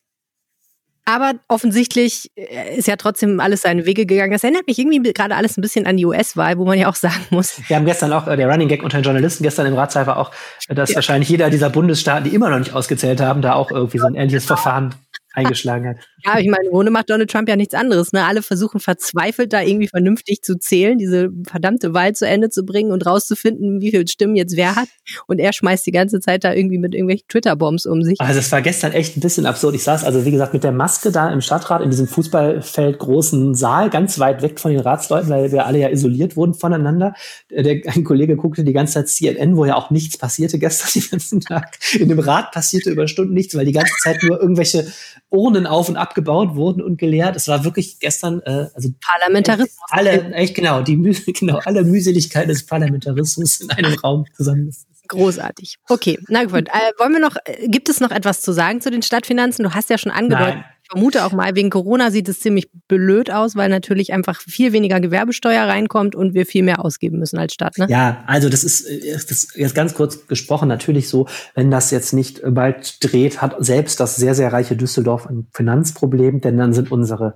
aber 1.05 1.33
offensichtlich 1.47 2.31
äh, 2.35 2.77
ist 2.77 2.87
ja 2.87 2.95
trotzdem 2.95 3.39
alles 3.39 3.63
seine 3.63 3.85
Wege 3.85 4.05
gegangen. 4.05 4.31
Das 4.31 4.43
erinnert 4.43 4.67
mich 4.67 4.77
irgendwie 4.77 5.13
gerade 5.13 5.35
alles 5.35 5.57
ein 5.57 5.61
bisschen 5.61 5.87
an 5.87 5.97
die 5.97 6.05
US-Wahl, 6.05 6.57
wo 6.57 6.65
man 6.65 6.77
ja 6.77 6.89
auch 6.89 6.95
sagen 6.95 7.25
muss. 7.31 7.59
Wir 7.67 7.75
haben 7.75 7.85
gestern 7.85 8.13
auch, 8.13 8.27
äh, 8.27 8.37
der 8.37 8.49
Running 8.49 8.67
Gag 8.67 8.83
unter 8.83 8.99
den 8.99 9.03
Journalisten 9.03 9.43
gestern 9.43 9.65
im 9.65 9.73
Ratszeit 9.73 10.07
war 10.07 10.17
auch, 10.17 10.31
dass 10.69 10.89
ja. 10.89 10.95
wahrscheinlich 10.95 11.29
jeder 11.29 11.49
dieser 11.49 11.69
Bundesstaaten, 11.69 12.29
die 12.29 12.35
immer 12.35 12.49
noch 12.49 12.59
nicht 12.59 12.73
ausgezählt 12.73 13.21
haben, 13.21 13.41
da 13.41 13.53
auch 13.53 13.71
irgendwie 13.71 13.97
so 13.97 14.05
ein 14.05 14.15
ähnliches 14.15 14.45
Verfahren 14.45 14.93
eingeschlagen 15.33 15.89
hat. 15.89 15.97
Ja, 16.25 16.39
ich 16.39 16.49
meine, 16.49 16.69
ohne 16.71 16.91
macht 16.91 17.09
Donald 17.09 17.29
Trump 17.29 17.49
ja 17.49 17.55
nichts 17.55 17.73
anderes. 17.73 18.11
Ne? 18.11 18.23
Alle 18.25 18.41
versuchen 18.41 18.79
verzweifelt 18.79 19.53
da 19.53 19.61
irgendwie 19.61 19.87
vernünftig 19.87 20.41
zu 20.41 20.57
zählen, 20.57 20.97
diese 20.97 21.29
verdammte 21.47 21.93
Wahl 21.93 22.13
zu 22.13 22.27
Ende 22.27 22.49
zu 22.49 22.63
bringen 22.63 22.91
und 22.91 23.05
rauszufinden, 23.05 23.81
wie 23.81 23.91
viele 23.91 24.07
Stimmen 24.07 24.35
jetzt 24.35 24.55
wer 24.55 24.75
hat. 24.75 24.87
Und 25.27 25.39
er 25.39 25.53
schmeißt 25.53 25.85
die 25.85 25.91
ganze 25.91 26.19
Zeit 26.19 26.43
da 26.43 26.53
irgendwie 26.53 26.77
mit 26.77 26.93
irgendwelchen 26.93 27.27
Twitter-Bombs 27.27 27.85
um 27.85 28.03
sich. 28.03 28.19
Also 28.19 28.39
es 28.39 28.51
war 28.51 28.61
gestern 28.61 28.91
echt 28.91 29.17
ein 29.17 29.21
bisschen 29.21 29.45
absurd. 29.45 29.75
Ich 29.75 29.83
saß 29.83 30.03
also, 30.03 30.25
wie 30.25 30.31
gesagt, 30.31 30.53
mit 30.53 30.63
der 30.63 30.71
Maske 30.71 31.11
da 31.11 31.31
im 31.31 31.41
Stadtrat 31.41 31.81
in 31.81 31.89
diesem 31.89 32.07
Fußballfeld 32.07 32.99
großen 32.99 33.55
Saal, 33.55 33.89
ganz 33.89 34.19
weit 34.19 34.41
weg 34.41 34.59
von 34.59 34.71
den 34.71 34.81
Ratsleuten, 34.81 35.29
weil 35.29 35.51
wir 35.51 35.65
alle 35.65 35.79
ja 35.79 35.89
isoliert 35.89 36.35
wurden 36.35 36.53
voneinander. 36.53 37.13
Der, 37.49 37.81
ein 37.87 38.03
Kollege 38.03 38.35
guckte 38.35 38.63
die 38.63 38.73
ganze 38.73 38.93
Zeit 38.93 39.09
CNN, 39.09 39.57
wo 39.57 39.65
ja 39.65 39.75
auch 39.75 39.89
nichts 39.89 40.17
passierte 40.17 40.59
gestern 40.59 40.89
den 41.01 41.09
ganzen 41.11 41.41
Tag. 41.41 41.77
In 41.97 42.09
dem 42.09 42.19
Rat 42.19 42.51
passierte 42.51 42.89
über 42.89 43.07
Stunden 43.07 43.33
nichts, 43.33 43.55
weil 43.55 43.65
die 43.65 43.71
ganze 43.71 43.93
Zeit 44.03 44.21
nur 44.23 44.39
irgendwelche 44.39 44.91
Urnen 45.29 45.65
auf 45.65 45.89
und 45.89 45.97
abgebaut 46.11 46.55
wurden 46.55 46.81
und 46.81 46.97
geleert. 46.97 47.35
Es 47.35 47.47
war 47.47 47.63
wirklich 47.63 47.99
gestern, 47.99 48.41
äh, 48.41 48.67
also 48.73 48.89
Parlamentarismus. 49.01 49.77
Alle, 49.89 50.33
echt 50.33 50.55
genau, 50.55 50.81
die 50.81 50.97
genau, 51.39 51.59
alle 51.63 51.83
Mühseligkeit 51.83 52.49
des 52.49 52.65
Parlamentarismus 52.65 53.61
in 53.61 53.71
einem 53.71 53.93
Raum 53.99 54.25
zusammengesetzt. 54.35 54.87
Großartig. 55.07 55.77
Okay, 55.89 56.19
na 56.29 56.43
gut. 56.45 56.67
Äh, 56.69 56.91
wollen 56.97 57.13
wir 57.13 57.19
noch, 57.19 57.35
äh, 57.45 57.67
gibt 57.67 57.89
es 57.89 57.99
noch 57.99 58.11
etwas 58.11 58.41
zu 58.41 58.53
sagen 58.53 58.81
zu 58.81 58.91
den 58.91 59.01
Stadtfinanzen? 59.01 59.63
Du 59.63 59.73
hast 59.73 59.89
ja 59.89 59.97
schon 59.97 60.11
angedeutet, 60.11 60.55
Nein 60.55 60.65
vermute 60.91 61.23
auch 61.23 61.31
mal, 61.31 61.55
wegen 61.55 61.69
Corona 61.69 62.11
sieht 62.11 62.27
es 62.27 62.41
ziemlich 62.41 62.69
blöd 62.87 63.31
aus, 63.31 63.55
weil 63.55 63.69
natürlich 63.69 64.11
einfach 64.11 64.41
viel 64.41 64.73
weniger 64.73 64.99
Gewerbesteuer 64.99 65.63
reinkommt 65.63 66.15
und 66.15 66.33
wir 66.33 66.45
viel 66.45 66.63
mehr 66.63 66.83
ausgeben 66.83 67.17
müssen 67.17 67.39
als 67.39 67.53
Stadt. 67.53 67.77
Ne? 67.77 67.87
Ja, 67.89 68.23
also 68.27 68.49
das 68.49 68.63
ist, 68.63 68.85
das 69.13 69.23
ist 69.31 69.55
jetzt 69.55 69.73
ganz 69.73 69.93
kurz 69.93 70.27
gesprochen 70.27 70.67
natürlich 70.67 71.07
so, 71.07 71.27
wenn 71.55 71.71
das 71.71 71.91
jetzt 71.91 72.11
nicht 72.13 72.41
bald 72.45 72.97
dreht, 73.03 73.41
hat 73.41 73.55
selbst 73.59 73.99
das 74.01 74.17
sehr, 74.17 74.35
sehr 74.35 74.51
reiche 74.51 74.75
Düsseldorf 74.75 75.27
ein 75.27 75.47
Finanzproblem, 75.53 76.41
denn 76.41 76.57
dann 76.57 76.73
sind 76.73 76.91
unsere 76.91 77.35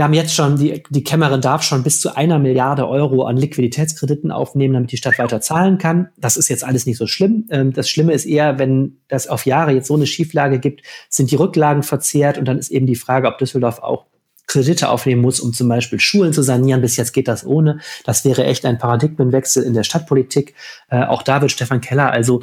wir 0.00 0.04
haben 0.04 0.14
jetzt 0.14 0.34
schon, 0.34 0.56
die, 0.56 0.82
die 0.88 1.04
Kämmerin 1.04 1.42
darf 1.42 1.62
schon 1.62 1.82
bis 1.82 2.00
zu 2.00 2.16
einer 2.16 2.38
Milliarde 2.38 2.88
Euro 2.88 3.24
an 3.24 3.36
Liquiditätskrediten 3.36 4.30
aufnehmen, 4.30 4.72
damit 4.72 4.92
die 4.92 4.96
Stadt 4.96 5.18
weiter 5.18 5.42
zahlen 5.42 5.76
kann. 5.76 6.08
Das 6.16 6.38
ist 6.38 6.48
jetzt 6.48 6.64
alles 6.64 6.86
nicht 6.86 6.96
so 6.96 7.06
schlimm. 7.06 7.46
Ähm, 7.50 7.74
das 7.74 7.90
Schlimme 7.90 8.14
ist 8.14 8.24
eher, 8.24 8.58
wenn 8.58 8.96
das 9.08 9.26
auf 9.26 9.44
Jahre 9.44 9.72
jetzt 9.72 9.88
so 9.88 9.96
eine 9.96 10.06
Schieflage 10.06 10.58
gibt, 10.58 10.84
sind 11.10 11.30
die 11.30 11.36
Rücklagen 11.36 11.82
verzehrt 11.82 12.38
und 12.38 12.46
dann 12.46 12.58
ist 12.58 12.70
eben 12.70 12.86
die 12.86 12.96
Frage, 12.96 13.28
ob 13.28 13.36
Düsseldorf 13.36 13.80
auch 13.80 14.06
Kredite 14.50 14.88
aufnehmen 14.88 15.22
muss, 15.22 15.38
um 15.38 15.52
zum 15.52 15.68
Beispiel 15.68 16.00
Schulen 16.00 16.32
zu 16.32 16.42
sanieren. 16.42 16.80
Bis 16.80 16.96
jetzt 16.96 17.12
geht 17.12 17.28
das 17.28 17.46
ohne. 17.46 17.78
Das 18.04 18.24
wäre 18.24 18.44
echt 18.44 18.66
ein 18.66 18.78
Paradigmenwechsel 18.78 19.62
in 19.62 19.74
der 19.74 19.84
Stadtpolitik. 19.84 20.54
Äh, 20.88 21.04
auch 21.04 21.22
da 21.22 21.40
wird 21.40 21.52
Stefan 21.52 21.80
Keller 21.80 22.10
also 22.10 22.42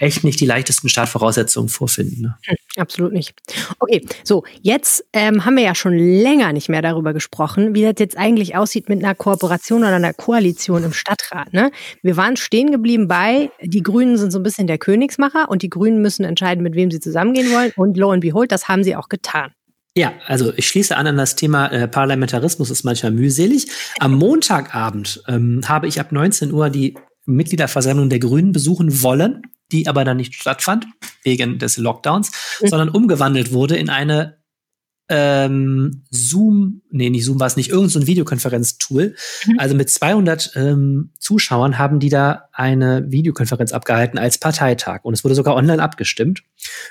echt 0.00 0.24
nicht 0.24 0.40
die 0.40 0.46
leichtesten 0.46 0.88
Startvoraussetzungen 0.88 1.68
vorfinden. 1.68 2.22
Ne? 2.22 2.34
Hm, 2.46 2.56
absolut 2.76 3.12
nicht. 3.12 3.34
Okay, 3.78 4.04
so, 4.24 4.42
jetzt 4.62 5.04
ähm, 5.12 5.44
haben 5.44 5.56
wir 5.56 5.62
ja 5.62 5.76
schon 5.76 5.96
länger 5.96 6.52
nicht 6.52 6.68
mehr 6.68 6.82
darüber 6.82 7.12
gesprochen, 7.12 7.72
wie 7.76 7.82
das 7.82 7.94
jetzt 7.98 8.18
eigentlich 8.18 8.56
aussieht 8.56 8.88
mit 8.88 9.04
einer 9.04 9.14
Kooperation 9.14 9.82
oder 9.82 9.94
einer 9.94 10.12
Koalition 10.12 10.82
im 10.82 10.92
Stadtrat. 10.92 11.52
Ne? 11.52 11.70
Wir 12.02 12.16
waren 12.16 12.36
stehen 12.36 12.72
geblieben 12.72 13.06
bei, 13.06 13.52
die 13.62 13.84
Grünen 13.84 14.16
sind 14.16 14.32
so 14.32 14.40
ein 14.40 14.42
bisschen 14.42 14.66
der 14.66 14.78
Königsmacher 14.78 15.48
und 15.48 15.62
die 15.62 15.70
Grünen 15.70 16.02
müssen 16.02 16.24
entscheiden, 16.24 16.64
mit 16.64 16.74
wem 16.74 16.90
sie 16.90 16.98
zusammengehen 16.98 17.52
wollen. 17.52 17.72
Und 17.76 17.96
lo 17.96 18.10
and 18.10 18.22
behold, 18.22 18.50
das 18.50 18.66
haben 18.66 18.82
sie 18.82 18.96
auch 18.96 19.08
getan. 19.08 19.52
Ja, 19.96 20.14
also 20.26 20.52
ich 20.56 20.66
schließe 20.66 20.96
an 20.96 21.06
an 21.06 21.16
das 21.16 21.36
Thema 21.36 21.68
äh, 21.68 21.86
Parlamentarismus 21.86 22.70
ist 22.70 22.82
manchmal 22.84 23.12
mühselig. 23.12 23.68
Am 24.00 24.14
Montagabend 24.18 25.22
ähm, 25.28 25.60
habe 25.66 25.86
ich 25.86 26.00
ab 26.00 26.10
19 26.10 26.52
Uhr 26.52 26.68
die 26.68 26.96
Mitgliederversammlung 27.26 28.10
der 28.10 28.18
Grünen 28.18 28.52
besuchen 28.52 29.02
wollen, 29.02 29.42
die 29.72 29.86
aber 29.86 30.04
dann 30.04 30.16
nicht 30.16 30.34
stattfand 30.34 30.86
wegen 31.22 31.58
des 31.58 31.76
Lockdowns, 31.76 32.32
mhm. 32.60 32.66
sondern 32.66 32.88
umgewandelt 32.88 33.52
wurde 33.52 33.76
in 33.76 33.88
eine 33.88 34.43
ähm, 35.08 36.04
Zoom, 36.10 36.82
nee, 36.90 37.10
nicht 37.10 37.24
Zoom 37.24 37.38
war 37.38 37.46
es 37.46 37.56
nicht, 37.56 37.70
irgendein 37.70 38.02
so 38.02 38.06
Videokonferenztool. 38.06 39.14
Mhm. 39.46 39.58
Also 39.58 39.74
mit 39.74 39.90
200 39.90 40.52
ähm, 40.56 41.10
Zuschauern 41.18 41.78
haben 41.78 42.00
die 42.00 42.08
da 42.08 42.48
eine 42.52 43.04
Videokonferenz 43.10 43.72
abgehalten 43.72 44.18
als 44.18 44.38
Parteitag. 44.38 45.00
Und 45.04 45.14
es 45.14 45.24
wurde 45.24 45.34
sogar 45.34 45.56
online 45.56 45.82
abgestimmt 45.82 46.42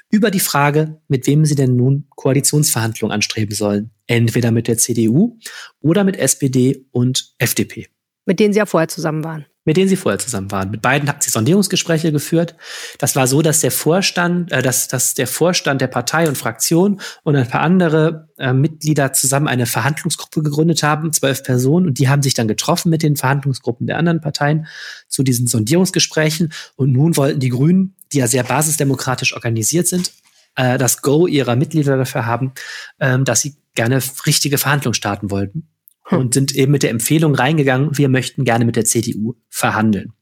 über 0.09 0.29
die 0.29 0.39
Frage, 0.39 1.01
mit 1.07 1.25
wem 1.27 1.45
sie 1.45 1.55
denn 1.55 1.75
nun 1.75 2.05
Koalitionsverhandlungen 2.15 3.13
anstreben 3.13 3.55
sollen. 3.55 3.91
Entweder 4.05 4.51
mit 4.51 4.67
der 4.67 4.77
CDU 4.77 5.39
oder 5.79 6.03
mit 6.03 6.17
SPD 6.17 6.85
und 6.91 7.33
FDP. 7.39 7.87
Mit 8.25 8.39
denen 8.39 8.53
sie 8.53 8.59
ja 8.59 8.65
vorher 8.65 8.87
zusammen 8.87 9.23
waren 9.23 9.45
mit 9.65 9.77
denen 9.77 9.87
sie 9.87 9.95
vorher 9.95 10.19
zusammen 10.19 10.51
waren. 10.51 10.71
Mit 10.71 10.81
beiden 10.81 11.07
hat 11.07 11.23
sie 11.23 11.29
Sondierungsgespräche 11.29 12.11
geführt. 12.11 12.53
Das 12.97 13.15
war 13.15 13.27
so, 13.27 13.41
dass 13.41 13.61
der 13.61 13.71
Vorstand, 13.71 14.51
äh, 14.51 14.61
dass, 14.61 14.89
dass 14.89 15.13
der 15.13 15.25
Vorstand 15.25 15.79
der 15.79 15.87
Partei 15.87 16.27
und 16.27 16.37
Fraktion 16.37 16.99
und 17.23 17.37
ein 17.37 17.47
paar 17.47 17.61
andere 17.61 18.27
äh, 18.37 18.51
Mitglieder 18.51 19.13
zusammen 19.13 19.47
eine 19.47 19.65
Verhandlungsgruppe 19.65 20.43
gegründet 20.43 20.83
haben, 20.83 21.13
zwölf 21.13 21.43
Personen, 21.43 21.87
und 21.87 21.97
die 21.97 22.09
haben 22.09 22.21
sich 22.21 22.33
dann 22.33 22.49
getroffen 22.49 22.89
mit 22.89 23.03
den 23.03 23.15
Verhandlungsgruppen 23.15 23.87
der 23.87 23.97
anderen 23.97 24.19
Parteien 24.19 24.67
zu 25.07 25.23
diesen 25.23 25.47
Sondierungsgesprächen. 25.47 26.51
Und 26.75 26.91
nun 26.91 27.15
wollten 27.15 27.39
die 27.39 27.47
Grünen 27.47 27.95
die 28.13 28.19
ja 28.19 28.27
sehr 28.27 28.43
basisdemokratisch 28.43 29.33
organisiert 29.33 29.87
sind, 29.87 30.11
äh, 30.55 30.77
das 30.77 31.01
Go 31.01 31.27
ihrer 31.27 31.55
Mitglieder 31.55 31.97
dafür 31.97 32.25
haben, 32.25 32.53
ähm, 32.99 33.25
dass 33.25 33.41
sie 33.41 33.55
gerne 33.75 34.01
richtige 34.25 34.57
Verhandlungen 34.57 34.93
starten 34.93 35.31
wollten. 35.31 35.67
Hm. 36.05 36.19
Und 36.19 36.33
sind 36.33 36.55
eben 36.55 36.71
mit 36.71 36.83
der 36.83 36.89
Empfehlung 36.89 37.35
reingegangen, 37.35 37.97
wir 37.97 38.09
möchten 38.09 38.43
gerne 38.43 38.65
mit 38.65 38.75
der 38.75 38.85
CDU 38.85 39.35
verhandeln. 39.49 40.13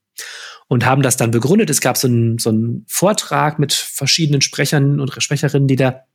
Und 0.67 0.85
haben 0.85 1.01
das 1.01 1.17
dann 1.17 1.31
begründet. 1.31 1.69
Es 1.69 1.81
gab 1.81 1.97
so 1.97 2.07
einen, 2.07 2.37
so 2.37 2.49
einen 2.49 2.85
Vortrag 2.87 3.59
mit 3.59 3.73
verschiedenen 3.73 4.41
Sprechern 4.41 4.99
und 4.99 5.11
Sprecherinnen, 5.21 5.67
die 5.67 5.75
da 5.75 6.05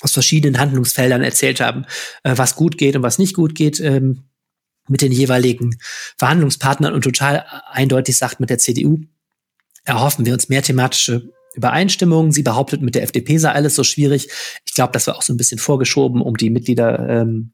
aus 0.00 0.12
verschiedenen 0.12 0.58
Handlungsfeldern 0.58 1.22
erzählt 1.22 1.60
haben, 1.60 1.86
äh, 2.24 2.36
was 2.36 2.56
gut 2.56 2.76
geht 2.76 2.96
und 2.96 3.02
was 3.02 3.18
nicht 3.18 3.34
gut 3.34 3.54
geht 3.54 3.80
ähm, 3.80 4.24
mit 4.88 5.00
den 5.00 5.12
jeweiligen 5.12 5.78
Verhandlungspartnern 6.18 6.92
und 6.92 7.02
total 7.02 7.46
eindeutig 7.70 8.18
sagt 8.18 8.40
mit 8.40 8.50
der 8.50 8.58
CDU, 8.58 8.98
erhoffen 9.84 10.26
wir 10.26 10.34
uns 10.34 10.48
mehr 10.48 10.62
thematische 10.62 11.30
Übereinstimmung. 11.54 12.32
Sie 12.32 12.42
behauptet, 12.42 12.82
mit 12.82 12.94
der 12.94 13.02
FDP 13.02 13.38
sei 13.38 13.52
alles 13.52 13.74
so 13.74 13.84
schwierig. 13.84 14.28
Ich 14.66 14.74
glaube, 14.74 14.92
das 14.92 15.06
war 15.06 15.16
auch 15.16 15.22
so 15.22 15.32
ein 15.32 15.36
bisschen 15.36 15.58
vorgeschoben, 15.58 16.20
um 16.20 16.36
die 16.36 16.50
Mitglieder 16.50 17.08
ähm, 17.08 17.52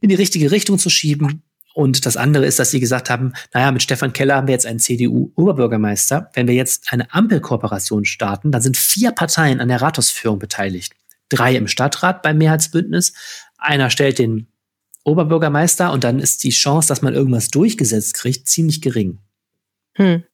in 0.00 0.08
die 0.08 0.14
richtige 0.14 0.50
Richtung 0.50 0.78
zu 0.78 0.90
schieben. 0.90 1.42
Und 1.74 2.06
das 2.06 2.16
andere 2.16 2.44
ist, 2.44 2.58
dass 2.58 2.70
sie 2.70 2.80
gesagt 2.80 3.08
haben, 3.08 3.34
naja, 3.54 3.70
mit 3.70 3.82
Stefan 3.82 4.12
Keller 4.12 4.36
haben 4.36 4.48
wir 4.48 4.52
jetzt 4.52 4.66
einen 4.66 4.80
CDU-Oberbürgermeister. 4.80 6.30
Wenn 6.34 6.48
wir 6.48 6.54
jetzt 6.54 6.92
eine 6.92 7.12
Ampelkooperation 7.12 8.04
starten, 8.04 8.50
dann 8.50 8.62
sind 8.62 8.76
vier 8.76 9.12
Parteien 9.12 9.60
an 9.60 9.68
der 9.68 9.80
Rathausführung 9.80 10.38
beteiligt. 10.38 10.94
Drei 11.28 11.54
im 11.54 11.68
Stadtrat 11.68 12.22
beim 12.22 12.38
Mehrheitsbündnis. 12.38 13.12
Einer 13.58 13.90
stellt 13.90 14.18
den 14.18 14.48
Oberbürgermeister 15.04 15.92
und 15.92 16.04
dann 16.04 16.18
ist 16.18 16.42
die 16.42 16.50
Chance, 16.50 16.88
dass 16.88 17.02
man 17.02 17.14
irgendwas 17.14 17.48
durchgesetzt 17.48 18.14
kriegt, 18.14 18.48
ziemlich 18.48 18.80
gering. 18.80 19.18
Hm. 19.94 20.24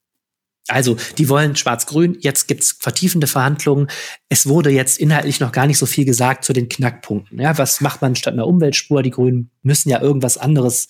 Also, 0.68 0.96
die 1.18 1.28
wollen 1.28 1.56
Schwarz-Grün. 1.56 2.16
Jetzt 2.20 2.48
gibt's 2.48 2.76
vertiefende 2.78 3.26
Verhandlungen. 3.26 3.88
Es 4.28 4.46
wurde 4.46 4.70
jetzt 4.70 4.98
inhaltlich 4.98 5.40
noch 5.40 5.52
gar 5.52 5.66
nicht 5.66 5.78
so 5.78 5.86
viel 5.86 6.06
gesagt 6.06 6.44
zu 6.44 6.52
den 6.52 6.68
Knackpunkten. 6.68 7.38
Ja, 7.38 7.58
was 7.58 7.80
macht 7.80 8.00
man 8.00 8.16
statt 8.16 8.32
einer 8.32 8.46
Umweltspur? 8.46 9.02
Die 9.02 9.10
Grünen 9.10 9.50
müssen 9.62 9.90
ja 9.90 10.00
irgendwas 10.00 10.38
anderes 10.38 10.88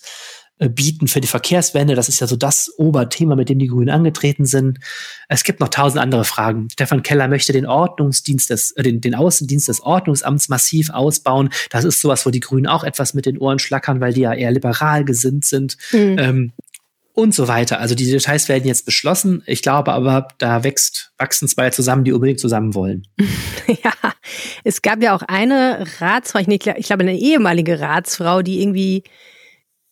äh, 0.57 0.69
bieten 0.69 1.09
für 1.09 1.19
die 1.19 1.27
Verkehrswende. 1.27 1.95
Das 1.95 2.07
ist 2.07 2.21
ja 2.21 2.27
so 2.27 2.37
das 2.37 2.71
Oberthema, 2.77 3.35
mit 3.35 3.49
dem 3.49 3.59
die 3.59 3.67
Grünen 3.67 3.89
angetreten 3.89 4.45
sind. 4.45 4.79
Es 5.27 5.43
gibt 5.43 5.59
noch 5.59 5.67
tausend 5.67 6.01
andere 6.01 6.23
Fragen. 6.23 6.69
Stefan 6.71 7.03
Keller 7.03 7.27
möchte 7.27 7.51
den 7.51 7.65
Ordnungsdienst 7.65 8.49
des, 8.49 8.71
äh, 8.71 8.83
den, 8.83 9.01
den 9.01 9.15
Außendienst 9.15 9.67
des 9.67 9.81
Ordnungsamts 9.81 10.47
massiv 10.47 10.91
ausbauen. 10.91 11.49
Das 11.71 11.83
ist 11.83 11.99
sowas, 11.99 12.25
wo 12.25 12.29
die 12.29 12.39
Grünen 12.39 12.67
auch 12.67 12.85
etwas 12.85 13.13
mit 13.13 13.25
den 13.25 13.37
Ohren 13.37 13.59
schlackern, 13.59 13.99
weil 13.99 14.13
die 14.13 14.21
ja 14.21 14.33
eher 14.33 14.51
liberal 14.51 15.03
gesinnt 15.03 15.43
sind. 15.43 15.75
Mhm. 15.91 16.15
Ähm, 16.17 16.53
und 17.15 17.33
so 17.33 17.47
weiter. 17.47 17.79
Also 17.79 17.95
die 17.95 18.09
Details 18.09 18.49
werden 18.49 18.67
jetzt 18.67 18.85
beschlossen. 18.85 19.41
Ich 19.45 19.61
glaube 19.61 19.93
aber, 19.93 20.27
da 20.37 20.63
wächst, 20.63 21.11
wachsen 21.17 21.47
zwei 21.47 21.69
zusammen, 21.69 22.03
die 22.03 22.11
unbedingt 22.11 22.39
zusammen 22.39 22.75
wollen. 22.75 23.07
ja, 23.67 23.93
es 24.63 24.81
gab 24.81 25.01
ja 25.01 25.15
auch 25.15 25.21
eine 25.21 25.85
Ratsfrau, 25.99 26.39
ich 26.39 26.85
glaube 26.85 27.03
eine 27.03 27.17
ehemalige 27.17 27.79
Ratsfrau, 27.79 28.41
die 28.41 28.61
irgendwie 28.61 29.03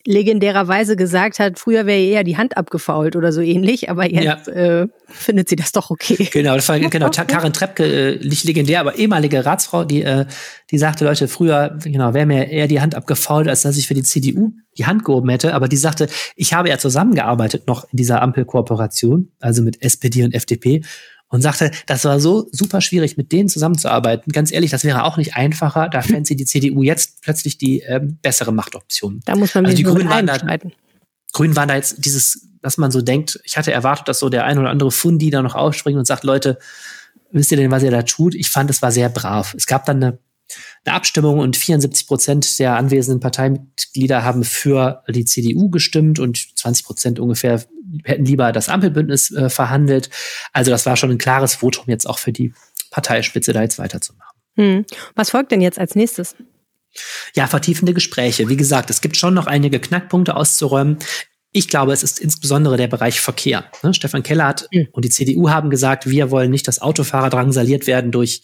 legendärerweise 0.06 0.96
gesagt 0.96 1.38
hat, 1.38 1.58
früher 1.58 1.86
wäre 1.86 2.00
ihr 2.00 2.10
eher 2.10 2.24
die 2.24 2.36
Hand 2.36 2.56
abgefault 2.56 3.16
oder 3.16 3.32
so 3.32 3.40
ähnlich, 3.40 3.90
aber 3.90 4.10
jetzt 4.10 4.48
ja. 4.48 4.82
äh, 4.82 4.88
findet 5.06 5.48
sie 5.48 5.56
das 5.56 5.72
doch 5.72 5.90
okay. 5.90 6.28
Genau, 6.30 6.54
das 6.54 6.68
war 6.68 6.78
genau 6.78 7.10
Karin 7.26 7.52
Treppke, 7.52 7.84
äh, 7.84 8.26
nicht 8.26 8.44
legendär, 8.44 8.80
aber 8.80 8.96
ehemalige 8.96 9.44
Ratsfrau, 9.44 9.84
die 9.84 10.02
äh, 10.02 10.26
die 10.70 10.78
sagte, 10.78 11.04
Leute, 11.04 11.28
früher 11.28 11.78
genau 11.82 12.14
wäre 12.14 12.26
mir 12.26 12.48
eher 12.48 12.66
die 12.66 12.80
Hand 12.80 12.94
abgefault, 12.94 13.48
als 13.48 13.62
dass 13.62 13.76
ich 13.76 13.86
für 13.86 13.94
die 13.94 14.02
CDU 14.02 14.52
die 14.76 14.86
Hand 14.86 15.04
gehoben 15.04 15.28
hätte, 15.28 15.54
aber 15.54 15.68
die 15.68 15.76
sagte, 15.76 16.08
ich 16.36 16.52
habe 16.52 16.68
ja 16.68 16.78
zusammengearbeitet 16.78 17.66
noch 17.68 17.84
in 17.84 17.96
dieser 17.96 18.22
Ampelkooperation, 18.22 19.30
also 19.40 19.62
mit 19.62 19.82
SPD 19.82 20.24
und 20.24 20.34
FDP 20.34 20.82
und 21.34 21.42
sagte, 21.42 21.72
das 21.86 22.04
war 22.04 22.20
so 22.20 22.48
super 22.52 22.80
schwierig, 22.80 23.16
mit 23.16 23.32
denen 23.32 23.48
zusammenzuarbeiten. 23.48 24.30
Ganz 24.30 24.52
ehrlich, 24.52 24.70
das 24.70 24.84
wäre 24.84 25.02
auch 25.02 25.16
nicht 25.16 25.34
einfacher. 25.34 25.88
Da 25.88 26.00
fände 26.00 26.24
sie 26.26 26.36
die 26.36 26.44
CDU 26.44 26.84
jetzt 26.84 27.22
plötzlich 27.22 27.58
die 27.58 27.80
ähm, 27.80 28.18
bessere 28.22 28.52
Machtoption. 28.52 29.20
Da 29.24 29.34
muss 29.34 29.52
man 29.52 29.66
also 29.66 29.76
die 29.76 29.82
Grünen 29.82 30.08
waren 30.08 30.28
da, 30.28 30.38
Grünen 31.32 31.56
waren 31.56 31.66
da 31.66 31.74
jetzt 31.74 32.04
dieses, 32.04 32.50
dass 32.62 32.78
man 32.78 32.92
so 32.92 33.02
denkt, 33.02 33.40
ich 33.42 33.56
hatte 33.56 33.72
erwartet, 33.72 34.06
dass 34.06 34.20
so 34.20 34.28
der 34.28 34.44
ein 34.44 34.60
oder 34.60 34.70
andere 34.70 34.92
Fundi 34.92 35.30
da 35.30 35.42
noch 35.42 35.56
aufspringt 35.56 35.98
und 35.98 36.04
sagt, 36.04 36.22
Leute, 36.22 36.60
wisst 37.32 37.50
ihr 37.50 37.56
denn, 37.56 37.72
was 37.72 37.82
ihr 37.82 37.90
da 37.90 38.02
tut? 38.02 38.36
Ich 38.36 38.48
fand, 38.48 38.70
es 38.70 38.80
war 38.80 38.92
sehr 38.92 39.08
brav. 39.08 39.54
Es 39.54 39.66
gab 39.66 39.86
dann 39.86 40.04
eine 40.04 40.18
eine 40.84 40.94
Abstimmung 40.94 41.38
und 41.38 41.56
74 41.56 42.06
Prozent 42.06 42.58
der 42.58 42.76
anwesenden 42.76 43.18
Parteimitglieder 43.18 44.22
haben 44.22 44.44
für 44.44 45.02
die 45.08 45.24
CDU 45.24 45.70
gestimmt 45.70 46.18
und 46.18 46.56
20 46.58 46.84
Prozent 46.84 47.18
ungefähr 47.18 47.64
hätten 48.04 48.24
lieber 48.24 48.52
das 48.52 48.68
Ampelbündnis 48.68 49.30
äh, 49.30 49.48
verhandelt. 49.48 50.10
Also 50.52 50.70
das 50.70 50.86
war 50.86 50.96
schon 50.96 51.10
ein 51.10 51.18
klares 51.18 51.54
Votum 51.54 51.84
jetzt 51.88 52.08
auch 52.08 52.18
für 52.18 52.32
die 52.32 52.52
Parteispitze, 52.90 53.52
da 53.52 53.62
jetzt 53.62 53.78
weiterzumachen. 53.78 54.34
Hm. 54.56 54.84
Was 55.14 55.30
folgt 55.30 55.52
denn 55.52 55.60
jetzt 55.60 55.78
als 55.78 55.94
nächstes? 55.94 56.36
Ja, 57.34 57.46
vertiefende 57.46 57.94
Gespräche. 57.94 58.48
Wie 58.48 58.56
gesagt, 58.56 58.90
es 58.90 59.00
gibt 59.00 59.16
schon 59.16 59.34
noch 59.34 59.46
einige 59.46 59.80
Knackpunkte 59.80 60.36
auszuräumen. 60.36 60.98
Ich 61.50 61.68
glaube, 61.68 61.92
es 61.92 62.02
ist 62.02 62.20
insbesondere 62.20 62.76
der 62.76 62.88
Bereich 62.88 63.20
Verkehr. 63.20 63.64
Ne? 63.82 63.94
Stefan 63.94 64.22
Keller 64.22 64.46
hat 64.46 64.68
mhm. 64.72 64.88
und 64.92 65.04
die 65.04 65.10
CDU 65.10 65.50
haben 65.50 65.70
gesagt, 65.70 66.08
wir 66.08 66.30
wollen 66.30 66.50
nicht, 66.50 66.68
dass 66.68 66.80
Autofahrer 66.80 67.30
drangsaliert 67.30 67.86
werden 67.86 68.10
durch 68.10 68.42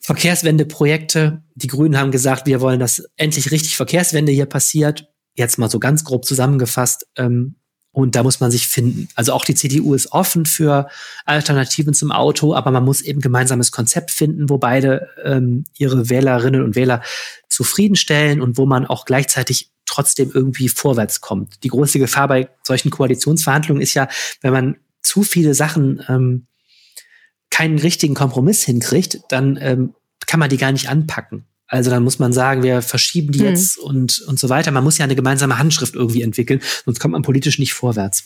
Verkehrswendeprojekte. 0.00 1.42
Die 1.54 1.68
Grünen 1.68 1.98
haben 1.98 2.10
gesagt, 2.10 2.46
wir 2.46 2.60
wollen, 2.60 2.80
dass 2.80 3.04
endlich 3.16 3.50
richtig 3.50 3.76
Verkehrswende 3.76 4.32
hier 4.32 4.46
passiert. 4.46 5.08
Jetzt 5.34 5.58
mal 5.58 5.70
so 5.70 5.78
ganz 5.78 6.04
grob 6.04 6.24
zusammengefasst. 6.24 7.06
Ähm, 7.16 7.56
und 7.92 8.16
da 8.16 8.22
muss 8.22 8.40
man 8.40 8.50
sich 8.50 8.66
finden. 8.66 9.08
Also 9.14 9.32
auch 9.32 9.44
die 9.44 9.54
CDU 9.54 9.94
ist 9.94 10.12
offen 10.12 10.46
für 10.46 10.88
Alternativen 11.26 11.92
zum 11.92 12.10
Auto, 12.10 12.54
aber 12.54 12.70
man 12.70 12.84
muss 12.84 13.02
eben 13.02 13.20
gemeinsames 13.20 13.70
Konzept 13.70 14.10
finden, 14.10 14.48
wo 14.48 14.58
beide 14.58 15.08
ähm, 15.22 15.64
ihre 15.76 16.08
Wählerinnen 16.08 16.62
und 16.62 16.74
Wähler 16.74 17.02
zufriedenstellen 17.48 18.40
und 18.40 18.56
wo 18.56 18.64
man 18.64 18.86
auch 18.86 19.04
gleichzeitig 19.04 19.70
trotzdem 19.84 20.30
irgendwie 20.32 20.70
vorwärts 20.70 21.20
kommt. 21.20 21.62
Die 21.64 21.68
große 21.68 21.98
Gefahr 21.98 22.28
bei 22.28 22.48
solchen 22.62 22.90
Koalitionsverhandlungen 22.90 23.82
ist 23.82 23.92
ja, 23.92 24.08
wenn 24.40 24.52
man 24.52 24.76
zu 25.02 25.22
viele 25.22 25.54
Sachen 25.54 26.02
ähm, 26.08 26.46
keinen 27.50 27.78
richtigen 27.78 28.14
Kompromiss 28.14 28.62
hinkriegt, 28.62 29.20
dann 29.28 29.58
ähm, 29.60 29.94
kann 30.26 30.40
man 30.40 30.48
die 30.48 30.56
gar 30.56 30.72
nicht 30.72 30.88
anpacken. 30.88 31.44
Also 31.72 31.88
dann 31.88 32.04
muss 32.04 32.18
man 32.18 32.34
sagen, 32.34 32.62
wir 32.62 32.82
verschieben 32.82 33.32
die 33.32 33.38
hm. 33.38 33.46
jetzt 33.46 33.78
und, 33.78 34.20
und 34.28 34.38
so 34.38 34.50
weiter. 34.50 34.70
Man 34.72 34.84
muss 34.84 34.98
ja 34.98 35.04
eine 35.04 35.16
gemeinsame 35.16 35.58
Handschrift 35.58 35.94
irgendwie 35.94 36.20
entwickeln, 36.20 36.60
sonst 36.84 37.00
kommt 37.00 37.12
man 37.12 37.22
politisch 37.22 37.58
nicht 37.58 37.72
vorwärts. 37.72 38.24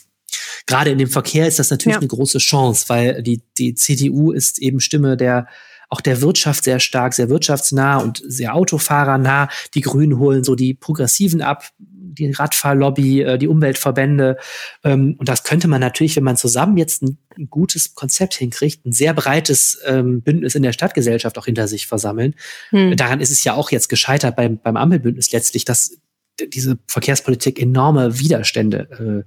Gerade 0.65 0.89
in 0.89 0.97
dem 0.97 1.09
Verkehr 1.09 1.47
ist 1.47 1.57
das 1.57 1.71
natürlich 1.71 1.95
ja. 1.95 1.99
eine 1.99 2.09
große 2.09 2.39
Chance, 2.39 2.89
weil 2.89 3.23
die, 3.23 3.41
die 3.57 3.73
CDU 3.73 4.33
ist 4.33 4.59
eben 4.59 4.81
Stimme 4.81 5.15
der 5.15 5.47
auch 5.89 6.01
der 6.01 6.21
Wirtschaft 6.21 6.65
sehr 6.65 6.81
stark, 6.81 7.13
sehr 7.13 7.29
wirtschaftsnah 7.29 7.99
und 7.99 8.21
sehr 8.27 8.53
autofahrernah. 8.53 9.47
Die 9.73 9.79
Grünen 9.79 10.19
holen 10.19 10.43
so 10.43 10.55
die 10.55 10.73
Progressiven 10.73 11.41
ab, 11.41 11.69
die 11.77 12.29
Radfahrlobby, 12.29 13.21
äh, 13.21 13.37
die 13.37 13.47
Umweltverbände. 13.47 14.35
Ähm, 14.83 15.15
und 15.17 15.29
das 15.29 15.43
könnte 15.43 15.69
man 15.69 15.79
natürlich, 15.79 16.17
wenn 16.17 16.25
man 16.25 16.35
zusammen 16.35 16.75
jetzt 16.75 17.01
ein, 17.03 17.17
ein 17.37 17.49
gutes 17.49 17.95
Konzept 17.95 18.33
hinkriegt, 18.35 18.85
ein 18.85 18.91
sehr 18.91 19.13
breites 19.13 19.79
ähm, 19.85 20.21
Bündnis 20.21 20.55
in 20.55 20.63
der 20.63 20.73
Stadtgesellschaft 20.73 21.37
auch 21.37 21.45
hinter 21.45 21.67
sich 21.67 21.87
versammeln. 21.87 22.35
Hm. 22.69 22.95
Daran 22.95 23.21
ist 23.21 23.31
es 23.31 23.43
ja 23.43 23.53
auch 23.53 23.71
jetzt 23.71 23.89
gescheitert 23.89 24.35
beim, 24.35 24.57
beim 24.57 24.77
Ampelbündnis 24.77 25.31
letztlich, 25.31 25.65
dass 25.65 25.97
diese 26.39 26.77
Verkehrspolitik 26.87 27.59
enorme 27.59 28.19
Widerstände 28.19 29.25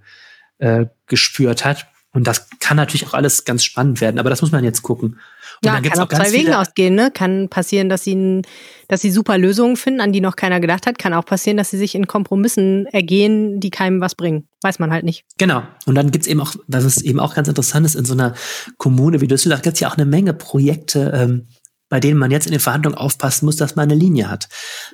äh, 0.61 0.67
äh, 0.67 0.87
gespürt 1.07 1.65
hat. 1.65 1.87
Und 2.13 2.27
das 2.27 2.49
kann 2.59 2.77
natürlich 2.77 3.07
auch 3.07 3.15
alles 3.15 3.45
ganz 3.45 3.65
spannend 3.65 4.01
werden, 4.01 4.19
aber 4.19 4.31
das 4.31 4.43
muss 4.43 4.53
man 4.53 4.65
jetzt 4.65 4.83
gucken. 4.83 5.19
Ja, 5.63 5.81
kann 5.81 5.99
auch 6.01 6.09
zwei 6.09 6.33
Wege 6.33 6.59
ausgehen. 6.59 6.95
Ne? 6.95 7.11
Kann 7.11 7.49
passieren, 7.49 7.89
dass 7.91 8.05
sie, 8.05 8.43
dass 8.89 9.03
sie 9.03 9.11
super 9.11 9.37
Lösungen 9.37 9.77
finden, 9.77 10.01
an 10.01 10.13
die 10.13 10.23
noch 10.23 10.37
keiner 10.37 10.59
gedacht 10.59 10.87
hat. 10.87 10.99
Kann 10.99 11.13
auch 11.13 11.27
passieren, 11.27 11.59
dass 11.59 11.71
sie 11.71 11.77
sich 11.77 11.95
in 11.95 12.07
Kompromissen 12.07 12.87
ergehen, 12.87 13.61
die 13.61 13.71
keinem 13.71 14.01
was 14.01 14.15
bringen. 14.15 14.49
Weiß 14.63 14.79
man 14.79 14.91
halt 14.91 15.05
nicht. 15.05 15.25
Genau. 15.39 15.63
Und 15.85 15.95
dann 15.97 16.11
gibt's 16.11 16.27
eben 16.27 16.41
auch, 16.41 16.55
was 16.67 17.03
eben 17.03 17.21
auch 17.21 17.35
ganz 17.35 17.49
interessant 17.49 17.85
ist, 17.85 17.95
in 17.95 18.07
so 18.07 18.15
einer 18.15 18.35
Kommune 18.79 19.21
wie 19.21 19.27
Düsseldorf 19.27 19.63
gibt's 19.63 19.81
ja 19.81 19.91
auch 19.91 19.97
eine 19.97 20.07
Menge 20.07 20.33
Projekte, 20.33 21.13
ähm, 21.15 21.47
bei 21.91 22.01
denen 22.01 22.19
man 22.19 22.31
jetzt 22.31 22.47
in 22.47 22.53
den 22.53 22.61
Verhandlungen 22.61 22.97
aufpassen 22.97 23.45
muss, 23.45 23.57
dass 23.57 23.77
man 23.77 23.91
eine 23.91 24.01
Linie 24.01 24.31
hat. 24.31 24.49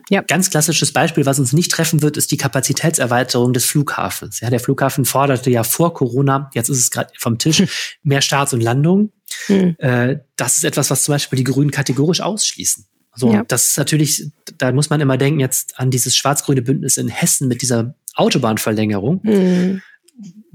Ja. 0.09 0.22
Ganz 0.22 0.51
klassisches 0.51 0.92
Beispiel, 0.92 1.26
was 1.26 1.38
uns 1.38 1.53
nicht 1.53 1.70
treffen 1.70 2.03
wird, 2.03 2.16
ist 2.16 2.32
die 2.32 2.38
Kapazitätserweiterung 2.38 3.53
des 3.53 3.66
Flughafens. 3.66 4.40
Ja, 4.40 4.51
der 4.51 4.59
Flughafen 4.59 5.05
forderte 5.05 5.51
ja 5.51 5.62
vor 5.62 5.94
Corona, 5.94 6.51
jetzt 6.55 6.70
ist 6.70 6.78
es 6.78 6.90
gerade 6.90 7.12
vom 7.18 7.38
Tisch, 7.38 7.62
mehr 8.03 8.22
Starts 8.22 8.55
und 8.55 8.62
Landungen. 8.62 9.12
Mhm. 9.47 9.76
Äh, 9.78 10.16
das 10.36 10.57
ist 10.57 10.64
etwas, 10.64 10.90
was 10.90 11.05
zum 11.05 11.12
Beispiel 11.12 11.36
die 11.36 11.44
Grünen 11.44 11.70
kategorisch 11.70 12.22
ausschließen. 12.22 12.86
So, 13.14 13.32
ja. 13.32 13.44
das 13.47 13.70
ist 13.70 13.78
natürlich, 13.78 14.30
da 14.59 14.72
muss 14.72 14.90
man 14.90 15.01
immer 15.01 15.16
denken 15.16 15.40
jetzt 15.40 15.78
an 15.78 15.90
dieses 15.90 16.16
schwarz-grüne 16.16 16.62
Bündnis 16.62 16.97
in 16.97 17.09
Hessen 17.09 17.49
mit 17.49 17.62
dieser 17.62 17.94
Autobahnverlängerung. 18.14 19.20
Mhm 19.22 19.82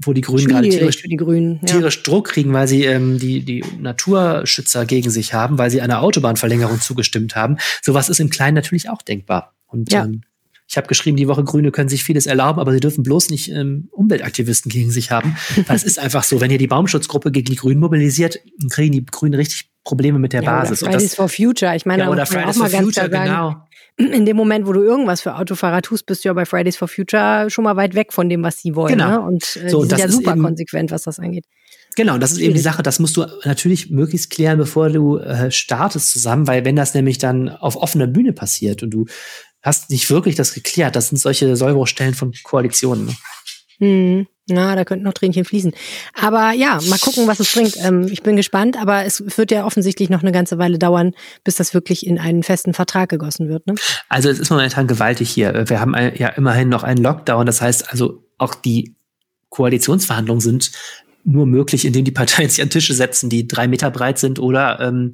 wo 0.02 0.12
die 0.12 0.20
Grünen 0.20 0.48
gerade 0.48 0.68
tierisch, 0.68 1.02
die 1.02 1.16
Grünen, 1.16 1.60
ja. 1.62 1.74
tierisch 1.74 2.02
Druck 2.02 2.28
kriegen, 2.28 2.52
weil 2.52 2.68
sie 2.68 2.84
ähm, 2.84 3.18
die, 3.18 3.44
die 3.44 3.64
Naturschützer 3.80 4.84
gegen 4.86 5.10
sich 5.10 5.34
haben, 5.34 5.58
weil 5.58 5.70
sie 5.70 5.80
einer 5.80 6.02
Autobahnverlängerung 6.02 6.80
zugestimmt 6.80 7.36
haben. 7.36 7.56
Sowas 7.82 8.08
ist 8.08 8.20
im 8.20 8.30
Kleinen 8.30 8.54
natürlich 8.54 8.88
auch 8.88 9.02
denkbar. 9.02 9.54
Und 9.66 9.92
ja. 9.92 10.04
ähm, 10.04 10.22
Ich 10.68 10.76
habe 10.76 10.86
geschrieben, 10.86 11.16
die 11.16 11.28
Woche 11.28 11.44
Grüne 11.44 11.70
können 11.70 11.88
sich 11.88 12.04
vieles 12.04 12.26
erlauben, 12.26 12.60
aber 12.60 12.72
sie 12.72 12.80
dürfen 12.80 13.02
bloß 13.02 13.30
nicht 13.30 13.50
ähm, 13.50 13.88
Umweltaktivisten 13.90 14.70
gegen 14.72 14.90
sich 14.90 15.10
haben. 15.10 15.36
Das 15.66 15.82
ist 15.82 15.98
einfach 15.98 16.24
so. 16.24 16.40
Wenn 16.40 16.50
ihr 16.50 16.58
die 16.58 16.66
Baumschutzgruppe 16.66 17.32
gegen 17.32 17.50
die 17.50 17.56
Grünen 17.56 17.80
mobilisiert, 17.80 18.38
kriegen 18.70 18.92
die 18.92 19.04
Grünen 19.04 19.34
richtig 19.34 19.71
Probleme 19.84 20.18
mit 20.18 20.32
der 20.32 20.42
ja, 20.42 20.60
Basis. 20.60 20.82
Oder 20.82 20.92
Fridays 20.92 21.10
das, 21.10 21.16
for 21.16 21.28
Future. 21.28 21.74
Ich 21.74 21.86
meine, 21.86 22.04
ja, 22.04 22.10
oder 22.10 22.26
Fridays 22.26 22.56
for 22.56 22.68
Future, 22.68 23.08
genau. 23.08 23.56
In 23.96 24.24
dem 24.24 24.36
Moment, 24.36 24.66
wo 24.66 24.72
du 24.72 24.82
irgendwas 24.82 25.20
für 25.20 25.34
Autofahrer 25.36 25.82
tust, 25.82 26.06
bist 26.06 26.24
du 26.24 26.28
ja 26.28 26.32
bei 26.32 26.46
Fridays 26.46 26.76
for 26.76 26.88
Future 26.88 27.50
schon 27.50 27.64
mal 27.64 27.76
weit 27.76 27.94
weg 27.94 28.12
von 28.12 28.28
dem, 28.28 28.42
was 28.42 28.58
sie 28.58 28.74
wollen. 28.74 28.92
Genau. 28.92 29.10
Ne? 29.10 29.20
Und 29.20 29.56
äh, 29.56 29.68
so, 29.68 29.82
die 29.82 29.88
sind 29.90 29.98
ja 29.98 30.08
super 30.08 30.36
konsequent, 30.36 30.90
was 30.90 31.02
das 31.02 31.18
angeht. 31.18 31.44
Genau, 31.94 32.16
das 32.16 32.32
ist 32.32 32.38
eben 32.38 32.54
die 32.54 32.60
Sache, 32.60 32.82
das 32.82 33.00
musst 33.00 33.16
du 33.18 33.26
natürlich 33.44 33.90
möglichst 33.90 34.30
klären, 34.30 34.56
bevor 34.56 34.88
du 34.88 35.18
äh, 35.18 35.50
startest 35.50 36.10
zusammen, 36.10 36.46
weil 36.46 36.64
wenn 36.64 36.76
das 36.76 36.94
nämlich 36.94 37.18
dann 37.18 37.50
auf 37.50 37.76
offener 37.76 38.06
Bühne 38.06 38.32
passiert 38.32 38.82
und 38.82 38.90
du 38.90 39.04
hast 39.62 39.90
nicht 39.90 40.10
wirklich 40.10 40.34
das 40.34 40.54
geklärt, 40.54 40.96
das 40.96 41.08
sind 41.08 41.18
solche 41.18 41.54
Sollbruchstellen 41.54 42.14
von 42.14 42.32
Koalitionen. 42.44 43.06
Ne? 43.06 43.12
Hm, 43.82 44.28
na, 44.48 44.76
da 44.76 44.84
könnten 44.84 45.04
noch 45.04 45.12
Tränchen 45.12 45.44
fließen. 45.44 45.72
Aber 46.14 46.52
ja, 46.52 46.78
mal 46.88 46.98
gucken, 47.00 47.26
was 47.26 47.40
es 47.40 47.52
bringt. 47.52 47.76
Ähm, 47.82 48.06
ich 48.06 48.22
bin 48.22 48.36
gespannt, 48.36 48.80
aber 48.80 49.04
es 49.04 49.36
wird 49.36 49.50
ja 49.50 49.64
offensichtlich 49.66 50.08
noch 50.08 50.22
eine 50.22 50.30
ganze 50.30 50.56
Weile 50.56 50.78
dauern, 50.78 51.14
bis 51.42 51.56
das 51.56 51.74
wirklich 51.74 52.06
in 52.06 52.20
einen 52.20 52.44
festen 52.44 52.74
Vertrag 52.74 53.08
gegossen 53.08 53.48
wird. 53.48 53.66
Ne? 53.66 53.74
Also 54.08 54.28
es 54.28 54.38
ist 54.38 54.50
momentan 54.50 54.86
gewaltig 54.86 55.30
hier. 55.30 55.68
Wir 55.68 55.80
haben 55.80 55.94
ja 56.14 56.28
immerhin 56.28 56.68
noch 56.68 56.84
einen 56.84 57.02
Lockdown. 57.02 57.44
Das 57.44 57.60
heißt 57.60 57.90
also, 57.90 58.24
auch 58.38 58.54
die 58.54 58.94
Koalitionsverhandlungen 59.48 60.40
sind 60.40 60.70
nur 61.24 61.46
möglich, 61.46 61.84
indem 61.84 62.04
die 62.04 62.12
Parteien 62.12 62.48
sich 62.48 62.62
an 62.62 62.70
Tische 62.70 62.94
setzen, 62.94 63.30
die 63.30 63.48
drei 63.48 63.66
Meter 63.66 63.90
breit 63.90 64.18
sind 64.18 64.38
oder 64.38 64.78
ähm, 64.80 65.12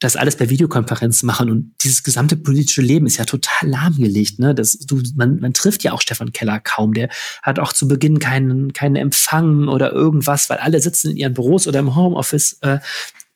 das 0.00 0.14
alles 0.14 0.36
per 0.36 0.48
Videokonferenz 0.48 1.24
machen 1.24 1.50
und 1.50 1.74
dieses 1.82 2.04
gesamte 2.04 2.36
politische 2.36 2.82
Leben 2.82 3.06
ist 3.06 3.16
ja 3.16 3.24
total 3.24 3.68
lahmgelegt. 3.68 4.38
Ne? 4.38 4.54
Das, 4.54 4.78
du, 4.78 5.02
man, 5.16 5.40
man 5.40 5.52
trifft 5.52 5.82
ja 5.82 5.92
auch 5.92 6.00
Stefan 6.00 6.32
Keller 6.32 6.60
kaum. 6.60 6.94
Der 6.94 7.08
hat 7.42 7.58
auch 7.58 7.72
zu 7.72 7.88
Beginn 7.88 8.20
keinen, 8.20 8.72
keinen 8.72 8.94
Empfang 8.94 9.66
oder 9.66 9.92
irgendwas, 9.92 10.48
weil 10.50 10.58
alle 10.58 10.80
sitzen 10.80 11.10
in 11.10 11.16
ihren 11.16 11.34
Büros 11.34 11.66
oder 11.66 11.80
im 11.80 11.96
Homeoffice. 11.96 12.58
Äh, 12.60 12.78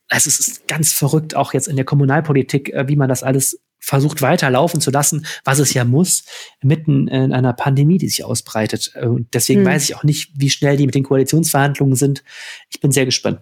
also 0.09 0.29
es 0.29 0.39
ist 0.39 0.69
ganz 0.69 0.93
verrückt, 0.93 1.35
auch 1.35 1.53
jetzt 1.53 1.67
in 1.67 1.77
der 1.77 1.85
Kommunalpolitik, 1.85 2.73
äh, 2.73 2.87
wie 2.87 2.97
man 2.97 3.09
das 3.09 3.25
alles 3.25 3.61
versucht 3.81 4.23
weiterlaufen 4.23 4.81
zu 4.81 4.93
lassen, 4.93 5.27
was 5.45 5.59
es 5.59 5.75
ja 5.75 5.85
muss, 5.85 6.23
mitten 6.63 7.09
in 7.09 7.33
einer 7.33 7.53
Pandemie, 7.53 7.99
die 7.99 8.09
sich 8.09 8.23
ausbreitet. 8.23 8.93
Äh, 8.95 9.07
und 9.07 9.35
deswegen 9.35 9.63
mhm. 9.63 9.67
weiß 9.67 9.83
ich 9.85 9.97
auch 9.97 10.05
nicht, 10.05 10.31
wie 10.37 10.51
schnell 10.51 10.77
die 10.77 10.87
mit 10.87 10.95
den 10.95 11.03
Koalitionsverhandlungen 11.03 11.97
sind. 11.97 12.23
Ich 12.71 12.79
bin 12.79 12.93
sehr 12.93 13.05
gespannt. 13.05 13.41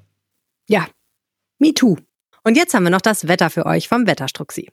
Ja, 0.67 0.89
me 1.59 1.75
too. 1.75 1.99
Und 2.45 2.57
jetzt 2.57 2.75
haben 2.75 2.85
wir 2.85 2.91
noch 2.91 3.01
das 3.01 3.29
Wetter 3.29 3.51
für 3.51 3.67
euch 3.67 3.89
vom 3.89 4.07
Wetterstruxi. 4.07 4.69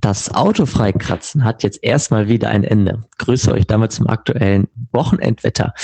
Das 0.00 0.34
Autofreikratzen 0.34 1.44
hat 1.44 1.62
jetzt 1.62 1.78
erstmal 1.84 2.26
wieder 2.26 2.48
ein 2.48 2.64
Ende. 2.64 3.04
Grüße 3.18 3.52
euch 3.52 3.68
damit 3.68 3.92
zum 3.92 4.08
aktuellen 4.08 4.66
Wochenendwetter. 4.90 5.74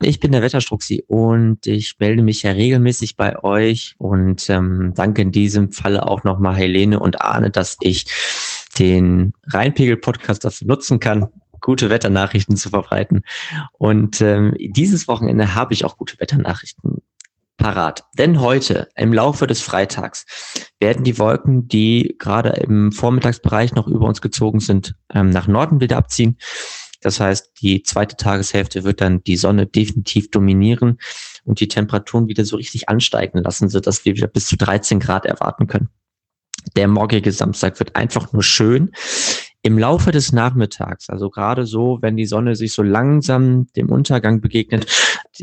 Ich 0.00 0.18
bin 0.18 0.32
der 0.32 0.40
Wetterstruxi 0.40 1.04
und 1.06 1.66
ich 1.66 1.96
melde 1.98 2.22
mich 2.22 2.42
ja 2.42 2.52
regelmäßig 2.52 3.18
bei 3.18 3.38
euch 3.44 3.96
und 3.98 4.48
ähm, 4.48 4.92
danke 4.94 5.20
in 5.20 5.30
diesem 5.30 5.72
Falle 5.72 6.08
auch 6.08 6.24
nochmal 6.24 6.56
Helene 6.56 6.98
und 6.98 7.20
Arne, 7.20 7.50
dass 7.50 7.76
ich 7.80 8.06
den 8.78 9.34
Rheinpegel-Podcast 9.48 10.42
dafür 10.42 10.66
nutzen 10.66 10.98
kann, 10.98 11.28
gute 11.60 11.90
Wetternachrichten 11.90 12.56
zu 12.56 12.70
verbreiten. 12.70 13.24
Und 13.76 14.22
ähm, 14.22 14.54
dieses 14.58 15.06
Wochenende 15.06 15.54
habe 15.54 15.74
ich 15.74 15.84
auch 15.84 15.98
gute 15.98 16.18
Wetternachrichten 16.18 17.02
parat. 17.60 18.04
Denn 18.18 18.40
heute, 18.40 18.88
im 18.96 19.12
Laufe 19.12 19.46
des 19.46 19.60
Freitags, 19.60 20.24
werden 20.80 21.04
die 21.04 21.18
Wolken, 21.18 21.68
die 21.68 22.16
gerade 22.18 22.50
im 22.50 22.90
Vormittagsbereich 22.90 23.74
noch 23.74 23.86
über 23.86 24.06
uns 24.06 24.20
gezogen 24.20 24.60
sind, 24.60 24.94
ähm, 25.14 25.30
nach 25.30 25.46
Norden 25.46 25.80
wieder 25.80 25.98
abziehen. 25.98 26.38
Das 27.02 27.20
heißt, 27.20 27.52
die 27.60 27.82
zweite 27.82 28.16
Tageshälfte 28.16 28.84
wird 28.84 29.00
dann 29.00 29.22
die 29.22 29.36
Sonne 29.36 29.66
definitiv 29.66 30.30
dominieren 30.30 30.98
und 31.44 31.60
die 31.60 31.68
Temperaturen 31.68 32.28
wieder 32.28 32.44
so 32.44 32.56
richtig 32.56 32.88
ansteigen 32.88 33.38
lassen, 33.38 33.68
sodass 33.68 34.04
wir 34.04 34.16
wieder 34.16 34.26
bis 34.26 34.46
zu 34.46 34.56
13 34.56 34.98
Grad 34.98 35.26
erwarten 35.26 35.66
können. 35.66 35.90
Der 36.76 36.88
morgige 36.88 37.32
Samstag 37.32 37.78
wird 37.78 37.96
einfach 37.96 38.32
nur 38.32 38.42
schön. 38.42 38.90
Im 39.62 39.78
Laufe 39.78 40.10
des 40.10 40.32
Nachmittags, 40.32 41.10
also 41.10 41.28
gerade 41.28 41.66
so, 41.66 41.98
wenn 42.00 42.16
die 42.16 42.24
Sonne 42.24 42.56
sich 42.56 42.72
so 42.72 42.82
langsam 42.82 43.66
dem 43.76 43.90
Untergang 43.90 44.40
begegnet, 44.40 44.86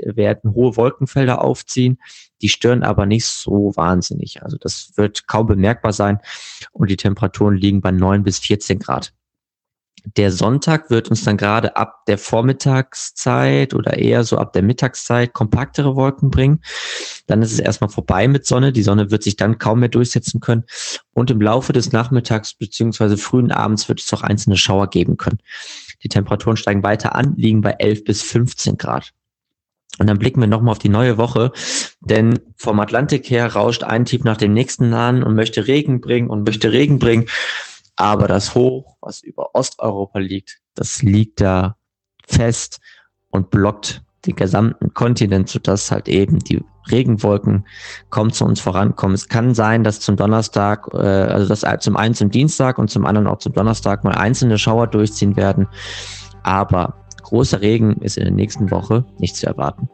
werden 0.05 0.53
hohe 0.53 0.75
Wolkenfelder 0.75 1.43
aufziehen. 1.43 1.99
Die 2.41 2.49
stören 2.49 2.83
aber 2.83 3.05
nicht 3.05 3.25
so 3.25 3.73
wahnsinnig. 3.75 4.43
Also 4.43 4.57
das 4.57 4.93
wird 4.95 5.27
kaum 5.27 5.47
bemerkbar 5.47 5.93
sein 5.93 6.19
und 6.71 6.89
die 6.89 6.97
Temperaturen 6.97 7.55
liegen 7.55 7.81
bei 7.81 7.91
neun 7.91 8.23
bis 8.23 8.39
14 8.39 8.79
Grad. 8.79 9.13
Der 10.15 10.31
Sonntag 10.31 10.89
wird 10.89 11.09
uns 11.09 11.23
dann 11.23 11.35
gerade 11.35 11.75
ab 11.75 12.05
der 12.05 12.17
Vormittagszeit 12.17 13.73
oder 13.73 13.97
eher 13.97 14.23
so 14.23 14.37
ab 14.37 14.53
der 14.53 14.61
Mittagszeit 14.61 15.33
kompaktere 15.33 15.95
Wolken 15.95 16.29
bringen. 16.29 16.61
Dann 17.25 17.41
ist 17.41 17.51
es 17.51 17.59
erstmal 17.59 17.89
vorbei 17.89 18.27
mit 18.27 18.45
Sonne. 18.45 18.71
Die 18.71 18.83
Sonne 18.83 19.11
wird 19.11 19.23
sich 19.23 19.35
dann 19.35 19.57
kaum 19.57 19.79
mehr 19.79 19.89
durchsetzen 19.89 20.39
können. 20.39 20.63
Und 21.13 21.29
im 21.29 21.41
Laufe 21.41 21.73
des 21.73 21.91
Nachmittags 21.91 22.53
beziehungsweise 22.53 23.17
frühen 23.17 23.51
Abends 23.51 23.89
wird 23.89 23.99
es 23.99 24.13
auch 24.13 24.21
einzelne 24.21 24.55
Schauer 24.55 24.89
geben 24.89 25.17
können. 25.17 25.39
Die 26.03 26.09
Temperaturen 26.09 26.57
steigen 26.57 26.83
weiter 26.83 27.15
an, 27.15 27.35
liegen 27.35 27.61
bei 27.61 27.71
11 27.71 28.03
bis 28.05 28.21
15 28.21 28.77
Grad. 28.77 29.13
Und 29.99 30.07
dann 30.07 30.19
blicken 30.19 30.41
wir 30.41 30.47
nochmal 30.47 30.73
auf 30.73 30.79
die 30.79 30.89
neue 30.89 31.17
Woche, 31.17 31.51
denn 32.01 32.39
vom 32.55 32.79
Atlantik 32.79 33.29
her 33.29 33.53
rauscht 33.53 33.83
ein 33.83 34.05
Tief 34.05 34.23
nach 34.23 34.37
dem 34.37 34.53
nächsten 34.53 34.93
an 34.93 35.23
und 35.23 35.35
möchte 35.35 35.67
Regen 35.67 36.01
bringen 36.01 36.29
und 36.29 36.45
möchte 36.45 36.71
Regen 36.71 36.99
bringen. 36.99 37.27
Aber 37.95 38.27
das 38.27 38.53
Hoch, 38.53 38.97
was 39.01 39.21
über 39.23 39.55
Osteuropa 39.55 40.19
liegt, 40.19 40.59
das 40.75 41.01
liegt 41.01 41.41
da 41.41 41.77
fest 42.27 42.79
und 43.29 43.49
blockt 43.49 44.03
den 44.25 44.35
gesamten 44.35 44.93
Kontinent, 44.93 45.49
sodass 45.49 45.91
halt 45.91 46.07
eben 46.07 46.39
die 46.39 46.61
Regenwolken 46.91 47.65
kommen 48.09 48.31
zu 48.31 48.45
uns 48.45 48.61
vorankommen. 48.61 49.15
Es 49.15 49.27
kann 49.27 49.53
sein, 49.53 49.83
dass 49.83 49.99
zum 49.99 50.15
Donnerstag, 50.15 50.87
äh, 50.93 50.97
also 50.97 51.47
dass 51.47 51.65
zum 51.83 51.97
einen 51.97 52.13
zum 52.13 52.29
Dienstag 52.29 52.77
und 52.77 52.89
zum 52.89 53.05
anderen 53.05 53.27
auch 53.27 53.39
zum 53.39 53.53
Donnerstag 53.53 54.03
mal 54.03 54.15
einzelne 54.15 54.57
Schauer 54.57 54.87
durchziehen 54.87 55.35
werden. 55.35 55.67
Aber 56.43 57.06
großer 57.27 57.61
Regen 57.61 57.97
ist 58.01 58.17
in 58.17 58.23
der 58.23 58.33
nächsten 58.33 58.71
Woche 58.71 59.05
nicht 59.19 59.35
zu 59.35 59.45
erwarten. 59.45 59.87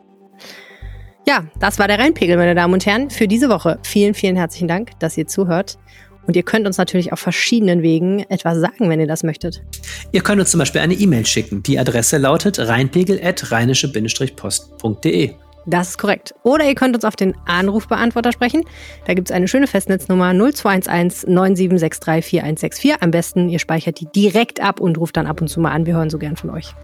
Ja, 1.28 1.44
das 1.60 1.80
war 1.80 1.88
der 1.88 1.98
Rheinpegel, 2.00 2.38
meine 2.38 2.54
Damen 2.54 2.74
und 2.74 2.86
Herren, 2.86 3.10
für 3.10 3.28
diese 3.28 3.50
Woche. 3.50 3.80
Vielen, 3.84 4.14
vielen 4.14 4.36
herzlichen 4.36 4.68
Dank, 4.68 4.92
dass 5.00 5.18
ihr 5.18 5.26
zuhört. 5.26 5.80
Und 6.28 6.36
ihr 6.36 6.44
könnt 6.44 6.68
uns 6.68 6.78
natürlich 6.78 7.12
auf 7.12 7.20
verschiedenen 7.20 7.82
Wegen 7.82 8.20
etwas 8.30 8.60
sagen, 8.60 8.88
wenn 8.90 9.00
ihr 9.00 9.08
das 9.08 9.24
möchtet. 9.24 9.64
Ihr 10.12 10.22
könnt 10.22 10.40
uns 10.40 10.52
zum 10.52 10.60
Beispiel 10.60 10.82
eine 10.82 10.94
E-Mail 10.94 11.26
schicken. 11.26 11.64
Die 11.64 11.80
Adresse 11.80 12.18
lautet 12.18 12.60
rheinpegel.rheinische-post.de. 12.60 15.34
Das 15.66 15.90
ist 15.90 15.98
korrekt. 15.98 16.36
Oder 16.44 16.66
ihr 16.66 16.76
könnt 16.76 16.96
uns 16.96 17.04
auf 17.06 17.16
den 17.16 17.34
Anrufbeantworter 17.46 18.34
sprechen. 18.34 18.66
Da 19.06 19.14
gibt 19.14 19.30
es 19.30 19.36
eine 19.36 19.48
schöne 19.48 19.68
Festnetznummer 19.68 20.34
0211 20.34 21.28
9763 21.28 22.26
4164. 22.26 23.02
Am 23.02 23.12
besten, 23.12 23.48
ihr 23.50 23.60
speichert 23.60 24.02
die 24.02 24.08
direkt 24.08 24.62
ab 24.62 24.82
und 24.82 24.98
ruft 24.98 25.16
dann 25.16 25.28
ab 25.28 25.40
und 25.42 25.48
zu 25.48 25.62
mal 25.62 25.72
an. 25.72 25.86
Wir 25.86 25.96
hören 25.96 26.10
so 26.10 26.20
gern 26.20 26.36
von 26.36 26.50
euch. 26.50 26.76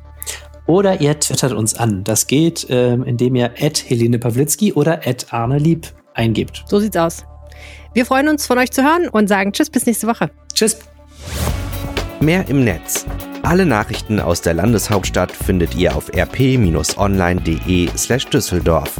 Oder 0.70 1.01
ihr 1.01 1.20
twittert 1.20 1.51
uns 1.51 1.74
an. 1.74 2.03
Das 2.03 2.28
geht, 2.28 2.67
ähm, 2.70 3.03
indem 3.03 3.34
ihr 3.34 3.51
Helene 3.57 4.20
Pawlitzki 4.20 4.72
oder 4.74 5.01
Arne 5.32 5.57
Lieb 5.57 5.88
eingebt. 6.13 6.63
So 6.67 6.80
sieht's 6.80 6.95
aus. 6.95 7.26
Wir 7.95 8.05
freuen 8.05 8.28
uns, 8.28 8.45
von 8.45 8.59
euch 8.59 8.70
zu 8.70 8.84
hören 8.84 9.09
und 9.09 9.28
sagen 9.28 9.51
Tschüss 9.51 9.72
bis 9.72 9.88
nächste 9.88 10.05
Woche. 10.05 10.30
Tschüss. 10.53 10.78
Mehr 12.20 12.47
im 12.49 12.63
Netz. 12.63 13.07
Alle 13.41 13.65
Nachrichten 13.65 14.20
aus 14.20 14.41
der 14.41 14.53
Landeshauptstadt 14.53 15.32
findet 15.32 15.74
ihr 15.74 15.95
auf 15.95 16.13
rp-online.de 16.13 17.89
slash 17.97 18.28
Düsseldorf. 18.28 18.93